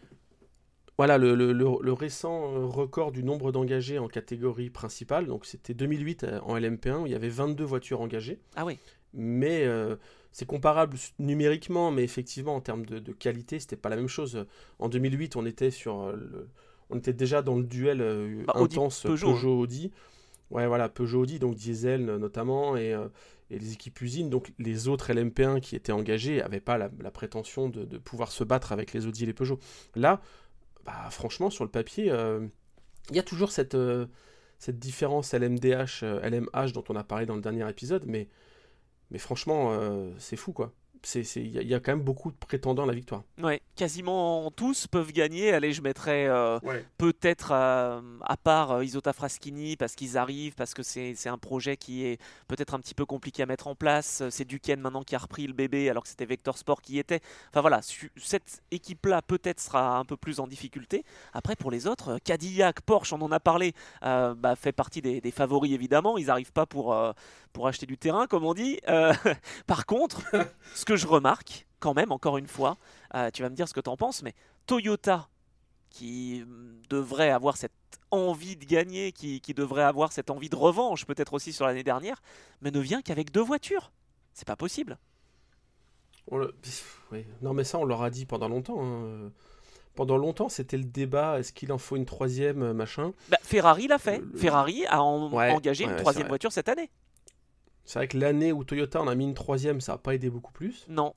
Voilà, 0.99 1.17
le, 1.17 1.33
le, 1.33 1.53
le, 1.53 1.93
récent 1.93 2.53
euh, 2.53 2.65
record 2.65 3.11
du 3.11 3.23
nombre 3.23 3.51
d'engagés 3.51 3.99
en 3.99 4.07
catégorie 4.07 4.69
principale, 4.69 5.25
donc 5.25 5.45
c'était 5.45 5.73
2008 5.73 6.25
en 6.43 6.57
LMP1 6.57 7.01
où 7.01 7.05
il 7.07 7.13
y 7.13 7.15
avait 7.15 7.29
22 7.29 7.63
voitures 7.63 8.01
engagées. 8.01 8.39
Ah 8.55 8.65
oui. 8.65 8.77
Mais 9.13 9.65
c'est 10.31 10.45
comparable 10.45 10.97
numériquement, 11.17 11.91
mais 11.91 12.03
effectivement 12.03 12.55
en 12.55 12.61
termes 12.61 12.85
de, 12.85 12.99
de 12.99 13.11
qualité, 13.11 13.59
c'était 13.59 13.75
pas 13.75 13.89
la 13.89 13.95
même 13.95 14.07
chose. 14.07 14.45
En 14.77 14.89
2008, 14.89 15.35
on 15.35 15.45
était 15.45 15.71
sur 15.71 16.01
euh, 16.01 16.47
on 16.89 16.97
était 16.97 17.13
déjà 17.13 17.41
dans 17.41 17.55
le 17.55 17.63
duel 17.63 18.01
euh, 18.01 18.43
bah, 18.45 18.53
intense 18.55 19.01
Peugeot, 19.01 19.59
Audi. 19.59 19.91
Ouais, 20.51 20.67
voilà, 20.67 20.89
Peugeot 20.89 21.21
Audi, 21.21 21.39
donc 21.39 21.55
diesel 21.55 22.05
notamment, 22.05 22.75
et, 22.75 22.93
euh, 22.93 23.07
et, 23.51 23.59
les 23.59 23.73
équipes 23.73 24.01
usines. 24.01 24.29
Donc 24.29 24.51
les 24.59 24.87
autres 24.87 25.11
LMP1 25.11 25.59
qui 25.61 25.75
étaient 25.75 25.91
engagés 25.91 26.37
n'avaient 26.37 26.59
pas 26.59 26.77
la, 26.77 26.89
prétention 27.11 27.69
de, 27.69 27.85
de, 27.85 27.97
pouvoir 27.97 28.31
se 28.31 28.43
battre 28.43 28.71
avec 28.71 28.93
les 28.93 29.07
Audi 29.07 29.23
et 29.23 29.27
les 29.27 29.33
Peugeot. 29.33 29.59
Là, 29.95 30.21
bah, 30.85 31.09
franchement, 31.11 31.49
sur 31.49 31.63
le 31.63 31.69
papier, 31.69 32.05
il 33.09 33.15
y 33.15 33.19
a 33.19 33.23
toujours 33.23 33.51
cette, 33.51 33.77
cette 34.57 34.79
différence 34.79 35.33
LMDH, 35.33 36.03
LMH 36.03 36.73
dont 36.73 36.83
on 36.89 36.95
a 36.95 37.03
parlé 37.03 37.25
dans 37.25 37.35
le 37.35 37.41
dernier 37.41 37.67
épisode, 37.69 38.05
mais 38.05 38.27
franchement, 39.17 39.73
euh, 39.73 40.11
c'est 40.19 40.35
fou 40.35 40.53
quoi 40.53 40.73
il 41.15 41.67
y, 41.67 41.73
a 41.73 41.79
quand 41.79 41.91
même 41.93 42.03
beaucoup 42.03 42.29
de 42.31 42.35
prétendants 42.35 42.83
à 42.83 42.87
la 42.87 42.93
victoire. 42.93 43.23
Ouais, 43.41 43.61
quasiment 43.75 44.51
tous 44.51 44.87
peuvent 44.87 45.11
gagner. 45.11 45.53
Allez, 45.53 45.71
je 45.71 45.81
mettrais 45.81 46.27
euh, 46.27 46.59
peut-être 46.97 47.51
euh, 47.51 48.01
à 48.21 48.37
part 48.37 48.71
euh, 48.71 48.85
Isota 48.85 49.13
Fraschini 49.13 49.77
parce 49.77 49.95
qu'ils 49.95 50.17
arrivent, 50.17 50.55
parce 50.55 50.73
que 50.73 50.83
c'est 50.83 51.27
un 51.27 51.37
projet 51.37 51.77
qui 51.77 52.05
est 52.05 52.19
peut-être 52.47 52.73
un 52.73 52.79
petit 52.79 52.93
peu 52.93 53.05
compliqué 53.05 53.43
à 53.43 53.45
mettre 53.45 53.67
en 53.67 53.75
place. 53.75 54.23
C'est 54.29 54.45
Duquesne 54.45 54.81
maintenant 54.81 55.03
qui 55.03 55.15
a 55.15 55.19
repris 55.19 55.47
le 55.47 55.53
bébé 55.53 55.89
alors 55.89 56.03
que 56.03 56.09
c'était 56.09 56.25
Vector 56.25 56.57
Sport 56.57 56.81
qui 56.81 56.93
y 56.93 56.99
était. 56.99 57.21
Enfin 57.49 57.61
voilà, 57.61 57.79
cette 57.81 58.61
équipe-là 58.71 59.21
peut-être 59.21 59.61
sera 59.61 59.97
un 59.97 60.05
peu 60.05 60.17
plus 60.17 60.39
en 60.39 60.47
difficulté. 60.47 61.05
Après, 61.33 61.55
pour 61.55 61.71
les 61.71 61.87
autres, 61.87 62.19
Cadillac, 62.23 62.81
Porsche, 62.81 63.13
on 63.13 63.21
en 63.21 63.31
a 63.31 63.39
parlé, 63.39 63.73
bah, 64.01 64.55
fait 64.57 64.73
partie 64.73 65.01
des, 65.01 65.21
des, 65.21 65.31
favoris 65.31 65.71
évidemment. 65.71 66.17
Ils 66.17 66.27
n'arrivent 66.27 66.51
pas 66.51 66.65
pour, 66.65 66.95
pour 67.53 67.67
acheter 67.67 67.85
du 67.85 67.97
terrain, 67.97 68.27
comme 68.27 68.43
on 68.43 68.53
dit. 68.53 68.79
par 69.67 69.85
contre, 69.85 70.21
ce 70.75 70.85
que 70.89 70.95
je 70.95 71.05
remarque, 71.05 71.67
quand 71.79 71.93
même, 71.93 72.11
encore 72.11 72.39
une 72.39 72.47
fois, 72.47 72.77
euh, 73.13 73.29
tu 73.31 73.43
vas 73.43 73.49
me 73.49 73.55
dire 73.55 73.67
ce 73.67 73.75
que 73.75 73.79
tu 73.79 73.91
en 73.91 73.97
penses, 73.97 74.23
mais 74.23 74.33
Toyota, 74.65 75.29
qui 75.91 76.43
devrait 76.89 77.29
avoir 77.29 77.57
cette 77.57 77.71
envie 78.09 78.55
de 78.55 78.65
gagner, 78.65 79.11
qui, 79.11 79.39
devrait 79.53 79.83
avoir 79.83 80.11
cette 80.11 80.31
envie 80.31 80.49
de 80.49 80.55
revanche, 80.55 81.05
peut-être 81.05 81.33
aussi 81.33 81.53
sur 81.53 81.67
l'année 81.67 81.83
dernière, 81.83 82.23
mais 82.61 82.71
ne 82.71 82.79
vient 82.79 83.03
qu'avec 83.03 83.31
deux 83.31 83.43
voitures. 83.43 83.91
C'est 84.33 84.47
pas 84.47 84.55
possible. 84.55 84.97
Non, 87.41 87.53
mais 87.53 87.63
ça, 87.63 87.77
on 87.77 87.85
leur 87.85 88.01
a 88.01 88.09
dit 88.09 88.25
pendant 88.25 88.49
longtemps. 88.49 88.83
Hein. 88.83 89.31
Pendant 89.93 90.17
longtemps, 90.17 90.49
c'était 90.49 90.77
le 90.77 90.85
débat 90.85 91.39
est-ce 91.39 91.53
qu'il 91.53 91.71
en 91.71 91.77
faut 91.77 91.97
une 91.97 92.05
troisième, 92.05 92.63
euh, 92.63 92.73
machin 92.73 93.13
bah, 93.29 93.37
Ferrari 93.43 93.87
l'a 93.87 93.99
fait. 93.99 94.23
Ferrari 94.35 94.87
a 94.87 95.03
engagé 95.03 95.83
une 95.83 95.95
troisième 95.97 96.27
voiture 96.27 96.51
cette 96.51 96.69
année. 96.69 96.89
C'est 97.89 97.97
vrai 97.97 98.07
que 98.07 98.19
l'année 98.19 98.53
où 98.53 98.63
Toyota 98.63 99.01
en 99.01 99.07
a 99.07 99.15
mis 99.15 99.23
une 99.23 99.33
troisième, 99.33 99.81
ça 99.81 99.93
n'a 99.93 99.97
pas 99.97 100.13
aidé 100.13 100.29
beaucoup 100.29 100.51
plus. 100.51 100.85
Non. 100.89 101.15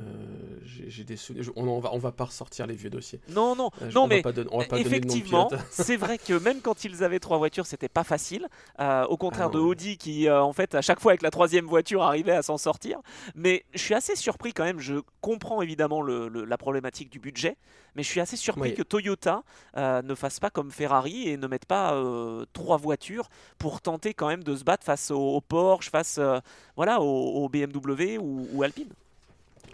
Euh, 0.00 0.58
j'ai 0.64 1.04
des 1.04 1.16
on, 1.56 1.66
on, 1.68 1.80
va 1.80 1.90
on 1.92 1.98
va 1.98 2.12
pas 2.12 2.24
ressortir 2.24 2.66
les 2.66 2.74
vieux 2.74 2.90
dossiers. 2.90 3.20
Non 3.28 3.56
non 3.56 3.70
euh, 3.82 3.90
non 3.92 4.06
mais 4.06 4.22
effectivement 4.76 5.50
c'est 5.70 5.96
vrai 5.96 6.18
que 6.18 6.34
même 6.38 6.60
quand 6.60 6.84
ils 6.84 7.02
avaient 7.04 7.18
trois 7.18 7.38
voitures 7.38 7.66
c'était 7.66 7.88
pas 7.88 8.04
facile. 8.04 8.48
Euh, 8.80 9.04
au 9.06 9.16
contraire 9.16 9.48
ah 9.50 9.54
de 9.54 9.58
Audi 9.58 9.98
qui 9.98 10.30
en 10.30 10.52
fait 10.52 10.74
à 10.74 10.82
chaque 10.82 11.00
fois 11.00 11.12
avec 11.12 11.22
la 11.22 11.30
troisième 11.30 11.66
voiture 11.66 12.02
arrivait 12.02 12.32
à 12.32 12.42
s'en 12.42 12.58
sortir. 12.58 13.00
Mais 13.34 13.64
je 13.74 13.80
suis 13.80 13.94
assez 13.94 14.16
surpris 14.16 14.52
quand 14.52 14.64
même. 14.64 14.80
Je 14.80 14.94
comprends 15.20 15.62
évidemment 15.62 16.02
le, 16.02 16.28
la 16.28 16.58
problématique 16.58 17.10
du 17.10 17.18
budget, 17.18 17.56
mais 17.94 18.02
je 18.02 18.08
suis 18.08 18.20
assez 18.20 18.36
surpris 18.36 18.74
que 18.74 18.82
Toyota 18.82 19.42
ne 19.76 20.14
fasse 20.14 20.40
pas 20.40 20.50
comme 20.50 20.70
Ferrari 20.70 21.28
et 21.28 21.36
ne 21.36 21.46
mette 21.46 21.66
pas 21.66 22.00
trois 22.52 22.76
voitures 22.76 23.28
pour 23.58 23.80
tenter 23.80 24.14
quand 24.14 24.28
même 24.28 24.44
de 24.44 24.54
se 24.56 24.64
battre 24.64 24.84
face 24.84 25.10
au, 25.10 25.40
Porsche, 25.40 25.90
face 25.90 26.20
voilà 26.76 27.00
au, 27.00 27.48
BMW 27.48 28.18
ou, 28.18 28.48
ou 28.52 28.62
Alpine. 28.62 28.92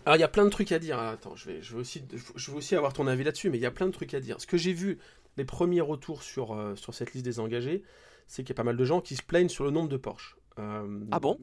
Alors 0.06 0.16
il 0.16 0.20
y 0.20 0.24
a 0.24 0.28
plein 0.28 0.44
de 0.44 0.50
trucs 0.50 0.72
à 0.72 0.78
dire. 0.78 0.98
Attends, 0.98 1.34
je 1.36 1.46
vais, 1.46 1.62
je 1.62 1.74
vais, 1.74 1.80
aussi, 1.80 2.04
je 2.34 2.50
veux 2.50 2.56
aussi 2.58 2.76
avoir 2.76 2.92
ton 2.92 3.06
avis 3.06 3.24
là-dessus, 3.24 3.50
mais 3.50 3.58
il 3.58 3.62
y 3.62 3.66
a 3.66 3.70
plein 3.70 3.86
de 3.86 3.92
trucs 3.92 4.14
à 4.14 4.20
dire. 4.20 4.40
Ce 4.40 4.46
que 4.46 4.56
j'ai 4.56 4.72
vu, 4.72 4.98
les 5.36 5.44
premiers 5.44 5.80
retours 5.80 6.22
sur, 6.22 6.52
euh, 6.52 6.76
sur 6.76 6.94
cette 6.94 7.12
liste 7.12 7.24
des 7.24 7.40
engagés, 7.40 7.82
c'est 8.26 8.42
qu'il 8.42 8.50
y 8.50 8.52
a 8.52 8.56
pas 8.56 8.64
mal 8.64 8.76
de 8.76 8.84
gens 8.84 9.00
qui 9.00 9.16
se 9.16 9.22
plaignent 9.22 9.48
sur 9.48 9.64
le 9.64 9.70
nombre 9.70 9.88
de 9.88 9.96
Porsche. 9.96 10.36
Euh, 10.58 11.00
ah 11.10 11.20
bon? 11.20 11.38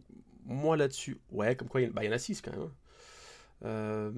Moi 0.45 0.78
là-dessus, 0.78 1.19
ouais, 1.32 1.56
comme 1.56 1.67
quoi 1.67 1.82
il 1.82 1.89
y, 1.89 1.91
bah, 1.91 2.04
y 2.04 2.10
en 2.10 2.12
a 2.12 2.17
6 2.17 2.41
quand 2.41 2.52
même. 2.52 2.62
Hein. 2.62 2.71
Euh, 3.63 4.12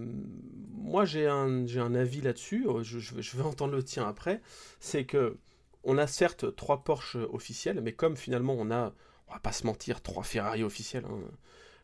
moi 0.72 1.04
j'ai 1.04 1.28
un, 1.28 1.66
un 1.68 1.96
avis 1.96 2.22
là-dessus, 2.22 2.66
je, 2.82 3.00
je, 3.00 3.38
vais 3.38 3.44
entendre 3.44 3.74
le 3.74 3.84
tien 3.84 4.08
après. 4.08 4.42
C'est 4.80 5.06
que 5.06 5.38
on 5.84 5.98
a 5.98 6.08
certes 6.08 6.56
trois 6.56 6.84
Porsche 6.84 7.18
officiels, 7.32 7.82
mais 7.82 7.92
comme 7.92 8.16
finalement 8.16 8.56
on 8.58 8.72
a, 8.72 8.94
on 9.28 9.34
va 9.34 9.40
pas 9.40 9.52
se 9.52 9.66
mentir, 9.66 10.02
trois 10.02 10.24
Ferrari 10.24 10.64
officiels. 10.64 11.06
Hein. 11.06 11.20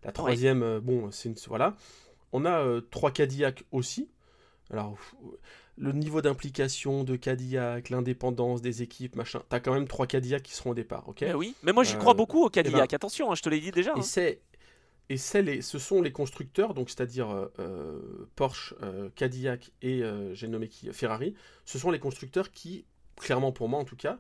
La 0.04 0.14
troisième, 0.14 0.80
bon, 0.80 1.12
c'est 1.12 1.28
une. 1.28 1.36
Voilà. 1.48 1.76
On 2.32 2.46
a 2.46 2.60
euh, 2.60 2.82
trois 2.82 3.12
Cadillac 3.12 3.64
aussi. 3.72 4.10
Alors, 4.72 4.98
le 5.78 5.92
niveau 5.94 6.22
d'implication 6.22 7.04
de 7.04 7.16
Cadillac, 7.16 7.90
l'indépendance 7.90 8.62
des 8.62 8.84
équipes, 8.84 9.16
machin, 9.16 9.42
t'as 9.50 9.60
quand 9.60 9.74
même 9.74 9.88
trois 9.88 10.06
Cadillac 10.06 10.44
qui 10.44 10.54
seront 10.54 10.72
au 10.72 10.76
départ, 10.76 11.08
ok? 11.10 11.24
Eh 11.24 11.34
Oui, 11.34 11.56
mais 11.64 11.74
moi 11.74 11.84
j'y 11.84 11.98
crois 11.98 12.14
euh, 12.14 12.18
beaucoup 12.18 12.44
au 12.44 12.50
Cadillac, 12.50 12.90
eh 12.90 12.92
ben, 12.92 12.96
attention, 12.96 13.32
hein, 13.32 13.36
je 13.36 13.42
te 13.42 13.50
l'ai 13.50 13.60
dit 13.60 13.72
déjà. 13.72 13.94
Et, 13.96 14.00
hein. 14.00 14.02
c'est, 14.04 14.42
et 15.10 15.18
c'est 15.18 15.62
ce 15.62 15.80
sont 15.80 16.02
les 16.02 16.12
constructeurs, 16.12 16.76
donc 16.76 16.90
c'est-à-dire 16.90 17.50
euh, 17.58 18.28
Porsche, 18.36 18.76
Cadillac 19.16 19.72
et 19.82 20.04
j'ai 20.34 20.48
nommé 20.48 20.68
qui 20.68 20.92
Ferrari, 20.94 21.34
ce 21.66 21.80
sont 21.80 21.90
les 21.90 22.00
constructeurs 22.00 22.52
qui, 22.52 22.86
clairement 23.16 23.52
pour 23.52 23.70
moi 23.70 23.80
en 23.80 23.86
tout 23.86 23.98
cas, 23.98 24.20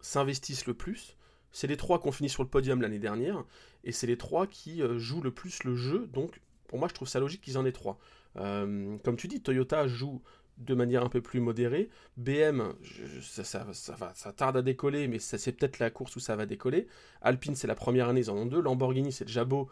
s'investissent 0.00 0.66
le 0.66 0.74
plus 0.74 1.16
c'est 1.50 1.66
les 1.66 1.78
trois 1.78 1.98
qui 1.98 2.06
ont 2.06 2.12
fini 2.12 2.28
sur 2.28 2.42
le 2.42 2.48
podium 2.48 2.82
l'année 2.82 2.98
dernière, 2.98 3.42
et 3.82 3.90
c'est 3.90 4.06
les 4.06 4.18
trois 4.18 4.46
qui 4.46 4.82
jouent 4.98 5.22
le 5.22 5.30
plus 5.30 5.64
le 5.64 5.76
jeu, 5.76 6.06
donc 6.12 6.42
pour 6.68 6.78
moi, 6.78 6.86
je 6.88 6.94
trouve 6.94 7.08
ça 7.08 7.18
logique 7.18 7.40
qu'ils 7.40 7.58
en 7.58 7.66
aient 7.66 7.72
trois. 7.72 7.98
Euh, 8.36 8.96
comme 9.02 9.16
tu 9.16 9.26
dis, 9.26 9.40
Toyota 9.40 9.88
joue 9.88 10.22
de 10.58 10.74
manière 10.74 11.04
un 11.04 11.08
peu 11.08 11.20
plus 11.20 11.40
modérée. 11.40 11.88
BM, 12.16 12.74
ça, 13.22 13.64
va, 13.64 14.12
ça, 14.14 14.32
tarde 14.32 14.56
à 14.56 14.62
décoller, 14.62 15.08
mais 15.08 15.18
c'est 15.18 15.52
peut-être 15.52 15.78
la 15.78 15.90
course 15.90 16.16
où 16.16 16.20
ça 16.20 16.36
va 16.36 16.46
décoller. 16.46 16.86
Alpine, 17.22 17.54
c'est 17.54 17.66
la 17.66 17.74
première 17.74 18.08
année, 18.08 18.20
ils 18.20 18.30
en 18.30 18.36
ont 18.36 18.46
deux. 18.46 18.60
Lamborghini, 18.60 19.12
c'est 19.12 19.24
le 19.24 19.30
Jabot 19.30 19.68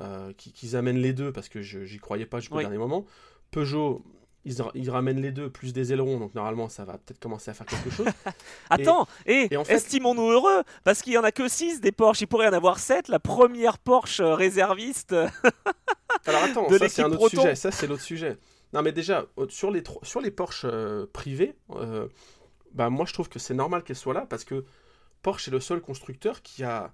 euh, 0.00 0.32
qu'ils 0.32 0.76
amènent 0.76 0.98
les 0.98 1.12
deux 1.12 1.32
parce 1.32 1.48
que 1.48 1.60
j'y 1.60 1.98
croyais 1.98 2.26
pas 2.26 2.40
jusqu'au 2.40 2.60
dernier 2.60 2.78
moment. 2.78 3.04
Peugeot, 3.50 4.04
ils, 4.44 4.90
ramènent 4.90 5.20
les 5.20 5.32
deux 5.32 5.50
plus 5.50 5.72
des 5.72 5.92
ailerons, 5.92 6.18
donc 6.18 6.34
normalement 6.34 6.68
ça 6.68 6.84
va 6.84 6.94
peut-être 6.94 7.18
commencer 7.18 7.50
à 7.50 7.54
faire 7.54 7.66
quelque 7.66 7.90
chose. 7.90 8.06
Attends, 8.70 9.06
et, 9.26 9.48
estimons-nous 9.68 10.30
heureux, 10.30 10.62
parce 10.84 11.02
qu'il 11.02 11.12
y 11.12 11.18
en 11.18 11.24
a 11.24 11.32
que 11.32 11.48
6 11.48 11.80
des 11.80 11.92
Porsche, 11.92 12.22
il 12.22 12.26
pourrait 12.26 12.46
y 12.46 12.48
en 12.48 12.54
avoir 12.54 12.78
7, 12.78 13.08
la 13.08 13.18
première 13.18 13.78
Porsche 13.78 14.20
réserviste. 14.20 15.14
Alors 16.26 16.42
attends, 16.42 16.68
ça 16.70 16.88
c'est 16.88 17.02
un 17.02 17.12
autre 17.12 17.28
sujet, 17.28 17.54
ça 17.54 17.70
c'est 17.70 17.86
l'autre 17.86 18.02
sujet. 18.02 18.38
Non 18.72 18.82
mais 18.82 18.92
déjà, 18.92 19.26
sur 19.48 19.70
les, 19.70 19.82
sur 20.02 20.20
les 20.20 20.30
Porsche 20.30 20.64
euh, 20.64 21.06
privés, 21.12 21.54
euh, 21.70 22.06
bah 22.72 22.90
moi 22.90 23.06
je 23.06 23.14
trouve 23.14 23.28
que 23.28 23.38
c'est 23.38 23.54
normal 23.54 23.82
qu'elles 23.82 23.96
soient 23.96 24.14
là, 24.14 24.26
parce 24.28 24.44
que 24.44 24.64
Porsche 25.22 25.48
est 25.48 25.50
le 25.50 25.60
seul 25.60 25.80
constructeur 25.80 26.42
qui 26.42 26.64
a 26.64 26.92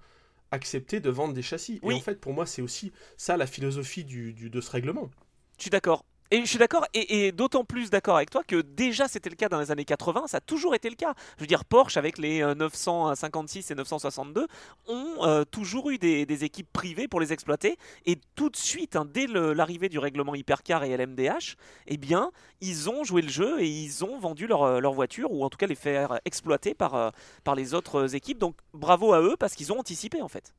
accepté 0.51 0.99
de 0.99 1.09
vendre 1.09 1.33
des 1.33 1.41
châssis. 1.41 1.79
Et 1.83 1.93
en 1.93 1.99
fait, 1.99 2.19
pour 2.19 2.33
moi, 2.33 2.45
c'est 2.45 2.61
aussi 2.61 2.91
ça 3.17 3.37
la 3.37 3.47
philosophie 3.47 4.05
du, 4.05 4.33
de 4.33 4.61
ce 4.61 4.71
règlement. 4.71 5.09
Je 5.57 5.63
suis 5.63 5.69
d'accord. 5.69 6.05
Et 6.31 6.41
je 6.41 6.45
suis 6.45 6.57
d'accord, 6.57 6.85
et, 6.93 7.31
d'autant 7.31 7.63
plus 7.63 7.91
d'accord 7.91 8.15
avec 8.15 8.31
toi 8.31 8.43
que 8.43 8.61
déjà 8.61 9.07
c'était 9.07 9.29
le 9.29 9.35
cas 9.35 9.47
dans 9.47 9.59
les 9.59 9.69
années 9.69 9.85
80, 9.85 10.23
ça 10.27 10.37
a 10.37 10.41
toujours 10.41 10.73
été 10.73 10.89
le 10.89 10.95
cas. 10.95 11.13
Je 11.37 11.41
veux 11.41 11.47
dire, 11.47 11.63
Porsche 11.65 11.97
avec 11.97 12.17
les 12.17 12.41
956 12.55 13.69
et 13.69 13.75
962 13.75 14.47
ont 14.87 15.45
toujours 15.51 15.91
eu 15.91 15.97
des, 15.99 16.43
équipes 16.43 16.71
privées 16.73 17.07
pour 17.07 17.19
les 17.19 17.31
exploiter, 17.31 17.77
et 18.05 18.17
tout 18.35 18.49
de 18.49 18.55
suite, 18.57 18.95
hein, 18.95 19.05
dès 19.05 19.27
l'arrivée 19.27 19.87
du 19.87 19.99
règlement 19.99 20.35
Hypercar 20.35 20.83
et 20.83 20.97
LMDH, 20.97 21.55
eh 21.87 21.97
bien, 21.97 22.31
ils 22.59 22.89
ont 22.89 23.03
joué 23.03 23.21
le 23.21 23.29
jeu 23.29 23.61
et 23.61 23.67
ils 23.67 24.03
ont 24.03 24.19
vendu 24.19 24.47
leur, 24.47 24.81
leur 24.81 24.93
voiture, 24.93 25.31
ou 25.31 25.43
en 25.43 25.49
tout 25.49 25.57
cas 25.57 25.67
les 25.67 25.75
faire 25.75 26.19
exploiter 26.25 26.73
par, 26.73 27.11
par 27.43 27.55
les 27.55 27.73
autres 27.73 28.15
équipes. 28.15 28.39
Donc 28.39 28.55
bravo 28.73 29.13
à 29.13 29.21
eux 29.21 29.35
parce 29.37 29.55
qu'ils 29.55 29.71
ont 29.71 29.79
anticipé 29.79 30.21
en 30.21 30.27
fait. 30.27 30.53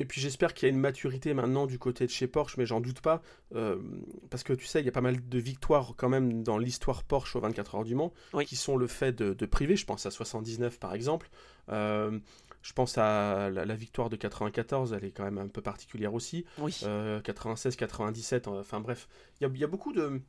Et 0.00 0.06
puis 0.06 0.18
j'espère 0.18 0.54
qu'il 0.54 0.66
y 0.66 0.70
a 0.70 0.74
une 0.74 0.80
maturité 0.80 1.34
maintenant 1.34 1.66
du 1.66 1.78
côté 1.78 2.06
de 2.06 2.10
chez 2.10 2.26
Porsche, 2.26 2.56
mais 2.56 2.64
j'en 2.64 2.80
doute 2.80 3.02
pas. 3.02 3.20
Euh, 3.54 3.76
parce 4.30 4.42
que 4.42 4.54
tu 4.54 4.64
sais, 4.64 4.80
il 4.80 4.86
y 4.86 4.88
a 4.88 4.92
pas 4.92 5.02
mal 5.02 5.28
de 5.28 5.38
victoires 5.38 5.92
quand 5.94 6.08
même 6.08 6.42
dans 6.42 6.56
l'histoire 6.56 7.04
Porsche 7.04 7.36
aux 7.36 7.40
24 7.40 7.74
heures 7.74 7.84
du 7.84 7.94
Mans, 7.94 8.12
qui 8.46 8.56
sont 8.56 8.78
le 8.78 8.86
fait 8.86 9.12
de, 9.12 9.34
de 9.34 9.46
privé. 9.46 9.76
Je 9.76 9.84
pense 9.84 10.06
à 10.06 10.10
79 10.10 10.78
par 10.80 10.94
exemple. 10.94 11.28
Euh, 11.68 12.18
je 12.62 12.72
pense 12.72 12.96
à 12.96 13.50
la, 13.50 13.74
victoire 13.74 14.08
de 14.08 14.16
94, 14.16 14.94
elle 14.94 15.04
est 15.04 15.10
quand 15.10 15.24
même 15.24 15.38
un 15.38 15.48
peu 15.48 15.60
particulière 15.60 16.14
aussi. 16.14 16.46
96, 17.22 17.76
97, 17.76 18.48
euh, 18.48 18.60
enfin 18.60 18.80
bref. 18.80 19.06
Il 19.40 19.54
y, 19.54 19.58
y 19.58 19.64
a, 19.64 19.66
beaucoup 19.66 19.92
de. 19.92 20.22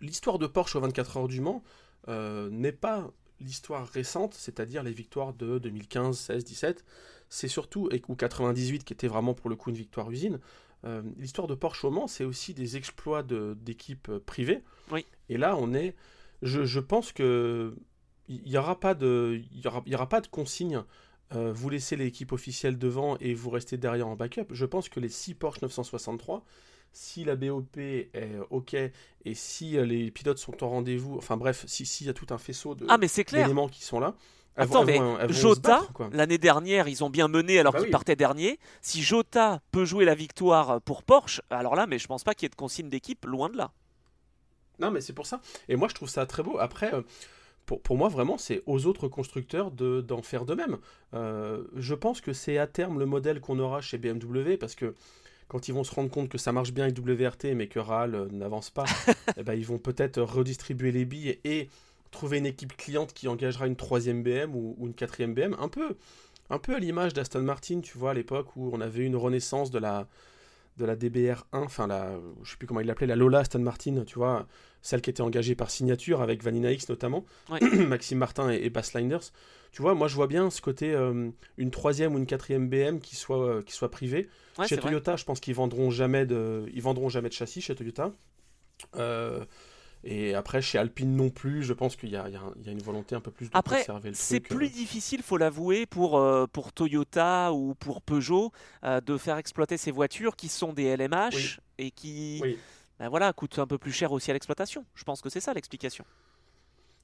L'histoire 0.00 0.38
de 0.38 0.46
Porsche 0.46 0.76
aux 0.76 0.80
24 0.80 1.18
heures 1.18 1.28
du 1.28 1.42
Mans 1.42 1.62
n'est 2.08 2.72
pas 2.72 3.10
l'histoire 3.40 3.86
récente, 3.88 4.34
c'est-à-dire 4.34 4.82
les 4.82 4.92
victoires 4.92 5.34
de 5.34 5.58
2015, 5.58 6.18
16, 6.18 6.44
17 6.44 6.84
c'est 7.30 7.48
surtout, 7.48 7.88
ou 8.08 8.14
98 8.16 8.84
qui 8.84 8.92
était 8.92 9.08
vraiment 9.08 9.32
pour 9.32 9.48
le 9.48 9.56
coup 9.56 9.70
une 9.70 9.76
victoire 9.76 10.10
usine, 10.10 10.40
euh, 10.84 11.02
l'histoire 11.16 11.46
de 11.46 11.54
Porsche 11.54 11.84
au 11.84 11.90
Mans, 11.90 12.08
c'est 12.08 12.24
aussi 12.24 12.54
des 12.54 12.76
exploits 12.76 13.22
d'équipes 13.22 14.08
euh, 14.08 14.20
privées. 14.24 14.62
Oui. 14.90 15.06
Et 15.28 15.38
là, 15.38 15.56
on 15.56 15.72
est. 15.72 15.94
Je, 16.42 16.80
pense 16.80 17.12
que 17.12 17.74
il 18.28 18.42
n'y 18.42 18.56
aura 18.56 18.80
pas 18.80 18.94
de, 18.94 19.42
il 19.52 19.60
y 19.60 19.66
aura, 19.66 19.82
y 19.86 19.94
aura 19.94 20.08
pas 20.08 20.20
de 20.20 20.26
consigne. 20.26 20.82
Euh, 21.32 21.52
vous 21.52 21.68
laissez 21.70 21.96
l'équipe 21.96 22.32
officielle 22.32 22.78
devant 22.78 23.16
et 23.18 23.34
vous 23.34 23.50
restez 23.50 23.76
derrière 23.76 24.08
en 24.08 24.16
backup. 24.16 24.46
Je 24.50 24.64
pense 24.64 24.88
que 24.88 24.98
les 24.98 25.10
6 25.10 25.34
Porsche 25.34 25.62
963, 25.62 26.44
si 26.92 27.24
la 27.24 27.36
BOP 27.36 27.76
est 27.76 28.10
OK 28.48 28.74
et 28.74 29.34
si 29.34 29.72
les 29.72 30.10
pilotes 30.10 30.38
sont 30.38 30.64
au 30.64 30.68
rendez-vous, 30.68 31.16
enfin 31.18 31.36
bref, 31.36 31.64
s'il 31.68 31.86
si 31.86 32.06
y 32.06 32.08
a 32.08 32.14
tout 32.14 32.26
un 32.30 32.38
faisceau 32.38 32.74
ah, 32.88 32.98
d'éléments 32.98 33.68
qui 33.68 33.84
sont 33.84 34.00
là, 34.00 34.16
Attends, 34.56 34.84
mais 34.84 35.00
Jota, 35.28 35.82
l'année 36.12 36.38
dernière, 36.38 36.88
ils 36.88 37.02
ont 37.02 37.10
bien 37.10 37.28
mené 37.28 37.58
alors 37.58 37.72
bah 37.72 37.80
qu'ils 37.80 37.90
partaient 37.90 38.16
dernier. 38.16 38.58
Si 38.82 39.02
Jota 39.02 39.60
peut 39.70 39.84
jouer 39.84 40.04
la 40.04 40.14
victoire 40.14 40.80
pour 40.82 41.02
Porsche, 41.02 41.40
alors 41.50 41.74
là, 41.74 41.86
mais 41.86 41.98
je 41.98 42.06
pense 42.06 42.24
pas 42.24 42.34
qu'il 42.34 42.44
y 42.44 42.48
ait 42.48 42.50
de 42.50 42.56
consigne 42.56 42.88
d'équipe, 42.88 43.24
loin 43.24 43.48
de 43.48 43.56
là. 43.56 43.70
Non, 44.80 44.90
mais 44.90 45.00
c'est 45.00 45.12
pour 45.12 45.26
ça. 45.26 45.40
Et 45.68 45.76
moi, 45.76 45.88
je 45.88 45.94
trouve 45.94 46.08
ça 46.08 46.26
très 46.26 46.42
beau. 46.42 46.58
Après, 46.58 46.92
euh, 46.94 47.02
pour, 47.66 47.80
pour 47.80 47.96
moi, 47.96 48.08
vraiment, 48.08 48.38
c'est 48.38 48.62
aux 48.66 48.86
autres 48.86 49.08
constructeurs 49.08 49.70
d'en 49.70 50.22
faire 50.22 50.44
de 50.44 50.54
même. 50.54 50.78
Euh, 51.14 51.64
je 51.76 51.94
pense 51.94 52.20
que 52.20 52.32
c'est 52.32 52.58
à 52.58 52.66
terme 52.66 52.98
le 52.98 53.06
modèle 53.06 53.40
qu'on 53.40 53.58
aura 53.58 53.80
chez 53.80 53.98
BMW 53.98 54.56
parce 54.58 54.74
que 54.74 54.94
quand 55.48 55.68
ils 55.68 55.74
vont 55.74 55.84
se 55.84 55.94
rendre 55.94 56.10
compte 56.10 56.28
que 56.28 56.38
ça 56.38 56.52
marche 56.52 56.72
bien 56.72 56.84
avec 56.84 56.98
WRT 56.98 57.54
mais 57.56 57.66
que 57.66 57.78
RAL 57.78 58.14
euh, 58.14 58.28
n'avance 58.30 58.70
pas, 58.70 58.86
eh 59.36 59.42
ben, 59.42 59.54
ils 59.54 59.66
vont 59.66 59.78
peut-être 59.78 60.20
redistribuer 60.22 60.92
les 60.92 61.04
billes 61.04 61.38
et 61.44 61.68
trouver 62.10 62.38
une 62.38 62.46
équipe 62.46 62.76
cliente 62.76 63.12
qui 63.12 63.28
engagera 63.28 63.66
une 63.66 63.76
troisième 63.76 64.22
BM 64.22 64.54
ou, 64.54 64.76
une 64.80 64.94
quatrième 64.94 65.34
BM, 65.34 65.54
un 65.58 65.68
peu, 65.68 65.96
un 66.50 66.58
peu 66.58 66.74
à 66.74 66.78
l'image 66.78 67.14
d'Aston 67.14 67.42
Martin, 67.42 67.80
tu 67.80 67.96
vois, 67.98 68.10
à 68.10 68.14
l'époque 68.14 68.56
où 68.56 68.70
on 68.72 68.80
avait 68.80 69.04
une 69.04 69.16
renaissance 69.16 69.70
de 69.70 69.78
la, 69.78 70.08
de 70.76 70.84
la 70.84 70.96
DBR1, 70.96 71.42
enfin 71.52 71.86
la, 71.86 72.18
je 72.42 72.50
sais 72.50 72.56
plus 72.56 72.66
comment 72.66 72.80
il 72.80 72.86
l'appelait, 72.86 73.06
la 73.06 73.16
Lola 73.16 73.40
Aston 73.40 73.60
Martin, 73.60 74.04
tu 74.06 74.16
vois, 74.16 74.46
celle 74.82 75.02
qui 75.02 75.10
était 75.10 75.22
engagée 75.22 75.54
par 75.54 75.70
signature 75.70 76.22
avec 76.22 76.42
Vanina 76.42 76.72
X 76.72 76.88
notamment, 76.88 77.24
Maxime 77.88 78.18
Martin 78.18 78.50
et, 78.50 78.72
Linders. 78.94 79.32
Tu 79.72 79.82
vois, 79.82 79.94
moi 79.94 80.08
je 80.08 80.16
vois 80.16 80.26
bien 80.26 80.50
ce 80.50 80.60
côté 80.60 80.92
euh, 80.92 81.30
une 81.56 81.70
troisième 81.70 82.14
ou 82.14 82.18
une 82.18 82.26
quatrième 82.26 82.68
BM 82.68 82.98
qui 82.98 83.14
soit, 83.14 83.46
euh, 83.46 83.62
qui 83.62 83.72
soit 83.72 83.90
privée. 83.90 84.28
chez 84.66 84.76
Toyota, 84.76 85.14
je 85.14 85.24
pense 85.24 85.38
qu'ils 85.38 85.54
vendront 85.54 85.90
jamais 85.90 86.26
de, 86.26 86.64
ils 86.74 86.82
vendront 86.82 87.08
jamais 87.08 87.28
de 87.28 87.34
châssis 87.34 87.60
chez 87.60 87.76
Toyota. 87.76 88.12
Euh, 88.96 89.44
et 90.02 90.34
après, 90.34 90.62
chez 90.62 90.78
Alpine 90.78 91.14
non 91.14 91.28
plus, 91.28 91.62
je 91.62 91.74
pense 91.74 91.94
qu'il 91.94 92.08
y, 92.08 92.12
y, 92.12 92.14
y, 92.14 92.68
a 92.68 92.72
une 92.72 92.82
volonté 92.82 93.14
un 93.14 93.20
peu 93.20 93.30
plus 93.30 93.50
de 93.50 93.56
après, 93.56 93.80
conserver 93.80 94.08
le 94.10 94.14
C'est 94.14 94.40
plus 94.40 94.66
euh. 94.66 94.70
difficile, 94.70 95.22
faut 95.22 95.36
l'avouer, 95.36 95.84
pour, 95.84 96.18
euh, 96.18 96.46
pour 96.50 96.72
Toyota 96.72 97.52
ou 97.52 97.74
pour 97.74 98.00
Peugeot 98.00 98.50
euh, 98.84 99.02
de 99.02 99.18
faire 99.18 99.36
exploiter 99.36 99.76
ces 99.76 99.90
voitures 99.90 100.36
qui 100.36 100.48
sont 100.48 100.72
des 100.72 100.96
LMH 100.96 101.60
et 101.78 101.90
qui 101.90 102.42
ben 102.98 103.08
voilà, 103.08 103.32
coûtent 103.32 103.58
un 103.58 103.66
peu 103.66 103.78
plus 103.78 103.92
cher 103.92 104.12
aussi 104.12 104.30
à 104.30 104.34
l'exploitation. 104.34 104.84
Je 104.94 105.04
pense 105.04 105.20
que 105.20 105.28
c'est 105.28 105.40
ça 105.40 105.52
l'explication. 105.52 106.04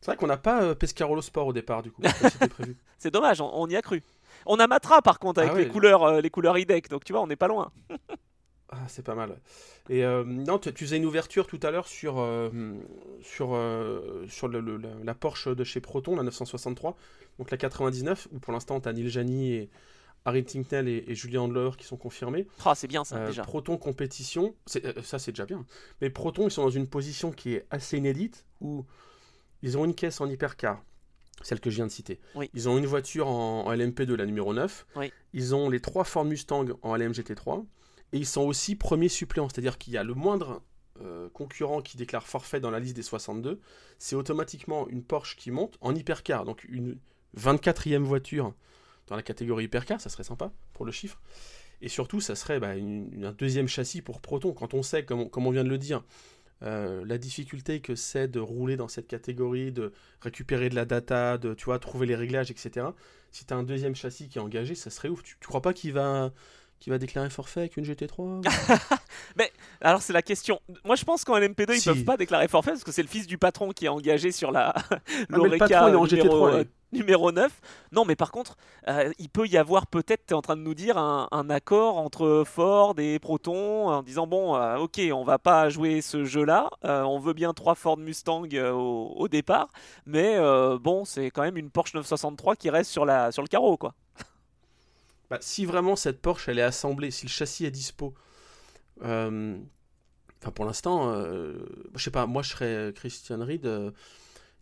C'est 0.01 0.11
vrai 0.11 0.17
qu'on 0.17 0.27
n'a 0.27 0.37
pas 0.37 0.75
Pescarolo 0.75 1.23
Sport 1.23 1.49
au 1.49 1.53
départ, 1.53 1.83
du 1.83 1.91
coup. 1.91 2.03
c'est 2.99 3.11
dommage, 3.11 3.41
on, 3.41 3.67
y 3.69 3.77
a 3.77 3.83
cru. 3.83 4.03
On 4.45 4.59
a 4.59 4.67
Matra 4.67 5.03
par 5.03 5.19
contre 5.19 5.41
avec 5.41 5.53
ah 5.55 5.59
les, 5.59 5.69
couleurs, 5.69 6.21
les 6.21 6.31
couleurs 6.31 6.57
IDEC, 6.57 6.89
donc 6.89 7.05
tu 7.05 7.13
vois, 7.13 7.23
on 7.23 7.27
n'est 7.27 7.37
pas 7.37 7.49
loin. 7.49 7.71
Ah, 8.71 8.85
c'est 8.89 9.05
pas 9.05 9.15
mal. 9.15 9.39
Et 9.89 10.05
euh, 10.05 10.25
non, 10.25 10.59
tu, 10.59 10.73
faisais 10.73 10.97
une 10.97 11.07
ouverture 11.07 11.47
tout 11.47 11.61
à 11.63 11.71
l'heure 11.71 11.87
sur, 11.87 12.19
euh, 12.19 12.51
sur, 13.23 13.55
euh, 13.55 14.27
sur 14.29 14.49
le, 14.49 14.61
la, 15.05 15.15
Porsche 15.15 15.49
de 15.49 15.63
chez 15.63 15.81
Proton, 15.81 16.17
la 16.17 16.25
963, 16.25 16.97
donc 17.39 17.51
la 17.51 17.57
99, 17.57 18.29
où 18.33 18.41
pour 18.41 18.53
l'instant 18.53 18.81
tu 18.81 18.89
as 18.89 18.93
Neil 18.93 19.09
Jani 19.09 19.53
et 19.53 19.71
Harry 20.25 20.45
Tinknell 20.45 20.89
et, 20.89 21.15
Julien 21.15 21.43
Handler 21.43 21.71
qui 21.79 21.87
sont 21.87 21.97
confirmés. 21.97 22.49
Ah, 22.65 22.75
c'est 22.75 22.89
bien 22.89 23.05
ça 23.05 23.25
déjà. 23.25 23.45
Proton 23.45 23.77
compétition, 23.77 24.55
ça 24.67 25.19
c'est 25.21 25.31
déjà 25.31 25.47
bien. 25.47 25.65
Mais 26.01 26.11
Proton, 26.11 26.49
ils 26.49 26.51
sont 26.51 26.65
dans 26.65 26.71
une 26.71 26.89
position 26.89 27.31
qui 27.31 27.55
est 27.55 27.67
assez 27.71 27.97
inédite, 27.97 28.45
où 28.61 28.85
ils 29.63 29.79
ont 29.79 29.85
une 29.85 29.95
caisse 29.95 30.21
en 30.21 30.29
hypercar, 30.29 30.83
celle 31.43 31.61
que 31.61 31.71
je 31.71 31.77
viens 31.77 31.87
de 31.87 31.93
citer. 31.93 32.19
Ils 32.53 32.69
ont 32.69 32.77
une 32.77 32.87
voiture 32.87 33.29
en, 33.29 33.73
LMP2, 33.73 34.15
la 34.15 34.27
numéro 34.27 34.53
9. 34.53 34.87
Ils 35.35 35.55
ont 35.55 35.71
les 35.71 35.79
trois 35.79 36.03
Ford 36.03 36.25
Mustang 36.25 36.67
en 36.83 36.97
LMGT3 36.97 37.65
et 38.13 38.19
ils 38.19 38.27
sont 38.27 38.43
aussi 38.43 38.77
premiers 38.77 39.09
suppléants, 39.09 39.49
c'est-à-dire 39.49 39.79
qu'il 39.79 39.93
y 39.93 39.97
a 39.97 40.05
le 40.05 40.15
moindre 40.15 40.63
euh, 41.03 41.29
concurrent 41.31 41.83
qui 41.83 41.97
déclare 41.97 42.27
forfait 42.27 42.61
dans 42.61 42.71
la 42.71 42.81
liste 42.81 42.97
des 42.97 43.03
62, 43.03 43.61
c'est 43.99 44.17
automatiquement 44.17 44.89
une 44.89 45.03
Porsche 45.03 45.37
qui 45.37 45.51
monte 45.51 45.77
en 45.81 45.95
hypercar, 45.95 46.45
donc 46.45 46.65
une 46.69 46.99
24e 47.39 47.99
voiture 47.99 48.55
dans 49.07 49.17
la 49.17 49.23
catégorie 49.23 49.65
hypercar, 49.65 50.01
ça 50.01 50.09
serait 50.09 50.25
sympa 50.25 50.53
pour 50.73 50.85
le 50.85 50.93
chiffre. 50.93 51.21
Et 51.83 51.89
surtout, 51.89 52.21
ça 52.21 52.35
serait 52.35 52.59
bah, 52.59 52.71
un 52.71 53.33
deuxième 53.33 53.69
châssis 53.69 54.01
pour 54.01 54.21
Proton, 54.21 54.53
quand 54.53 54.75
on 54.75 54.83
sait, 54.83 55.05
comme, 55.05 55.29
on 55.35 55.51
vient 55.51 55.65
de 55.65 55.69
le 55.69 55.79
dire, 55.79 56.03
euh, 56.63 57.05
la 57.05 57.19
difficulté 57.19 57.81
que 57.81 57.95
c'est 57.95 58.29
de 58.29 58.41
rouler 58.41 58.77
dans 58.77 58.89
cette 58.89 59.07
catégorie, 59.07 59.73
de 59.73 59.93
récupérer 60.23 60.71
de 60.71 60.75
la 60.75 60.87
data, 60.87 61.37
de 61.37 61.53
tu 61.53 61.67
vois, 61.67 61.79
trouver 61.79 62.07
les 62.07 62.17
réglages, 62.17 62.51
etc. 62.51 62.87
Si 63.31 63.45
tu 63.45 63.53
as 63.53 63.57
un 63.59 63.63
deuxième 63.63 63.95
châssis 63.95 64.29
qui 64.29 64.39
est 64.39 64.41
engagé, 64.41 64.75
ça 64.75 64.89
serait 64.89 65.11
ouf. 65.11 65.23
Tu, 65.23 65.37
tu 65.39 65.47
crois 65.47 65.61
pas 65.61 65.75
qu'il 65.75 65.93
va 65.93 66.33
qui 66.79 66.91
va 66.91 66.99
déclarer 66.99 67.31
forfait 67.31 67.61
avec 67.61 67.77
une 67.77 67.85
GT3 67.85 68.47
Mais 69.37 69.51
alors 69.81 70.03
c'est 70.03 70.13
la 70.13 70.23
question. 70.23 70.61
Moi 70.85 70.97
je 70.97 71.05
pense 71.05 71.25
qu'en 71.25 71.39
LMP2 71.39 71.79
ils 71.79 71.85
peuvent 71.85 72.05
pas 72.05 72.17
déclarer 72.17 72.49
forfait 72.49 72.73
parce 72.73 72.85
que 72.85 72.93
c'est 72.93 73.03
le 73.03 73.09
fils 73.09 73.27
du 73.27 73.39
patron 73.39 73.71
qui 73.71 73.87
est 73.87 73.89
engagé 73.89 74.33
sur 74.33 74.53
la 74.53 74.75
ah, 74.77 74.99
l'Oreca 75.29 75.87
numéro, 75.87 76.07
GT3, 76.07 76.55
euh, 76.55 76.65
numéro 76.93 77.33
9. 77.33 77.51
Non 77.93 78.05
mais 78.05 78.17
par 78.17 78.31
contre 78.31 78.57
euh, 78.89 79.11
il 79.19 79.29
peut 79.29 79.47
y 79.47 79.57
avoir 79.57 79.87
peut-être, 79.87 80.27
tu 80.27 80.35
es 80.35 80.37
en 80.37 80.43
train 80.43 80.57
de 80.57 80.63
nous 80.63 80.75
dire, 80.75 80.99
un, 80.99 81.51
accord 81.51 81.99
entre 81.99 82.45
Ford 82.47 82.95
et 82.99 83.19
Proton 83.19 83.89
en 83.89 84.03
disant 84.03 84.27
bon 84.27 84.57
euh, 84.57 84.77
ok 84.77 85.01
on 85.13 85.25
va 85.25 85.39
pas 85.39 85.69
jouer 85.69 86.03
ce 86.03 86.25
jeu 86.25 86.45
là, 86.45 86.71
on 86.83 87.19
veut 87.19 87.33
bien 87.33 87.53
trois 87.55 87.75
Ford 87.75 87.97
Mustang 87.97 88.49
au, 88.55 89.15
au, 89.17 89.29
départ, 89.29 89.71
mais 90.05 90.37
bon 90.79 91.05
c'est 91.05 91.31
quand 91.31 91.43
même 91.43 91.57
une 91.57 91.71
Porsche 91.71 91.95
963 91.95 92.57
qui 92.57 92.71
reste 92.71 92.91
sur, 92.91 93.05
la, 93.05 93.33
sur 93.33 93.43
le 93.43 93.49
carreau 93.49 93.77
quoi. 93.77 93.95
Bah, 95.31 95.39
si 95.41 95.65
vraiment 95.65 95.97
cette 95.97 96.21
Porsche 96.21 96.49
elle 96.49 96.59
est 96.59 96.63
assemblée, 96.63 97.11
si 97.11 97.27
le 97.27 97.31
châssis 97.31 97.65
est 97.65 97.71
dispo, 97.71 98.15
euh, 99.03 99.59
enfin 100.41 100.51
pour 100.53 100.65
l'instant, 100.65 101.11
euh, 101.13 101.55
je 101.95 102.03
sais 102.03 102.11
pas, 102.11 102.27
moi 102.27 102.43
je 102.43 102.51
serais 102.51 102.93
Christian 102.95 103.45
Reed. 103.45 103.65
il 103.65 103.69
euh, 103.69 103.91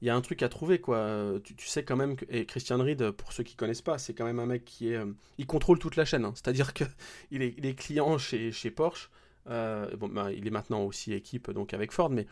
y 0.01 0.09
a 0.09 0.17
un 0.17 0.21
truc 0.23 0.43
à 0.43 0.49
trouver 0.49 0.81
quoi. 0.81 1.35
Tu, 1.45 1.69
sais 1.69 1.85
quand 1.85 1.97
même 1.97 2.17
que 2.17 2.25
et 2.31 2.47
Christian 2.47 2.79
Reed, 2.79 3.11
pour 3.11 3.33
ceux 3.33 3.43
qui 3.43 3.57
connaissent 3.57 3.83
pas, 3.83 3.99
c'est 3.99 4.15
quand 4.15 4.25
même 4.25 4.39
un 4.39 4.47
mec 4.47 4.65
qui 4.65 4.89
est, 4.93 5.01
il 5.39 5.47
contrôle 5.47 5.79
toute 5.79 5.97
la 5.97 6.05
chaîne. 6.07 6.25
Hein. 6.25 6.33
C'est-à-dire 6.35 6.73
que 6.73 6.85
il 7.31 7.43
est, 7.43 7.55
il 7.59 7.77
client 7.77 8.17
chez, 8.19 8.51
chez 8.53 8.71
Porsche. 8.71 9.11
bon, 9.47 10.09
bah, 10.09 10.33
il 10.33 10.47
est 10.47 10.51
maintenant 10.51 10.83
aussi 10.85 11.13
équipe 11.13 11.51
donc 11.51 11.75
avec 11.75 11.93
Ford, 11.93 12.11
mais 12.11 12.27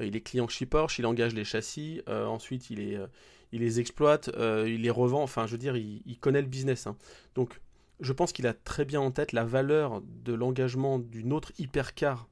il 0.00 0.16
est 0.16 0.20
client 0.20 0.48
chez 0.48 0.66
Porsche, 0.66 0.98
il 0.98 1.06
engage 1.06 1.34
les 1.34 1.44
châssis, 1.44 2.02
ensuite 2.08 2.70
il, 2.70 3.08
il 3.52 3.60
les 3.60 3.80
exploite, 3.80 4.30
il 4.36 4.82
les 4.82 4.90
revend, 4.90 5.22
enfin 5.22 5.46
je 5.46 5.52
veux 5.52 5.58
dire, 5.58 5.76
il, 5.76 6.02
il 6.06 6.18
connaît 6.18 6.42
le 6.42 6.48
business. 6.48 6.86
Hein. 6.86 6.96
Donc 7.34 7.60
je 8.00 8.12
pense 8.12 8.32
qu'il 8.32 8.46
a 8.46 8.54
très 8.54 8.84
bien 8.84 9.00
en 9.00 9.10
tête 9.10 9.32
la 9.32 9.44
valeur 9.44 10.02
de 10.02 10.32
l'engagement 10.32 10.98
d'une 10.98 11.32
autre 11.32 11.52
hypercar 11.58 12.28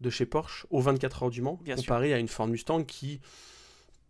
de 0.00 0.10
chez 0.10 0.26
Porsche 0.26 0.66
aux 0.70 0.80
24 0.80 1.24
heures 1.24 1.30
du 1.30 1.42
Mans, 1.42 1.58
comparé 1.76 2.12
à 2.12 2.18
une 2.18 2.28
Ford 2.28 2.46
Mustang 2.46 2.84
qui 2.84 3.20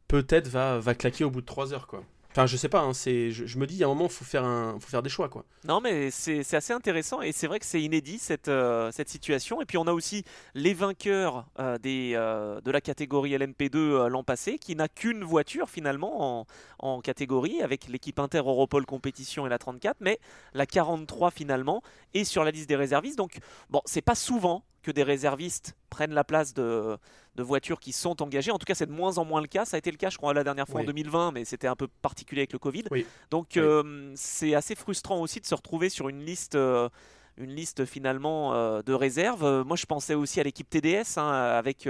peut-être 0.08 0.48
va, 0.48 0.78
va 0.78 0.94
claquer 0.94 1.24
au 1.24 1.30
bout 1.30 1.40
de 1.40 1.46
3 1.46 1.72
heures. 1.72 1.86
Quoi. 1.86 2.04
Enfin, 2.36 2.46
je 2.46 2.56
sais 2.56 2.68
pas, 2.68 2.80
hein, 2.80 2.92
c'est, 2.94 3.30
je, 3.30 3.58
me 3.58 3.64
dis, 3.64 3.76
il 3.76 3.78
y 3.78 3.84
a 3.84 3.86
un 3.86 3.90
moment, 3.90 4.08
faut, 4.08 4.24
faut 4.24 4.88
faire 4.88 5.02
des 5.04 5.08
choix. 5.08 5.28
quoi. 5.28 5.44
Non, 5.68 5.80
mais 5.80 6.10
c'est, 6.10 6.40
assez 6.52 6.72
intéressant 6.72 7.22
et 7.22 7.30
c'est 7.30 7.46
vrai 7.46 7.60
que 7.60 7.64
c'est 7.64 7.80
inédit 7.80 8.18
cette, 8.18 8.48
euh, 8.48 8.90
cette 8.90 9.08
situation. 9.08 9.62
Et 9.62 9.66
puis 9.66 9.78
on 9.78 9.86
a 9.86 9.92
aussi 9.92 10.24
les 10.54 10.74
vainqueurs 10.74 11.46
euh, 11.60 11.78
des, 11.78 12.14
euh, 12.16 12.60
de 12.60 12.72
la 12.72 12.80
catégorie 12.80 13.36
LMP2 13.36 14.08
l'an 14.08 14.24
passé, 14.24 14.58
qui 14.58 14.74
n'a 14.74 14.88
qu'une 14.88 15.22
voiture 15.22 15.70
finalement 15.70 16.40
en, 16.40 16.46
en 16.80 17.00
catégorie, 17.00 17.62
avec 17.62 17.86
l'équipe 17.86 18.18
Inter 18.18 18.38
Europol 18.38 18.84
Compétition 18.84 19.46
et 19.46 19.48
la 19.48 19.58
34, 19.58 19.98
mais 20.00 20.18
la 20.54 20.66
43 20.66 21.30
finalement 21.30 21.82
est 22.14 22.24
sur 22.24 22.42
la 22.42 22.50
liste 22.50 22.68
des 22.68 22.74
réservistes. 22.74 23.16
Donc, 23.16 23.38
bon, 23.70 23.80
c'est 23.84 24.02
pas 24.02 24.16
souvent 24.16 24.64
que 24.84 24.92
des 24.92 25.02
réservistes 25.02 25.76
prennent 25.90 26.14
la 26.14 26.22
place 26.22 26.54
de, 26.54 26.96
de 27.34 27.42
voitures 27.42 27.80
qui 27.80 27.92
sont 27.92 28.22
engagées. 28.22 28.50
En 28.50 28.58
tout 28.58 28.66
cas, 28.66 28.74
c'est 28.74 28.86
de 28.86 28.92
moins 28.92 29.18
en 29.18 29.24
moins 29.24 29.40
le 29.40 29.48
cas. 29.48 29.64
Ça 29.64 29.76
a 29.76 29.78
été 29.78 29.90
le 29.90 29.96
cas, 29.96 30.10
je 30.10 30.18
crois, 30.18 30.32
la 30.34 30.44
dernière 30.44 30.68
fois 30.68 30.82
en 30.82 30.84
2020, 30.84 31.32
mais 31.32 31.44
c'était 31.44 31.66
un 31.66 31.76
peu 31.76 31.88
particulier 32.02 32.42
avec 32.42 32.52
le 32.52 32.58
Covid. 32.58 32.84
Donc, 33.30 33.56
euh, 33.56 34.12
c'est 34.14 34.54
assez 34.54 34.74
frustrant 34.74 35.20
aussi 35.20 35.40
de 35.40 35.46
se 35.46 35.54
retrouver 35.54 35.88
sur 35.88 36.08
une 36.08 36.24
liste. 36.24 36.54
Euh, 36.54 36.88
une 37.36 37.50
liste 37.50 37.84
finalement 37.84 38.54
euh, 38.54 38.80
de 38.82 38.92
réserve. 38.92 39.64
moi, 39.66 39.76
je 39.76 39.86
pensais 39.86 40.14
aussi 40.14 40.38
à 40.38 40.44
l'équipe 40.44 40.70
TDS 40.70 41.18
hein, 41.18 41.32
avec 41.32 41.88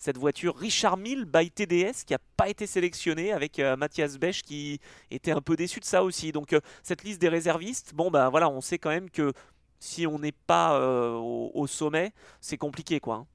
cette 0.00 0.18
voiture 0.18 0.56
Richard 0.56 0.96
Mille 0.96 1.26
by 1.26 1.48
TDS 1.48 2.02
qui 2.04 2.12
n'a 2.12 2.18
pas 2.36 2.48
été 2.48 2.66
sélectionnée 2.66 3.32
avec 3.32 3.60
Mathias 3.78 4.18
Bech 4.18 4.42
qui 4.42 4.80
était 5.12 5.30
un 5.30 5.42
peu 5.42 5.54
déçu 5.54 5.78
de 5.78 5.84
ça 5.84 6.02
aussi. 6.02 6.32
Donc, 6.32 6.56
cette 6.82 7.04
liste 7.04 7.20
des 7.20 7.28
réservistes, 7.28 7.94
bon, 7.94 8.10
bah 8.10 8.30
voilà, 8.30 8.50
on 8.50 8.60
sait 8.60 8.78
quand 8.78 8.90
même 8.90 9.10
que 9.10 9.32
si 9.80 10.06
on 10.06 10.18
n'est 10.18 10.32
pas 10.32 10.78
au, 11.18 11.66
sommet, 11.66 12.12
c'est 12.40 12.58
compliqué 12.58 13.00
quoi. 13.00 13.14
Hein. 13.16 13.26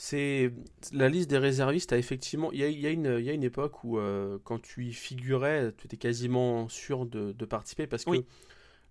C'est 0.00 0.52
la 0.92 1.08
liste 1.08 1.28
des 1.28 1.38
réservistes 1.38 1.92
a 1.92 1.98
effectivement 1.98 2.52
il 2.52 2.60
y 2.60 2.62
a, 2.62 2.68
y 2.68 2.86
a, 2.86 2.90
une, 2.90 3.18
y 3.18 3.30
a 3.30 3.32
une 3.32 3.42
époque 3.42 3.82
où 3.82 3.98
euh, 3.98 4.38
quand 4.44 4.62
tu 4.62 4.86
y 4.86 4.92
figurais 4.92 5.72
tu 5.76 5.86
étais 5.86 5.96
quasiment 5.96 6.68
sûr 6.68 7.04
de, 7.04 7.32
de 7.32 7.44
participer 7.44 7.88
parce 7.88 8.04
que 8.04 8.24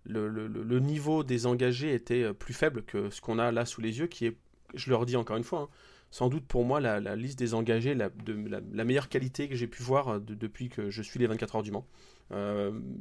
le, 0.03 0.27
le, 0.27 0.47
le, 0.47 0.79
niveau 0.79 1.23
des 1.23 1.45
engagés 1.45 1.93
était 1.93 2.23
euh, 2.23 2.33
plus 2.33 2.53
faible 2.53 2.83
que 2.83 3.09
ce 3.09 3.21
qu'on 3.21 3.39
a 3.39 3.53
là 3.53 3.65
sous 3.65 3.79
les 3.79 3.99
yeux 3.99 4.07
qui 4.07 4.25
est 4.25 4.35
je 4.73 4.89
leur 4.89 5.05
dis 5.05 5.15
encore 5.15 5.37
une 5.37 5.45
fois 5.45 5.61
hein, 5.61 5.69
sans 6.11 6.27
doute 6.27 6.45
pour 6.45 6.65
moi 6.65 6.81
la, 6.81 6.99
la, 6.99 7.15
liste 7.15 7.39
des 7.39 7.53
engagés 7.53 7.95
la, 7.95 8.09
de, 8.09 8.37
la, 8.73 8.83
meilleure 8.83 9.07
qualité 9.07 9.47
que 9.47 9.55
j'ai 9.55 9.67
pu 9.67 9.83
voir 9.83 10.09
euh, 10.09 10.19
depuis 10.19 10.67
que 10.67 10.89
je 10.89 11.01
suis 11.01 11.21
les 11.21 11.27
24 11.27 11.55
heures 11.55 11.63
du 11.63 11.71
Mans. 11.71 11.87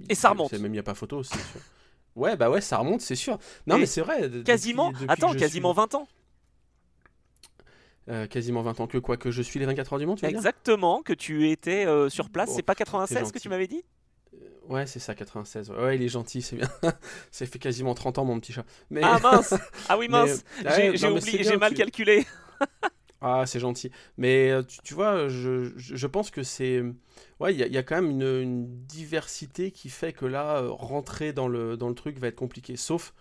Et 0.08 0.14
ça 0.14 0.30
remonte. 0.30 0.52
même 0.52 0.66
il 0.66 0.70
n'y 0.70 0.78
a 0.78 0.84
pas 0.84 0.94
photo 0.94 1.24
c'est 1.24 1.34
sûr 1.34 1.60
ouais 2.16 2.36
bah 2.36 2.50
ouais 2.50 2.60
ça 2.60 2.78
remonte 2.78 3.00
c'est 3.00 3.14
sûr 3.14 3.38
non 3.66 3.78
mais 3.78 3.86
c'est 3.86 4.00
vrai 4.00 4.28
quasiment 4.44 4.92
attends 5.06 5.34
quasiment 5.34 5.72
20 5.72 5.94
ans 5.94 6.08
euh, 8.08 8.26
quasiment 8.26 8.62
20 8.62 8.80
ans 8.80 8.86
que 8.86 8.98
quoi 8.98 9.16
Que 9.16 9.30
je 9.30 9.42
suis 9.42 9.58
les 9.58 9.66
24 9.66 9.94
heures 9.94 9.98
du 9.98 10.06
monde, 10.06 10.18
tu 10.18 10.26
Exactement, 10.26 11.02
que 11.02 11.12
tu 11.12 11.50
étais 11.50 11.86
euh, 11.86 12.08
sur 12.08 12.30
place. 12.30 12.50
c'est 12.54 12.62
pas 12.62 12.74
96 12.76 13.32
que 13.32 13.38
tu 13.38 13.48
m'avais 13.48 13.66
dit? 13.66 13.84
Euh, 14.34 14.38
Ouais, 14.68 14.86
c'est 14.86 14.98
ça, 14.98 15.14
96. 15.14 15.70
Ouais, 15.70 15.96
il 15.96 16.02
est 16.02 16.08
gentil, 16.08 16.42
c'est 16.42 16.56
bien. 16.56 16.68
ça 17.30 17.46
fait 17.46 17.58
quasiment 17.58 17.94
30 17.94 18.18
ans, 18.18 18.24
mon 18.24 18.38
petit 18.38 18.52
chat. 18.52 18.64
Mais... 18.90 19.00
Ah 19.02 19.18
mince 19.22 19.54
Ah 19.88 19.98
oui, 19.98 20.08
mince 20.08 20.44
J'ai 20.94 21.08
oublié, 21.08 21.42
j'ai 21.42 21.56
mal 21.56 21.74
calculé. 21.74 22.24
Ah, 23.20 23.44
c'est 23.46 23.60
gentil. 23.60 23.90
Mais 24.18 24.52
tu, 24.84 24.94
vois, 24.94 25.28
je, 25.28 25.72
je, 25.76 26.06
pense 26.06 26.30
que 26.30 26.42
c'est. 26.42 26.82
Ouais, 27.40 27.54
il 27.54 27.58
y, 27.58 27.78
a 27.78 27.82
quand 27.82 28.00
même 28.00 28.10
une, 28.10 28.66
diversité 28.86 29.70
qui 29.70 29.88
fait 29.88 30.12
que 30.12 30.26
là, 30.26 30.62
rentrer 30.68 31.32
dans 31.32 31.48
le, 31.48 31.76
dans 31.76 31.88
le 31.88 31.94
truc 31.94 32.18
va 32.18 32.28
être 32.28 32.36
compliqué. 32.36 32.76
Sauf, 32.76 33.14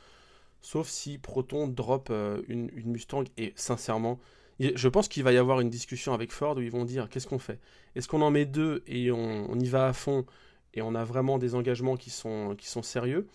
sauf 0.62 0.88
si 0.88 1.18
Proton 1.18 1.68
drop 1.68 2.10
une, 2.10 2.70
une 2.76 2.92
Mustang. 2.92 3.24
Et 3.38 3.54
sincèrement, 3.56 4.20
je 4.60 4.88
pense 4.88 5.08
qu'il 5.08 5.24
va 5.24 5.34
y 5.34 5.38
avoir 5.38 5.60
une 5.60 5.70
discussion 5.70 6.14
avec 6.14 6.32
Ford 6.32 6.58
où 6.58 6.62
ils 6.62 6.72
vont 6.72 6.86
dire 6.86 7.10
qu'est-ce 7.10 7.28
qu'on 7.28 7.40
fait? 7.40 7.60
Est-ce 7.96 8.08
qu'on 8.08 8.22
en 8.22 8.32
met 8.32 8.46
deux 8.46 8.84
et 8.88 9.12
on, 9.12 9.60
y 9.60 9.68
va 9.68 9.88
à 9.88 9.94
fond 9.94 10.26
et 10.74 10.82
on 10.82 10.96
a 10.96 11.04
vraiment 11.04 11.38
des 11.38 11.56
engagements 11.56 11.98
qui 11.98 12.10
sont, 12.10 12.56
qui 12.58 12.68
sont 12.68 12.84
sérieux? 12.84 13.28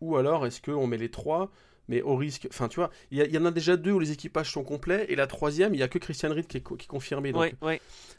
Ou 0.00 0.16
alors 0.16 0.46
est-ce 0.46 0.60
qu'on 0.60 0.86
met 0.86 0.98
les 0.98 1.10
trois 1.10 1.50
mais 1.88 2.02
au 2.02 2.16
risque. 2.16 2.46
Enfin, 2.50 2.68
tu 2.68 2.76
vois, 2.76 2.90
il 3.10 3.18
y, 3.18 3.38
en 3.38 3.44
a 3.44 3.50
déjà 3.50 3.76
deux 3.76 3.92
où 3.92 3.98
les 3.98 4.12
équipages 4.12 4.50
sont 4.50 4.64
complets, 4.64 5.06
et 5.08 5.16
la 5.16 5.26
troisième, 5.26 5.74
il 5.74 5.78
n'y 5.78 5.82
a 5.82 5.88
que 5.88 5.98
Christian 5.98 6.30
Reed 6.30 6.46
qui 6.46 6.58
est, 6.58 6.60
qui 6.60 6.74
est 6.74 6.86
confirmé. 6.86 7.32
Donc, 7.32 7.54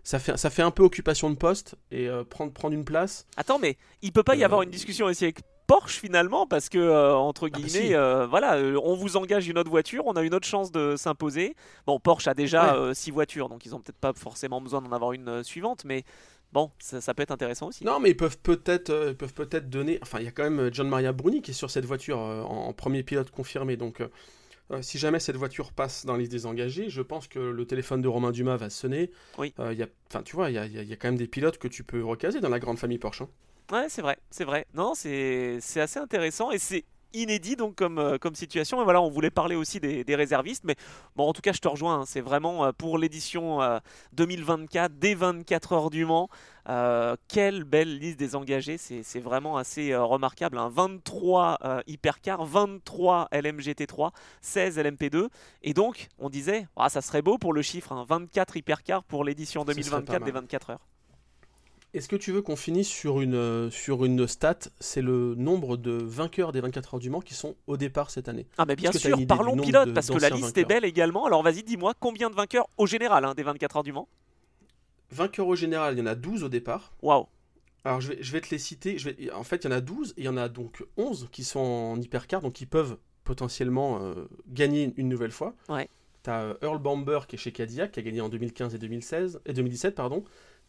Ça, 0.03 0.19
fait, 0.19 0.37
ça 0.37 0.49
fait 0.49 0.61
un 0.61 0.71
peu 0.71 0.83
occupation 0.83 1.29
de 1.29 1.35
poste 1.35 1.75
et 1.91 2.07
euh, 2.07 2.23
prendre, 2.23 2.51
prendre 2.51 2.75
une 2.75 2.85
place. 2.85 3.25
Attends, 3.37 3.59
mais 3.59 3.77
il 4.01 4.11
peut 4.11 4.23
pas 4.23 4.35
y 4.35 4.43
euh, 4.43 4.45
avoir 4.45 4.61
une 4.61 4.69
discussion 4.69 5.05
aussi 5.05 5.23
avec 5.23 5.39
Porsche 5.65 5.97
finalement 5.97 6.45
parce 6.45 6.67
que 6.67 6.77
euh, 6.77 7.15
entre 7.15 7.47
ah, 7.47 7.49
bah 7.49 7.57
guillemets 7.57 7.95
voilà 8.27 8.57
on 8.83 8.95
vous 8.95 9.15
engage 9.15 9.47
une 9.47 9.57
autre 9.57 9.69
voiture 9.69 10.03
on 10.05 10.11
a 10.11 10.21
une 10.21 10.33
autre 10.33 10.45
chance 10.45 10.73
de 10.73 10.97
s'imposer 10.97 11.55
bon 11.87 12.01
Porsche 12.01 12.27
a 12.27 12.33
déjà 12.33 12.93
six 12.93 13.11
voitures 13.11 13.47
donc 13.47 13.65
ils 13.65 13.73
ont 13.73 13.79
peut-être 13.79 13.97
pas 13.97 14.11
forcément 14.11 14.59
besoin 14.59 14.81
d'en 14.81 14.91
avoir 14.91 15.13
une 15.13 15.41
suivante 15.41 15.85
mais 15.85 16.03
bon 16.53 16.71
ça, 16.79 17.13
peut 17.13 17.23
être 17.23 17.31
intéressant 17.31 17.67
aussi 17.67 17.83
non 17.83 17.99
mais 17.99 18.11
ils 18.11 18.17
peuvent 18.17 18.37
peut-être 18.37 19.13
peuvent 19.13 19.33
peut-être 19.33 19.69
donner 19.69 19.99
enfin 20.01 20.19
il 20.19 20.25
y 20.25 20.27
a 20.27 20.31
quand 20.31 20.49
même 20.49 20.73
John 20.73 20.87
Maria 20.87 21.11
Bruni 21.11 21.41
qui 21.41 21.51
est 21.51 21.55
sur 21.55 21.71
cette 21.71 21.85
voiture 21.85 22.17
en, 22.19 22.71
premier 22.73 23.03
pilote 23.03 23.31
confirmé 23.31 23.75
donc 23.75 24.01
si 24.81 24.97
jamais 24.97 25.19
cette 25.19 25.35
voiture 25.35 25.71
passe 25.71 26.05
dans 26.05 26.15
les 26.15 26.27
désengagés, 26.27 26.89
je 26.89 27.01
pense 27.01 27.27
que 27.27 27.37
le 27.37 27.65
téléphone 27.67 28.01
de 28.01 28.07
Romain 28.07 28.31
Dumas 28.31 28.57
va 28.57 28.71
sonner. 28.71 29.11
Oui. 29.37 29.53
y 29.59 29.83
a, 29.83 30.21
tu 30.23 30.35
vois, 30.35 30.49
il 30.49 30.53
y 30.53 30.57
a, 30.57 30.65
y 30.65 30.93
a, 30.93 30.95
quand 30.95 31.09
même 31.09 31.17
des 31.17 31.27
pilotes 31.27 31.59
que 31.59 31.67
tu 31.67 31.83
peux 31.83 32.03
recaser 32.03 32.39
dans 32.39 32.49
la 32.49 32.57
grande 32.57 32.79
famille 32.79 32.97
Porsche. 32.97 33.21
Hein. 33.21 33.29
Ouais, 33.71 33.87
c'est 33.89 34.01
vrai, 34.01 34.17
c'est 34.29 34.45
vrai. 34.45 34.65
Non, 34.73 34.93
c'est 34.95 35.59
assez 35.75 35.99
intéressant 35.99 36.51
et 36.51 36.57
c'est 36.57 36.85
inédit 37.13 37.55
donc 37.55 37.75
comme, 37.75 37.99
euh, 37.99 38.17
comme 38.17 38.35
situation. 38.35 38.81
Et 38.81 38.83
voilà, 38.83 39.01
on 39.01 39.09
voulait 39.09 39.29
parler 39.29 39.55
aussi 39.55 39.79
des, 39.79 40.15
réservistes, 40.15 40.63
mais 40.63 40.75
bon, 41.15 41.27
en 41.27 41.33
tout 41.33 41.41
cas, 41.41 41.53
je 41.53 41.59
te 41.59 41.67
rejoins. 41.67 42.01
Hein. 42.01 42.03
c'est 42.05 42.21
vraiment 42.21 42.65
euh, 42.65 42.71
pour 42.71 42.97
l'édition 42.97 43.59
2024 44.13 44.91
euh, 44.91 44.95
des 44.99 45.15
24 45.15 45.73
heures 45.73 45.89
du 45.89 46.05
Mans. 46.05 46.29
quelle 47.27 47.63
belle 47.63 47.97
liste 47.97 48.19
des 48.19 48.35
engagés, 48.35 48.77
c'est 48.77 49.19
vraiment 49.19 49.57
assez 49.57 49.95
remarquable. 49.95 50.57
23 50.57 51.57
hein. 51.61 51.81
hypercars, 51.87 52.45
23 52.45 53.29
LMGT3, 53.31 54.11
16 54.41 54.77
LMP2. 54.77 55.27
Et 55.63 55.73
donc, 55.73 56.09
on 56.19 56.29
disait, 56.29 56.67
ah, 56.75 56.89
ça 56.89 57.01
serait 57.01 57.21
beau 57.21 57.37
pour 57.37 57.53
le 57.53 57.61
chiffre, 57.61 57.93
24 58.07 58.49
hein. 58.49 58.59
hypercars 58.59 59.03
pour 59.03 59.23
l'édition 59.23 59.65
2024 59.65 60.23
des 60.23 60.31
24 60.31 60.69
heures. 60.71 60.92
Est-ce 61.93 62.07
que 62.07 62.15
tu 62.15 62.31
veux 62.31 62.41
qu'on 62.41 62.55
finisse 62.55 62.87
sur 62.87 63.21
une, 63.21 63.35
euh, 63.35 63.69
sur 63.69 64.03
une 64.03 64.27
stat? 64.27 64.57
C'est 64.79 65.01
le 65.03 65.35
nombre 65.35 65.77
de 65.77 65.91
vainqueurs 65.91 66.51
des 66.51 66.59
24 66.59 66.95
heures 66.95 66.99
du 66.99 67.11
Mans 67.11 67.19
qui 67.19 67.35
sont 67.35 67.55
au 67.67 67.77
départ 67.77 68.09
cette 68.09 68.27
année. 68.27 68.47
Ah, 68.57 68.65
mais 68.65 68.75
bien 68.75 68.91
sûr, 68.91 69.15
parlons 69.27 69.55
pilote, 69.55 69.93
parce 69.93 70.09
que 70.09 70.17
la 70.17 70.29
liste 70.29 70.57
est 70.57 70.65
belle 70.65 70.85
également. 70.85 71.25
Alors 71.25 71.43
vas-y, 71.43 71.61
dis-moi, 71.61 71.93
combien 71.99 72.31
de 72.31 72.35
vainqueurs 72.35 72.67
au 72.77 72.87
général 72.87 73.25
hein, 73.25 73.35
des 73.35 73.43
24 73.43 73.77
heures 73.77 73.83
du 73.83 73.91
Mans? 73.91 74.07
Vainqueurs 75.11 75.47
au 75.47 75.55
général, 75.55 75.93
il 75.93 75.99
y 75.99 76.01
en 76.01 76.07
a 76.07 76.15
12 76.15 76.43
au 76.43 76.49
départ. 76.49 76.93
Waouh 77.01 77.27
alors 77.85 77.99
je 77.99 78.13
vais, 78.13 78.17
je 78.21 78.31
vais 78.31 78.39
te 78.39 78.49
les 78.49 78.59
citer. 78.59 78.97
Je 78.97 79.09
vais, 79.09 79.31
en 79.31 79.43
fait, 79.43 79.65
il 79.65 79.65
y 79.65 79.67
en 79.67 79.75
a 79.75 79.81
12 79.81 80.11
et 80.11 80.21
il 80.21 80.23
y 80.23 80.29
en 80.29 80.37
a 80.37 80.47
donc 80.47 80.85
11 80.95 81.27
qui 81.31 81.43
sont 81.43 81.59
en 81.59 82.01
hypercar, 82.01 82.41
donc 82.41 82.53
qui 82.53 82.65
peuvent 82.65 82.97
potentiellement 83.23 84.01
euh, 84.01 84.25
gagner 84.47 84.93
une 84.95 85.09
nouvelle 85.09 85.31
fois. 85.31 85.53
Ouais. 85.69 85.89
Tu 86.23 86.29
as 86.29 86.43
euh, 86.43 86.53
Earl 86.61 86.79
Bamber 86.79 87.19
qui 87.27 87.35
est 87.35 87.39
chez 87.39 87.51
Cadillac, 87.51 87.91
qui 87.91 87.99
a 87.99 88.03
gagné 88.03 88.21
en 88.21 88.29
2015 88.29 88.73
et, 88.73 88.77
2016, 88.77 89.41
et 89.45 89.53
2017. 89.53 89.95
Pardon. 89.95 90.23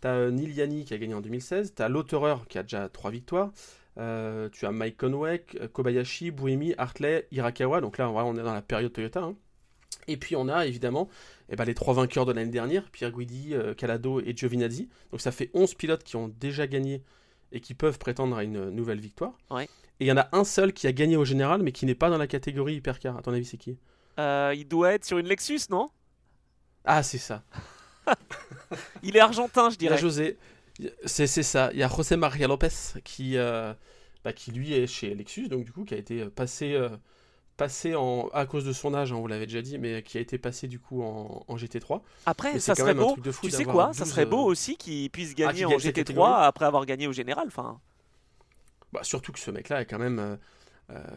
Tu 0.04 0.08
as 0.10 0.30
Neil 0.30 0.52
Yanni 0.52 0.84
qui 0.84 0.92
a 0.92 0.98
gagné 0.98 1.14
en 1.14 1.22
2016, 1.22 1.72
tu 1.74 1.82
as 1.82 1.88
Lautereur 1.88 2.46
qui 2.46 2.58
a 2.58 2.62
déjà 2.62 2.90
3 2.90 3.10
victoires, 3.10 3.50
euh, 3.96 4.50
tu 4.50 4.66
as 4.66 4.70
Mike 4.70 4.98
Conway, 4.98 5.42
Kobayashi, 5.72 6.30
Buemi, 6.30 6.74
Hartley, 6.76 7.26
Hirakawa, 7.32 7.80
donc 7.80 7.96
là 7.96 8.10
on 8.10 8.36
est 8.36 8.42
dans 8.42 8.52
la 8.52 8.60
période 8.60 8.92
Toyota. 8.92 9.22
Hein. 9.22 9.34
Et 10.06 10.18
puis 10.18 10.36
on 10.36 10.46
a 10.48 10.66
évidemment 10.66 11.08
eh 11.48 11.56
ben, 11.56 11.64
les 11.64 11.72
trois 11.72 11.94
vainqueurs 11.94 12.26
de 12.26 12.32
l'année 12.32 12.50
dernière, 12.50 12.90
Pierre 12.90 13.12
Guidi, 13.12 13.54
euh, 13.54 13.72
Calado 13.72 14.20
et 14.20 14.36
Giovinazzi. 14.36 14.90
Donc 15.10 15.22
ça 15.22 15.32
fait 15.32 15.50
11 15.54 15.72
pilotes 15.72 16.04
qui 16.04 16.16
ont 16.16 16.28
déjà 16.28 16.66
gagné 16.66 17.02
et 17.50 17.60
qui 17.60 17.72
peuvent 17.72 17.98
prétendre 17.98 18.36
à 18.36 18.44
une 18.44 18.68
nouvelle 18.68 19.00
victoire. 19.00 19.32
Et 20.00 20.04
il 20.04 20.06
y 20.06 20.12
en 20.12 20.18
a 20.18 20.28
un 20.32 20.44
seul 20.44 20.74
qui 20.74 20.86
a 20.86 20.92
gagné 20.92 21.16
au 21.16 21.24
général 21.24 21.62
mais 21.62 21.72
qui 21.72 21.86
n'est 21.86 21.94
pas 21.94 22.10
dans 22.10 22.18
la 22.18 22.26
catégorie 22.26 22.74
hypercar. 22.74 23.16
À 23.16 23.22
ton 23.22 23.32
avis 23.32 23.46
c'est 23.46 23.56
qui? 23.56 23.78
Euh, 24.18 24.52
Il 24.54 24.68
doit 24.68 24.92
être 24.92 25.06
sur 25.06 25.16
une 25.16 25.28
Lexus, 25.28 25.60
non? 25.70 25.88
Ah 26.84 27.02
c'est 27.02 27.16
ça. 27.16 27.42
Il 29.02 29.16
est 29.16 29.20
argentin, 29.20 29.70
je 29.70 29.76
dirais. 29.76 29.98
José. 29.98 30.36
C'est 31.04 31.26
ça. 31.26 31.70
Il 31.72 31.78
y 31.78 31.82
a 31.82 31.88
José 31.88 32.16
Maria 32.16 32.48
Lopez 32.48 32.68
qui, 33.04 33.36
euh, 33.36 33.72
bah, 34.24 34.32
qui 34.32 34.50
lui 34.50 34.72
est 34.72 34.86
chez 34.86 35.14
Lexus, 35.14 35.48
donc 35.48 35.64
du 35.64 35.72
coup 35.72 35.84
qui 35.84 35.94
a 35.94 35.96
été 35.96 36.24
passé, 36.26 36.74
euh, 36.74 36.88
passé 37.56 37.94
en, 37.94 38.28
à 38.32 38.44
cause 38.46 38.64
de 38.64 38.72
son 38.72 38.92
âge, 38.92 39.12
hein, 39.12 39.16
on 39.16 39.20
vous 39.20 39.28
l'avait 39.28 39.46
déjà 39.46 39.62
dit, 39.62 39.78
mais 39.78 40.02
qui 40.02 40.18
a 40.18 40.20
été 40.20 40.36
passé 40.36 40.66
du 40.66 40.80
coup 40.80 41.02
en, 41.02 41.56
GT3. 41.56 42.00
Après, 42.26 42.58
ça 42.58 42.74
serait 42.74 42.94
beau. 42.94 43.16
Tu 43.40 43.50
sais 43.50 43.64
quoi? 43.64 43.92
Ça 43.92 44.04
serait 44.04 44.26
beau 44.26 44.46
euh, 44.46 44.50
aussi 44.50 44.76
qu'il 44.76 45.10
puisse 45.10 45.32
ah, 45.32 45.52
gagner 45.52 45.64
en 45.64 45.76
GT3 45.76 46.42
après 46.42 46.64
avoir 46.64 46.84
gagné 46.86 47.06
au 47.06 47.12
général. 47.12 47.46
Enfin. 47.46 47.78
Bah, 48.92 49.00
surtout 49.02 49.32
que 49.32 49.38
ce 49.38 49.50
mec-là 49.50 49.82
est 49.82 49.86
quand 49.86 49.98
même. 49.98 50.38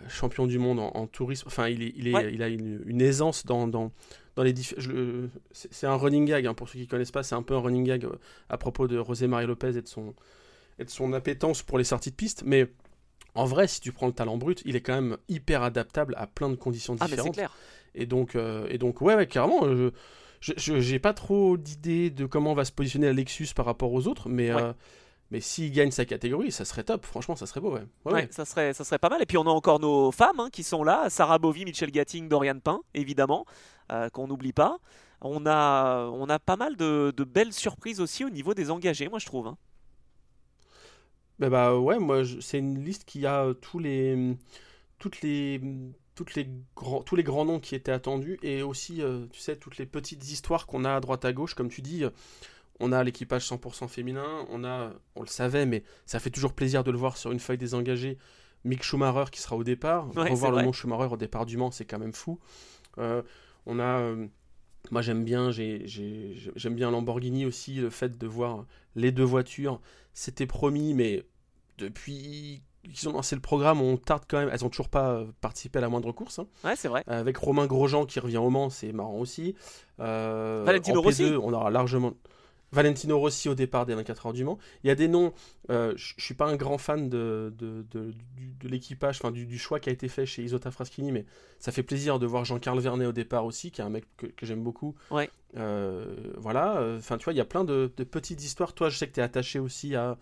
champion 0.07 0.45
du 0.45 0.59
monde 0.59 0.79
en, 0.79 1.07
tourisme. 1.07 1.47
Enfin, 1.47 1.67
il, 1.67 1.81
est, 1.81 1.93
il, 1.95 2.07
est, 2.07 2.33
il 2.33 2.43
a 2.43 2.47
une, 2.47 3.01
aisance 3.01 3.43
dans, 3.43 3.67
dans, 3.67 3.91
dans 4.37 4.43
les 4.43 4.53
c'est 5.51 5.87
un 5.87 5.95
running 5.95 6.25
gag 6.25 6.45
hein, 6.45 6.53
pour 6.53 6.69
ceux 6.69 6.77
qui 6.77 6.87
connaissent 6.87 7.11
pas 7.11 7.23
c'est 7.23 7.33
un 7.33 7.41
peu 7.41 7.55
un 7.55 7.59
running 7.59 7.83
gag 7.83 8.05
euh, 8.05 8.11
à 8.49 8.57
propos 8.59 8.87
de 8.87 9.03
José 9.03 9.25
Marie 9.25 9.47
Lopez 9.47 9.75
et 9.75 9.81
de 9.81 9.87
son 9.87 10.13
et 10.77 10.85
de 10.85 10.89
son 10.91 11.11
appétence 11.13 11.63
pour 11.63 11.79
les 11.79 11.83
sorties 11.83 12.11
de 12.11 12.15
piste 12.15 12.43
mais 12.45 12.67
en 13.33 13.45
vrai 13.45 13.67
si 13.67 13.81
tu 13.81 13.91
prends 13.91 14.05
le 14.05 14.13
talent 14.13 14.37
brut 14.37 14.61
il 14.63 14.75
est 14.75 14.81
quand 14.81 14.93
même 14.93 15.17
hyper 15.27 15.63
adaptable 15.63 16.13
à 16.19 16.27
plein 16.27 16.49
de 16.49 16.55
conditions 16.55 16.93
différentes 16.93 17.33
clair. 17.33 17.51
et 17.95 18.05
donc 18.05 18.35
euh, 18.35 18.67
et 18.69 18.77
donc 18.77 19.01
ouais, 19.01 19.15
ouais 19.15 19.25
carrément 19.25 19.65
euh, 19.65 19.91
je 20.39 20.53
j'ai 20.79 20.99
pas 20.99 21.15
trop 21.15 21.57
d'idées 21.57 22.11
de 22.11 22.27
comment 22.27 22.53
va 22.53 22.63
se 22.63 22.71
positionner 22.71 23.07
la 23.07 23.13
Lexus 23.13 23.47
par 23.55 23.65
rapport 23.65 23.91
aux 23.91 24.07
autres 24.07 24.29
mais 24.29 24.51
Mais 25.29 25.41
s'il 25.41 25.73
gagne 25.73 25.91
sa 25.91 26.05
catégorie, 26.05 26.53
ça 26.53 26.63
serait 26.63 26.85
top. 26.85 27.05
Franchement, 27.05 27.35
ça 27.35 27.45
serait 27.45 27.59
beau. 27.59 27.73
Ouais. 27.73 27.83
Ouais, 28.05 28.29
Ça, 28.31 28.45
serait, 28.45 28.73
ça 28.73 28.85
serait 28.85 28.97
pas 28.97 29.09
mal. 29.09 29.21
Et 29.21 29.25
puis 29.25 29.37
on 29.37 29.45
a 29.45 29.49
encore 29.49 29.81
nos 29.81 30.09
femmes 30.09 30.39
hein, 30.39 30.47
qui 30.49 30.63
sont 30.63 30.85
là 30.85 31.09
Sarah 31.09 31.37
Bovy, 31.37 31.65
Michel 31.65 31.91
Gatting, 31.91 32.29
Dorian 32.29 32.59
Pain, 32.59 32.79
évidemment, 32.93 33.45
euh, 33.91 34.09
qu'on 34.09 34.27
n'oublie 34.27 34.53
pas. 34.53 34.79
On 35.21 35.45
a, 35.45 36.05
on 36.13 36.29
a 36.29 36.39
pas 36.39 36.55
mal 36.55 36.75
de, 36.75 37.11
belles 37.23 37.53
surprises 37.53 37.99
aussi 37.99 38.23
au 38.23 38.29
niveau 38.29 38.53
des 38.53 38.69
engagés, 38.69 39.09
moi 39.09 39.19
je 39.19 39.25
trouve. 39.25 39.47
Hein. 39.47 39.57
Bah, 41.39 41.49
bah 41.49 41.77
ouais, 41.77 41.99
moi 41.99 42.23
c'est 42.41 42.59
une 42.59 42.83
liste 42.83 43.05
qui 43.05 43.25
a 43.25 43.45
euh, 43.45 43.53
tous 43.53 43.79
les, 43.79 44.35
toutes 44.99 45.21
les, 45.21 45.61
toutes 46.15 46.35
les 46.35 46.49
grands, 46.75 47.01
tous 47.01 47.15
les 47.15 47.23
grands 47.23 47.45
noms 47.45 47.59
qui 47.59 47.75
étaient 47.75 47.91
attendus 47.91 48.39
et 48.41 48.61
aussi, 48.61 49.01
euh, 49.01 49.25
tu 49.31 49.39
sais, 49.39 49.55
toutes 49.55 49.77
les 49.77 49.85
petites 49.85 50.29
histoires 50.31 50.65
qu'on 50.67 50.85
a 50.85 50.95
à 50.95 50.99
droite 50.99 51.25
à 51.25 51.33
gauche, 51.33 51.53
comme 51.53 51.69
tu 51.69 51.81
dis 51.81 52.03
on 52.79 52.91
a 52.91 53.03
l'équipage 53.03 53.47
100% 53.49 53.87
féminin, 53.87 54.45
on 54.49 54.63
a, 54.63 54.91
on 55.15 55.21
le 55.21 55.27
savait, 55.27 55.65
mais 55.65 55.83
ça 56.05 56.19
fait 56.19 56.29
toujours 56.29 56.53
plaisir 56.53 56.83
de 56.83 56.91
le 56.91 56.97
voir 56.97 57.17
sur 57.17 57.31
une 57.31 57.39
feuille 57.39 57.57
désengagée. 57.57 58.17
Mick 58.63 58.83
Schumacher 58.83 59.31
qui 59.31 59.41
sera 59.41 59.55
au 59.55 59.63
départ. 59.63 60.09
Revoir 60.13 60.51
le 60.51 60.61
nom 60.61 60.73
Schumacher 60.73 61.11
au 61.11 61.17
départ 61.17 61.45
du 61.45 61.57
Mans, 61.57 61.71
c'est 61.71 61.85
quand 61.85 61.99
même 61.99 62.13
fou. 62.13 62.39
Euh, 62.97 63.21
on 63.67 63.79
a, 63.79 63.99
euh, 63.99 64.25
moi 64.89 65.01
j'aime 65.01 65.23
bien, 65.23 65.51
j'aime 65.51 66.75
bien 66.75 66.89
Lamborghini 66.89 67.45
aussi, 67.45 67.75
le 67.75 67.89
fait 67.89 68.17
de 68.17 68.27
voir 68.27 68.65
les 68.95 69.11
deux 69.11 69.23
voitures. 69.23 69.79
C'était 70.13 70.47
promis, 70.47 70.93
mais 70.93 71.23
depuis 71.77 72.63
qu'ils 72.83 73.09
ont 73.09 73.11
lancé 73.13 73.35
le 73.35 73.41
programme, 73.41 73.81
on 73.81 73.97
tarde 73.97 74.23
quand 74.27 74.39
même. 74.39 74.49
Elles 74.51 74.65
ont 74.65 74.69
toujours 74.69 74.89
pas 74.89 75.23
participé 75.41 75.77
à 75.77 75.81
la 75.81 75.89
moindre 75.89 76.11
course. 76.11 76.39
Hein. 76.39 76.47
Ouais, 76.63 76.75
c'est 76.75 76.87
vrai. 76.87 77.03
avec 77.07 77.37
Romain 77.37 77.67
Grosjean 77.67 78.05
qui 78.05 78.19
revient 78.19 78.37
au 78.37 78.49
Mans, 78.49 78.69
c'est 78.69 78.93
marrant 78.93 79.19
aussi. 79.19 79.55
Euh, 79.99 80.63
Valentino 80.65 81.01
Rossi. 81.01 81.33
On 81.41 81.53
aura 81.53 81.69
largement. 81.69 82.13
Valentino 82.71 83.17
Rossi 83.17 83.49
au 83.49 83.55
départ 83.55 83.85
des 83.85 83.95
24 83.95 84.27
heures 84.27 84.33
du 84.33 84.43
Mans. 84.43 84.57
Il 84.83 84.87
y 84.87 84.91
a 84.91 84.95
des 84.95 85.07
noms, 85.07 85.33
euh, 85.69 85.93
je 85.95 86.13
ne 86.17 86.21
suis 86.21 86.33
pas 86.33 86.45
un 86.45 86.55
grand 86.55 86.77
fan 86.77 87.09
de, 87.09 87.53
de, 87.57 87.85
de, 87.91 88.13
l'équipage, 88.67 89.19
enfin 89.21 89.31
du, 89.31 89.57
choix 89.57 89.79
qui 89.79 89.89
a 89.89 89.91
été 89.91 90.07
fait 90.07 90.25
chez 90.25 90.43
Isota 90.43 90.71
Fraschini, 90.71 91.11
mais 91.11 91.25
ça 91.59 91.71
fait 91.71 91.83
plaisir 91.83 92.19
de 92.19 92.25
voir 92.25 92.45
Jean-Carl 92.45 92.79
Vernet 92.79 93.05
au 93.05 93.11
départ 93.13 93.45
aussi, 93.45 93.71
qui 93.71 93.81
est 93.81 93.83
un 93.83 93.89
mec 93.89 94.05
que, 94.17 94.45
j'aime 94.45 94.63
beaucoup. 94.63 94.95
Ouais. 95.11 95.29
Euh, 95.55 96.15
voilà, 96.37 96.83
enfin 96.97 97.17
tu 97.17 97.23
vois, 97.23 97.33
il 97.33 97.37
y 97.37 97.41
a 97.41 97.45
plein 97.45 97.63
de, 97.63 97.87
petites 97.87 98.43
histoires. 98.43 98.73
Toi, 98.73 98.89
je 98.89 98.97
sais 98.97 99.07
que 99.07 99.13
tu 99.13 99.19
es 99.19 99.23
attaché 99.23 99.59
aussi 99.59 99.95
à, 99.95 100.17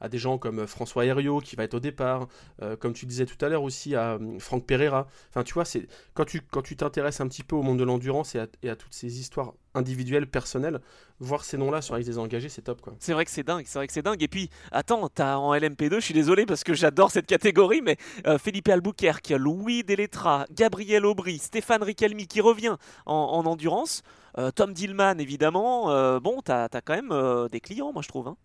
à 0.00 0.08
des 0.08 0.18
gens 0.18 0.38
comme 0.38 0.66
François 0.66 1.04
Herriot 1.06 1.40
qui 1.40 1.56
va 1.56 1.64
être 1.64 1.74
au 1.74 1.80
départ, 1.80 2.28
euh, 2.62 2.76
comme 2.76 2.92
tu 2.92 3.06
disais 3.06 3.26
tout 3.26 3.42
à 3.44 3.48
l'heure 3.48 3.62
aussi 3.62 3.94
à 3.94 4.14
euh, 4.14 4.38
Franck 4.38 4.66
Pereira. 4.66 5.06
Enfin, 5.30 5.42
tu 5.42 5.54
vois, 5.54 5.64
c'est 5.64 5.86
quand 6.14 6.24
tu 6.24 6.40
quand 6.40 6.62
tu 6.62 6.76
t'intéresses 6.76 7.20
un 7.20 7.28
petit 7.28 7.42
peu 7.42 7.56
au 7.56 7.62
monde 7.62 7.78
de 7.78 7.84
l'endurance 7.84 8.34
et, 8.34 8.68
à, 8.68 8.76
toutes 8.76 8.94
ces 8.94 9.20
histoires 9.20 9.54
individuelles, 9.74 10.26
personnelles, 10.26 10.80
voir 11.20 11.44
ces 11.44 11.58
noms-là 11.58 11.82
sur 11.82 11.96
les 11.96 12.18
engagés, 12.18 12.48
c'est 12.48 12.62
top 12.62 12.80
quoi. 12.80 12.94
C'est 12.98 13.12
vrai 13.12 13.24
que 13.24 13.30
c'est 13.30 13.42
dingue, 13.42 13.64
c'est 13.66 13.78
vrai 13.78 13.86
que 13.86 13.92
c'est 13.92 14.02
dingue. 14.02 14.22
Et 14.22 14.28
puis, 14.28 14.50
attends, 14.72 15.08
t'as 15.08 15.36
en 15.36 15.54
LMP2, 15.54 15.96
je 15.96 16.00
suis 16.00 16.14
désolé 16.14 16.46
parce 16.46 16.64
que 16.64 16.74
j'adore 16.74 17.10
cette 17.10 17.26
catégorie, 17.26 17.82
mais 17.82 17.96
euh, 18.26 18.38
Philippe 18.38 18.68
Albuquerque, 18.68 19.30
Louis 19.30 19.82
Deletra, 19.82 20.46
Gabriel 20.50 21.04
Aubry, 21.04 21.38
Stéphane 21.38 21.82
Ricalmi 21.82 22.26
qui 22.26 22.40
revient 22.40 22.76
en, 23.06 23.44
endurance. 23.46 24.02
Tom 24.54 24.74
Dillman, 24.74 25.18
évidemment. 25.18 26.20
bon, 26.20 26.42
t'as 26.44 26.68
as 26.70 26.80
quand 26.82 26.94
même 26.94 27.48
des 27.48 27.60
clients, 27.60 27.90
moi 27.94 28.02
je 28.02 28.08
trouve. 28.08 28.28
Hein. 28.28 28.36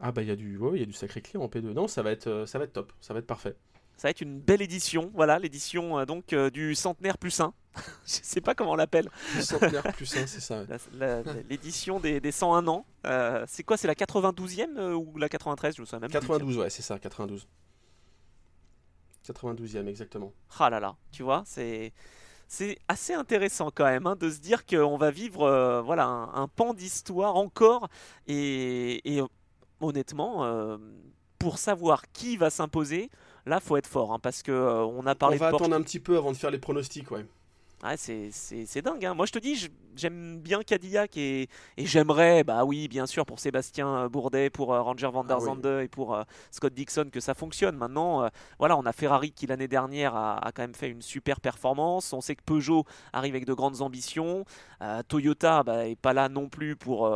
Ah 0.00 0.12
bah 0.12 0.22
il 0.22 0.28
y 0.28 0.30
a 0.30 0.36
du 0.36 0.58
il 0.72 0.80
y 0.80 0.82
a 0.82 0.86
du 0.86 0.92
sacré 0.92 1.20
client 1.20 1.42
en 1.42 1.48
P2. 1.48 1.72
Non, 1.72 1.86
ça 1.86 2.02
va 2.02 2.10
être 2.10 2.26
euh, 2.26 2.46
ça 2.46 2.58
va 2.58 2.64
être 2.64 2.72
top, 2.72 2.92
ça 3.00 3.12
va 3.12 3.20
être 3.20 3.26
parfait. 3.26 3.54
Ça 3.96 4.08
va 4.08 4.10
être 4.10 4.22
une 4.22 4.40
belle 4.40 4.62
édition, 4.62 5.10
voilà, 5.14 5.38
l'édition 5.38 5.98
euh, 5.98 6.06
donc 6.06 6.32
euh, 6.32 6.48
du 6.48 6.74
centenaire 6.74 7.18
plus 7.18 7.38
1. 7.38 7.52
Je 7.76 7.80
sais 8.04 8.40
pas 8.40 8.54
comment 8.54 8.72
on 8.72 8.76
l'appelle. 8.76 9.10
centenaire 9.40 9.82
plus 9.92 10.16
1, 10.16 10.26
c'est 10.26 10.40
ça. 10.40 10.64
L'édition 11.50 12.00
des, 12.00 12.18
des, 12.18 12.32
101 12.32 12.66
ans. 12.66 12.86
c'est 13.46 13.62
quoi 13.62 13.76
C'est 13.76 13.86
la 13.86 13.94
92e 13.94 14.94
ou 14.94 15.18
la 15.18 15.28
93 15.28 15.76
Je 15.76 15.82
me 15.82 15.86
souviens 15.86 16.00
même 16.00 16.10
92, 16.10 16.56
ouais, 16.56 16.70
c'est 16.70 16.82
ça, 16.82 16.98
92. 16.98 17.46
92e, 19.28 19.86
exactement. 19.86 20.32
Ah 20.58 20.70
là 20.70 20.80
là, 20.80 20.96
tu 21.12 21.22
vois, 21.22 21.42
c'est 21.46 21.92
c'est 22.48 22.78
assez 22.88 23.12
intéressant 23.12 23.70
quand 23.72 23.84
même 23.84 24.08
hein, 24.08 24.16
de 24.16 24.28
se 24.28 24.40
dire 24.40 24.66
qu'on 24.66 24.96
va 24.96 25.12
vivre 25.12 25.82
voilà 25.84 26.06
un, 26.06 26.48
pan 26.48 26.74
d'histoire 26.74 27.36
encore 27.36 27.88
et, 28.26 29.16
et, 29.18 29.22
honnêtement, 29.80 30.44
euh, 30.44 30.78
pour 31.38 31.58
savoir 31.58 32.10
qui 32.12 32.36
va 32.36 32.50
s'imposer, 32.50 33.10
là, 33.46 33.60
faut 33.60 33.76
être 33.76 33.86
fort, 33.86 34.12
hein, 34.12 34.18
parce 34.18 34.42
que 34.42 34.52
euh, 34.52 34.84
on 34.84 35.06
a 35.06 35.14
parlé. 35.14 35.36
On 35.36 35.40
va 35.40 35.48
attendre 35.48 35.74
un 35.74 35.82
petit 35.82 36.00
peu 36.00 36.16
avant 36.16 36.32
de 36.32 36.36
faire 36.36 36.50
les 36.50 36.58
pronostics, 36.58 37.10
ouais. 37.10 37.26
Ah, 37.82 37.96
c'est 37.96 38.82
dingue. 38.82 39.06
Hein. 39.06 39.14
Moi, 39.14 39.24
je 39.24 39.32
te 39.32 39.38
dis, 39.38 39.70
j'aime 39.96 40.38
bien 40.38 40.62
Cadillac 40.62 41.16
et, 41.16 41.48
et 41.78 41.86
j'aimerais, 41.86 42.44
bah 42.44 42.64
oui, 42.66 42.88
bien 42.88 43.06
sûr, 43.06 43.24
pour 43.24 43.40
Sébastien 43.40 44.06
Bourdet, 44.08 44.50
pour 44.50 44.74
euh, 44.74 44.82
Ranger 44.82 45.08
van 45.10 45.24
der 45.24 45.38
ah 45.38 45.40
Zande 45.40 45.66
et 45.82 45.88
pour 45.88 46.14
euh, 46.14 46.22
Scott 46.50 46.74
Dixon 46.74 47.08
que 47.10 47.20
ça 47.20 47.32
fonctionne. 47.32 47.76
Maintenant, 47.76 48.24
euh, 48.24 48.28
voilà, 48.58 48.76
on 48.76 48.84
a 48.84 48.92
Ferrari 48.92 49.32
qui 49.32 49.46
l'année 49.46 49.66
dernière 49.66 50.14
a, 50.14 50.50
quand 50.54 50.62
même 50.62 50.74
fait 50.74 50.90
une 50.90 51.00
super 51.00 51.40
performance. 51.40 52.12
On 52.12 52.20
sait 52.20 52.36
que 52.36 52.42
Peugeot 52.44 52.84
arrive 53.14 53.34
avec 53.34 53.46
de 53.46 53.54
grandes 53.54 53.80
ambitions. 53.80 54.44
Toyota 55.08 55.62
bah, 55.62 55.86
est 55.86 55.96
pas 55.96 56.12
là 56.12 56.28
non 56.28 56.48
plus 56.48 56.76
pour, 56.76 57.10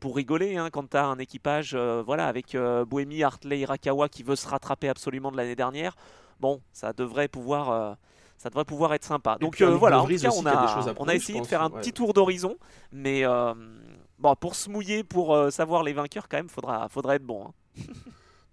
pour 0.00 0.16
rigoler 0.16 0.56
hein, 0.56 0.68
quand 0.70 0.90
tu 0.90 0.96
as 0.96 1.06
un 1.06 1.18
équipage 1.18 1.74
voilà, 1.76 2.26
avec 2.26 2.56
Boemi, 2.56 3.22
Hartley, 3.22 3.60
Irakawa 3.60 4.08
qui 4.08 4.22
veut 4.22 4.36
se 4.36 4.48
rattraper 4.48 4.88
absolument 4.88 5.30
de 5.32 5.36
l'année 5.36 5.56
dernière. 5.56 5.96
Bon, 6.40 6.60
ça 6.72 6.92
devrait 6.92 7.28
pouvoir 7.28 7.96
ça 8.44 8.50
devrait 8.50 8.66
pouvoir 8.66 8.92
être 8.92 9.04
sympa. 9.04 9.38
Donc 9.40 9.62
euh, 9.62 9.70
voilà, 9.70 10.02
en 10.02 10.06
tout 10.06 10.18
cas, 10.18 10.28
on 10.36 10.44
a, 10.44 10.94
on 10.98 11.08
a 11.08 11.14
essayé 11.14 11.40
de 11.40 11.46
faire 11.46 11.62
un 11.62 11.70
petit 11.70 11.94
tour 11.94 12.12
d'horizon, 12.12 12.58
mais 12.92 13.24
euh, 13.24 13.54
bon, 14.18 14.36
pour 14.36 14.54
se 14.54 14.68
mouiller, 14.68 15.02
pour 15.02 15.34
euh, 15.34 15.48
savoir 15.48 15.82
les 15.82 15.94
vainqueurs, 15.94 16.28
quand 16.28 16.36
même, 16.36 16.50
faudra, 16.50 16.90
faudra 16.90 17.16
être 17.16 17.24
bon. 17.24 17.46
Hein. 17.46 17.82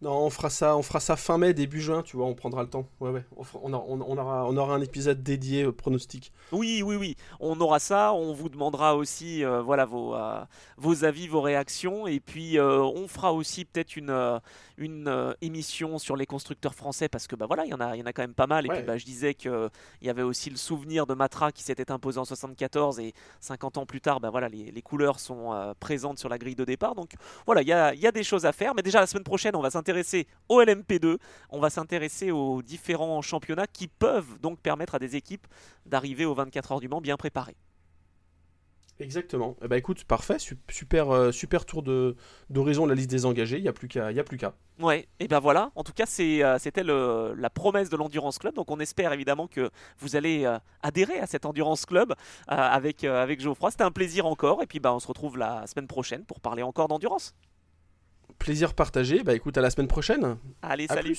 Non, 0.02 0.14
on 0.26 0.30
fera 0.32 0.50
ça, 0.50 0.76
on 0.76 0.82
fera 0.82 1.00
ça 1.00 1.16
fin 1.16 1.38
mai, 1.38 1.54
début 1.54 1.80
juin, 1.80 2.02
tu 2.02 2.18
vois, 2.18 2.26
on 2.26 2.34
prendra 2.34 2.64
le 2.64 2.70
temps. 2.70 2.88
Ouais, 3.00 3.12
ouais, 3.12 3.24
on, 3.62 3.72
on, 3.72 4.18
aura, 4.18 4.48
on 4.48 4.58
aura 4.58 4.74
un 4.74 4.82
épisode 4.82 5.22
dédié 5.22 5.68
au 5.68 5.74
pronostic. 5.74 6.34
Oui, 6.52 6.82
oui, 6.84 6.96
oui, 6.96 7.16
on 7.40 7.60
aura 7.62 7.78
ça. 7.78 8.12
On 8.14 8.34
vous 8.34 8.50
demandera 8.50 8.96
aussi, 8.96 9.46
euh, 9.46 9.62
voilà, 9.62 9.86
vos, 9.86 10.16
euh, 10.16 10.42
vos 10.78 11.06
avis, 11.06 11.28
vos 11.28 11.42
réactions, 11.42 12.08
et 12.08 12.20
puis 12.20 12.58
euh, 12.58 12.80
on 12.80 13.08
fera 13.08 13.32
aussi 13.32 13.64
peut-être 13.64 13.96
une, 13.96 14.42
une 14.80 15.36
émission 15.42 16.00
sur 16.00 16.16
les 16.16 16.26
constructeurs 16.26 16.74
français 16.74 17.08
parce 17.08 17.28
que 17.28 17.36
bah 17.36 17.46
voilà, 17.46 17.66
il 17.66 17.70
y 17.70 17.74
en 17.76 17.80
a, 17.80 17.96
il 17.96 18.00
y 18.00 18.02
en 18.02 18.08
a 18.08 18.14
quand 18.14 18.24
même 18.24 18.34
pas 18.34 18.48
mal. 18.48 18.66
Et 18.66 18.70
puis 18.70 18.82
bah, 18.82 18.98
je 18.98 19.06
disais 19.06 19.36
que 19.36 19.70
il 20.02 20.08
y 20.08 20.10
avait 20.10 20.24
aussi 20.24 20.50
le 20.50 20.58
souvenir 20.58 21.06
de 21.06 21.14
Matra 21.14 21.52
qui 21.52 21.62
s'était 21.62 21.92
imposé 21.92 22.18
en 22.18 22.26
74 22.26 23.00
et 23.00 23.14
50 23.40 23.78
ans 23.78 23.86
plus 23.86 24.02
tard, 24.02 24.20
bah 24.20 24.32
voilà, 24.32 24.50
les, 24.50 24.72
les 24.72 24.82
couleurs 24.82 25.20
sont 25.20 25.76
présentes 25.80 26.18
sur 26.18 26.28
la 26.28 26.40
grille 26.40 26.56
de 26.56 26.66
départ. 26.66 26.96
Donc 26.96 27.12
voilà, 27.46 27.62
il 27.62 27.68
y 27.68 27.74
a, 27.74 27.94
y 27.94 28.08
a 28.08 28.12
des 28.12 28.24
choses 28.24 28.48
à 28.48 28.52
faire. 28.52 28.74
Mais 28.74 28.82
déjà 28.82 29.00
la 29.00 29.06
semaine 29.06 29.24
prochaine, 29.24 29.56
on 29.56 29.62
va 29.62 29.70
s'intéresser 29.70 29.91
s'intéresser 29.92 30.28
au 30.48 30.62
LMP2, 30.62 31.18
on 31.50 31.60
va 31.60 31.70
s'intéresser 31.70 32.32
aux 32.32 32.62
différents 32.62 33.22
championnats 33.22 33.68
qui 33.68 33.88
peuvent 33.88 34.40
donc 34.42 34.60
permettre 34.60 34.96
à 34.96 35.00
des 35.00 35.16
équipes 35.18 35.48
d'arriver 35.86 36.24
aux 36.24 36.34
24 36.34 36.72
heures 36.72 36.80
du 36.80 36.88
Mans 36.88 37.02
bien 37.02 37.18
préparées. 37.18 37.58
Exactement. 39.00 39.58
Eh 39.64 39.68
ben 39.68 39.78
écoute, 39.78 40.04
parfait, 40.04 40.38
super, 40.38 41.10
euh, 41.10 41.32
super 41.32 41.66
tour 41.66 41.82
de 41.82 42.16
d'horizon 42.50 42.86
la 42.86 42.94
liste 42.94 43.10
des 43.10 43.26
engagés. 43.26 43.58
Il 43.58 43.64
y 43.64 43.68
a 43.68 43.74
plus 43.74 43.88
qu'à, 43.88 44.12
il 44.12 44.18
y 44.18 44.20
a 44.20 44.24
plus 44.24 44.38
qu'à. 44.38 44.54
Ouais. 44.80 45.08
Et 45.20 45.28
ben 45.28 45.40
voilà. 45.40 45.72
En 45.76 45.84
tout 45.84 45.92
cas, 45.92 46.06
euh, 46.20 46.58
c'était 46.60 46.84
la 46.84 47.50
promesse 47.50 47.90
de 47.90 47.98
l'Endurance 47.98 48.38
Club. 48.38 48.54
Donc 48.54 48.70
on 48.70 48.80
espère 48.80 49.12
évidemment 49.12 49.48
que 49.48 49.72
vous 49.98 50.16
allez 50.16 50.46
euh, 50.46 50.60
adhérer 50.84 51.20
à 51.20 51.26
cet 51.26 51.46
Endurance 51.46 51.86
Club 51.86 52.14
avec 52.48 53.04
avec 53.04 53.42
Geoffroy. 53.42 53.72
C'était 53.72 53.84
un 53.84 53.92
plaisir 53.92 54.26
encore. 54.28 54.62
Et 54.62 54.68
puis 54.68 54.80
bah 54.80 54.94
on 54.94 55.00
se 55.00 55.08
retrouve 55.08 55.38
la 55.38 55.66
semaine 55.66 55.88
prochaine 55.88 56.24
pour 56.24 56.40
parler 56.40 56.62
encore 56.62 56.88
d'endurance. 56.88 57.34
Plaisir 58.40 58.74
partagé. 58.74 59.24
Bah 59.24 59.34
écoute, 59.34 59.58
à 59.58 59.62
la 59.62 59.70
semaine 59.70 59.88
prochaine. 59.88 60.38
Allez, 60.62 60.88
salut. 60.88 61.16